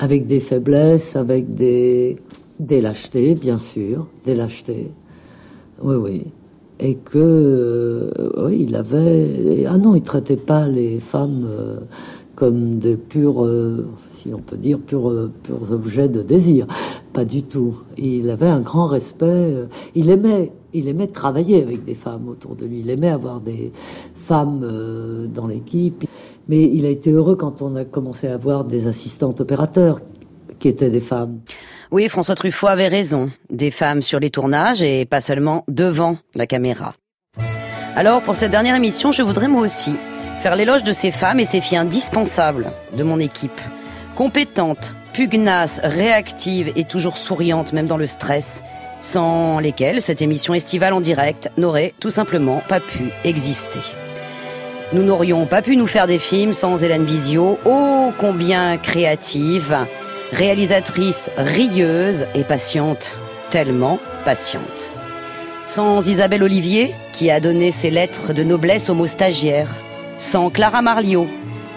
avec 0.00 0.26
des 0.26 0.40
faiblesses, 0.40 1.14
avec 1.14 1.54
des, 1.54 2.16
des 2.58 2.80
lâchetés, 2.80 3.36
bien 3.36 3.56
sûr, 3.56 4.08
des 4.24 4.34
lâchetés. 4.34 4.90
Oui, 5.80 5.94
oui. 5.94 6.26
Et 6.82 6.94
que, 6.94 7.18
euh, 7.18 8.46
oui, 8.46 8.64
il 8.66 8.74
avait. 8.74 9.66
Ah 9.68 9.76
non, 9.76 9.94
il 9.94 10.00
traitait 10.00 10.36
pas 10.36 10.66
les 10.66 10.98
femmes 10.98 11.46
euh, 11.46 11.80
comme 12.36 12.78
des 12.78 12.96
purs, 12.96 13.44
euh, 13.44 13.86
si 14.08 14.32
on 14.32 14.38
peut 14.38 14.56
dire, 14.56 14.78
purs, 14.78 15.30
purs 15.42 15.72
objets 15.72 16.08
de 16.08 16.22
désir. 16.22 16.66
Pas 17.12 17.26
du 17.26 17.42
tout. 17.42 17.80
Il 17.98 18.30
avait 18.30 18.48
un 18.48 18.60
grand 18.60 18.86
respect. 18.86 19.54
Il 19.94 20.08
aimait, 20.08 20.52
il 20.72 20.88
aimait 20.88 21.06
travailler 21.06 21.62
avec 21.62 21.84
des 21.84 21.94
femmes 21.94 22.28
autour 22.28 22.56
de 22.56 22.64
lui. 22.64 22.80
Il 22.80 22.88
aimait 22.88 23.10
avoir 23.10 23.42
des 23.42 23.72
femmes 24.14 25.28
dans 25.34 25.48
l'équipe. 25.48 26.04
Mais 26.48 26.62
il 26.62 26.86
a 26.86 26.88
été 26.88 27.10
heureux 27.10 27.36
quand 27.36 27.60
on 27.60 27.76
a 27.76 27.84
commencé 27.84 28.26
à 28.26 28.34
avoir 28.34 28.64
des 28.64 28.86
assistantes 28.86 29.40
opérateurs 29.42 30.00
qui 30.58 30.68
étaient 30.68 30.88
des 30.88 31.00
femmes. 31.00 31.40
Oui, 31.90 32.08
François 32.08 32.36
Truffaut 32.36 32.68
avait 32.68 32.88
raison. 32.88 33.32
Des 33.50 33.72
femmes 33.72 34.00
sur 34.00 34.20
les 34.20 34.30
tournages 34.30 34.82
et 34.82 35.04
pas 35.04 35.20
seulement 35.20 35.64
devant 35.66 36.18
la 36.34 36.46
caméra. 36.46 36.92
Alors, 37.96 38.22
pour 38.22 38.36
cette 38.36 38.52
dernière 38.52 38.76
émission, 38.76 39.10
je 39.10 39.22
voudrais 39.22 39.48
moi 39.48 39.62
aussi 39.62 39.94
faire 40.40 40.54
l'éloge 40.54 40.84
de 40.84 40.92
ces 40.92 41.10
femmes 41.10 41.40
et 41.40 41.44
ces 41.44 41.60
filles 41.60 41.78
indispensables 41.78 42.70
de 42.96 43.02
mon 43.02 43.18
équipe. 43.18 43.60
Compétentes, 44.14 44.92
pugnaces, 45.12 45.80
réactives 45.82 46.72
et 46.76 46.84
toujours 46.84 47.16
souriantes, 47.16 47.72
même 47.72 47.88
dans 47.88 47.96
le 47.96 48.06
stress. 48.06 48.62
sans 49.00 49.60
lesquels 49.60 50.02
cette 50.02 50.22
émission 50.22 50.54
estivale 50.54 50.92
en 50.92 51.00
direct 51.00 51.50
n'aurait 51.56 51.94
tout 52.00 52.10
simplement 52.10 52.62
pas 52.68 52.80
pu 52.80 53.10
exister. 53.24 53.80
Nous 54.92 55.02
n'aurions 55.02 55.46
pas 55.46 55.62
pu 55.62 55.76
nous 55.76 55.86
faire 55.86 56.06
des 56.06 56.18
films 56.18 56.52
sans 56.52 56.82
Hélène 56.82 57.04
Bizio, 57.04 57.58
ô 57.64 58.12
combien 58.18 58.76
créative, 58.76 59.76
réalisatrice 60.32 61.30
rieuse 61.36 62.26
et 62.34 62.44
patiente, 62.44 63.12
tellement 63.50 63.98
patiente. 64.24 64.90
Sans 65.66 66.08
Isabelle 66.08 66.42
Olivier, 66.42 66.94
qui 67.12 67.30
a 67.30 67.40
donné 67.40 67.70
ses 67.70 67.90
lettres 67.90 68.32
de 68.32 68.42
noblesse 68.42 68.90
aux 68.90 68.94
mots 68.94 69.06
stagiaires. 69.06 69.76
Sans 70.18 70.50
Clara 70.50 70.82
Marliot, 70.82 71.28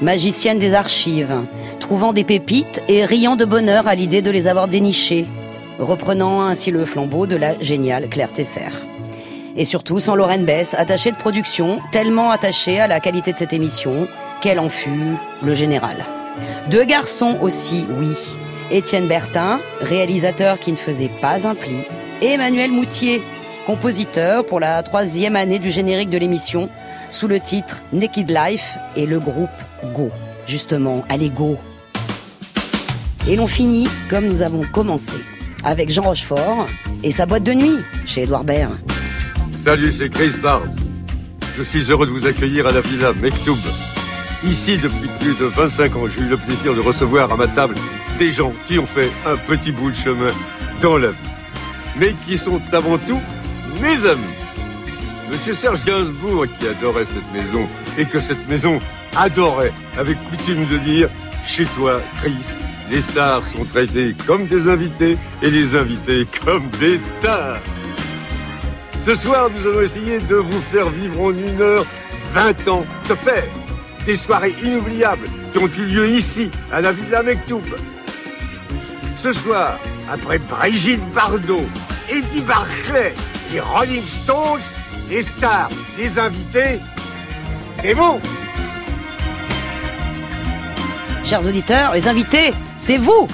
magicienne 0.01 0.59
des 0.59 0.73
archives, 0.73 1.35
trouvant 1.79 2.13
des 2.13 2.23
pépites 2.23 2.81
et 2.87 3.05
riant 3.05 3.35
de 3.35 3.45
bonheur 3.45 3.87
à 3.87 3.95
l'idée 3.95 4.21
de 4.21 4.31
les 4.31 4.47
avoir 4.47 4.67
dénichées, 4.67 5.25
reprenant 5.79 6.41
ainsi 6.41 6.71
le 6.71 6.85
flambeau 6.85 7.25
de 7.25 7.35
la 7.35 7.59
géniale 7.61 8.07
Claire 8.09 8.33
Tesser. 8.33 8.71
Et 9.55 9.65
surtout 9.65 9.99
sans 9.99 10.15
Lorraine 10.15 10.45
Bess, 10.45 10.75
attachée 10.77 11.11
de 11.11 11.17
production, 11.17 11.79
tellement 11.91 12.31
attachée 12.31 12.79
à 12.79 12.87
la 12.87 12.99
qualité 12.99 13.31
de 13.31 13.37
cette 13.37 13.53
émission 13.53 14.07
qu'elle 14.41 14.59
en 14.59 14.69
fut 14.69 15.15
le 15.43 15.53
général. 15.53 15.95
Deux 16.69 16.83
garçons 16.83 17.37
aussi, 17.41 17.85
oui. 17.99 18.15
Étienne 18.73 19.07
Bertin, 19.07 19.59
réalisateur 19.81 20.59
qui 20.59 20.71
ne 20.71 20.77
faisait 20.77 21.11
pas 21.21 21.47
un 21.47 21.53
pli, 21.53 21.75
et 22.23 22.29
Emmanuel 22.29 22.71
Moutier, 22.71 23.21
compositeur 23.67 24.43
pour 24.47 24.59
la 24.59 24.81
troisième 24.81 25.35
année 25.35 25.59
du 25.59 25.69
générique 25.69 26.09
de 26.09 26.17
l'émission, 26.17 26.69
sous 27.11 27.27
le 27.27 27.39
titre 27.39 27.83
Naked 27.93 28.31
Life 28.31 28.75
et 28.95 29.05
le 29.05 29.19
groupe 29.19 29.51
Go. 29.93 30.09
Justement, 30.47 31.03
allez 31.07 31.29
Go 31.29 31.55
Et 33.27 33.35
l'on 33.35 33.45
finit 33.45 33.87
comme 34.09 34.25
nous 34.25 34.41
avons 34.41 34.63
commencé, 34.63 35.17
avec 35.63 35.91
Jean 35.91 36.01
Rochefort 36.01 36.65
et 37.03 37.11
sa 37.11 37.27
boîte 37.27 37.43
de 37.43 37.53
nuit 37.53 37.77
chez 38.07 38.23
Edouard 38.23 38.43
Baird. 38.43 38.73
Salut, 39.63 39.91
c'est 39.91 40.09
Chris 40.09 40.31
Barnes. 40.41 40.75
Je 41.55 41.61
suis 41.61 41.91
heureux 41.91 42.07
de 42.07 42.11
vous 42.11 42.25
accueillir 42.25 42.65
à 42.65 42.71
la 42.71 42.81
Villa 42.81 43.13
Mektoub. 43.13 43.59
Ici, 44.43 44.79
depuis 44.79 45.09
plus 45.19 45.35
de 45.35 45.45
25 45.45 45.95
ans, 45.95 46.07
j'ai 46.07 46.23
eu 46.23 46.27
le 46.27 46.37
plaisir 46.37 46.73
de 46.73 46.79
recevoir 46.79 47.31
à 47.31 47.37
ma 47.37 47.47
table 47.47 47.75
des 48.17 48.31
gens 48.31 48.53
qui 48.67 48.79
ont 48.79 48.85
fait 48.85 49.11
un 49.25 49.35
petit 49.35 49.71
bout 49.71 49.91
de 49.91 49.95
chemin 49.95 50.31
dans 50.81 50.97
la 50.97 51.09
vie, 51.09 51.29
mais 51.97 52.13
qui 52.25 52.37
sont 52.37 52.61
avant 52.71 52.97
tout 52.97 53.19
mes 53.81 54.05
amis. 54.05 54.21
Monsieur 55.31 55.53
Serge 55.53 55.83
Gainsbourg, 55.83 56.45
qui 56.59 56.67
adorait 56.67 57.05
cette 57.05 57.31
maison, 57.33 57.67
et 57.97 58.05
que 58.05 58.19
cette 58.19 58.47
maison 58.47 58.79
adorait, 59.15 59.73
avec 59.97 60.17
coutume 60.29 60.65
de 60.65 60.77
dire, 60.77 61.09
chez 61.45 61.65
toi, 61.65 61.99
Chris, 62.21 62.37
les 62.89 63.01
stars 63.01 63.43
sont 63.43 63.65
traitées 63.65 64.15
comme 64.27 64.45
des 64.45 64.67
invités 64.67 65.17
et 65.41 65.49
les 65.49 65.75
invités 65.75 66.27
comme 66.45 66.67
des 66.79 66.97
stars. 66.97 67.59
Ce 69.05 69.15
soir, 69.15 69.49
nous 69.49 69.69
allons 69.69 69.81
essayer 69.81 70.19
de 70.19 70.35
vous 70.35 70.61
faire 70.61 70.89
vivre 70.89 71.21
en 71.21 71.31
une 71.31 71.61
heure 71.61 71.85
20 72.33 72.67
ans 72.67 72.85
de 73.09 73.15
fête. 73.15 73.49
Des 74.05 74.15
soirées 74.15 74.55
inoubliables 74.61 75.27
qui 75.51 75.59
ont 75.59 75.67
eu 75.77 75.85
lieu 75.85 76.09
ici, 76.09 76.49
à 76.71 76.81
la 76.81 76.91
Villa 76.91 77.23
Mektoub. 77.23 77.63
Ce 79.23 79.31
soir, 79.31 79.79
après 80.11 80.37
Brigitte 80.37 80.99
Bardot, 81.13 81.63
Eddie 82.09 82.41
Barclay, 82.41 83.13
les 83.53 83.61
Rolling 83.61 84.03
Stones, 84.03 84.59
les 85.09 85.21
stars, 85.21 85.69
les 85.97 86.19
invités, 86.19 86.81
c'est 87.81 87.93
vous 87.93 88.19
Chers 91.23 91.47
auditeurs, 91.47 91.93
les 91.93 92.05
invités, 92.09 92.53
c'est 92.75 92.97
vous 92.97 93.29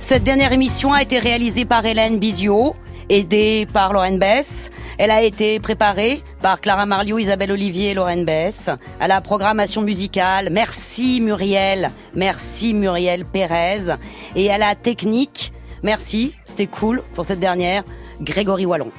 Cette 0.00 0.24
dernière 0.24 0.52
émission 0.52 0.92
a 0.92 1.02
été 1.02 1.20
réalisée 1.20 1.64
par 1.64 1.86
Hélène 1.86 2.18
Bizio, 2.18 2.74
aidée 3.08 3.68
par 3.72 3.92
Lorraine 3.92 4.18
Bess. 4.18 4.72
Elle 4.98 5.12
a 5.12 5.22
été 5.22 5.60
préparée 5.60 6.24
par 6.42 6.60
Clara 6.60 6.84
Marliot, 6.84 7.20
Isabelle 7.20 7.52
Olivier 7.52 7.90
et 7.90 7.94
Lorraine 7.94 8.24
Bess. 8.24 8.68
À 8.98 9.06
la 9.06 9.20
programmation 9.20 9.80
musicale, 9.82 10.48
merci 10.50 11.20
Muriel, 11.20 11.92
merci 12.14 12.74
Muriel 12.74 13.24
Pérez. 13.24 13.94
Et 14.34 14.50
à 14.50 14.58
la 14.58 14.74
technique, 14.74 15.52
merci, 15.84 16.34
c'était 16.44 16.66
cool 16.66 17.04
pour 17.14 17.24
cette 17.24 17.38
dernière, 17.38 17.84
Grégory 18.20 18.66
Wallon. 18.66 18.90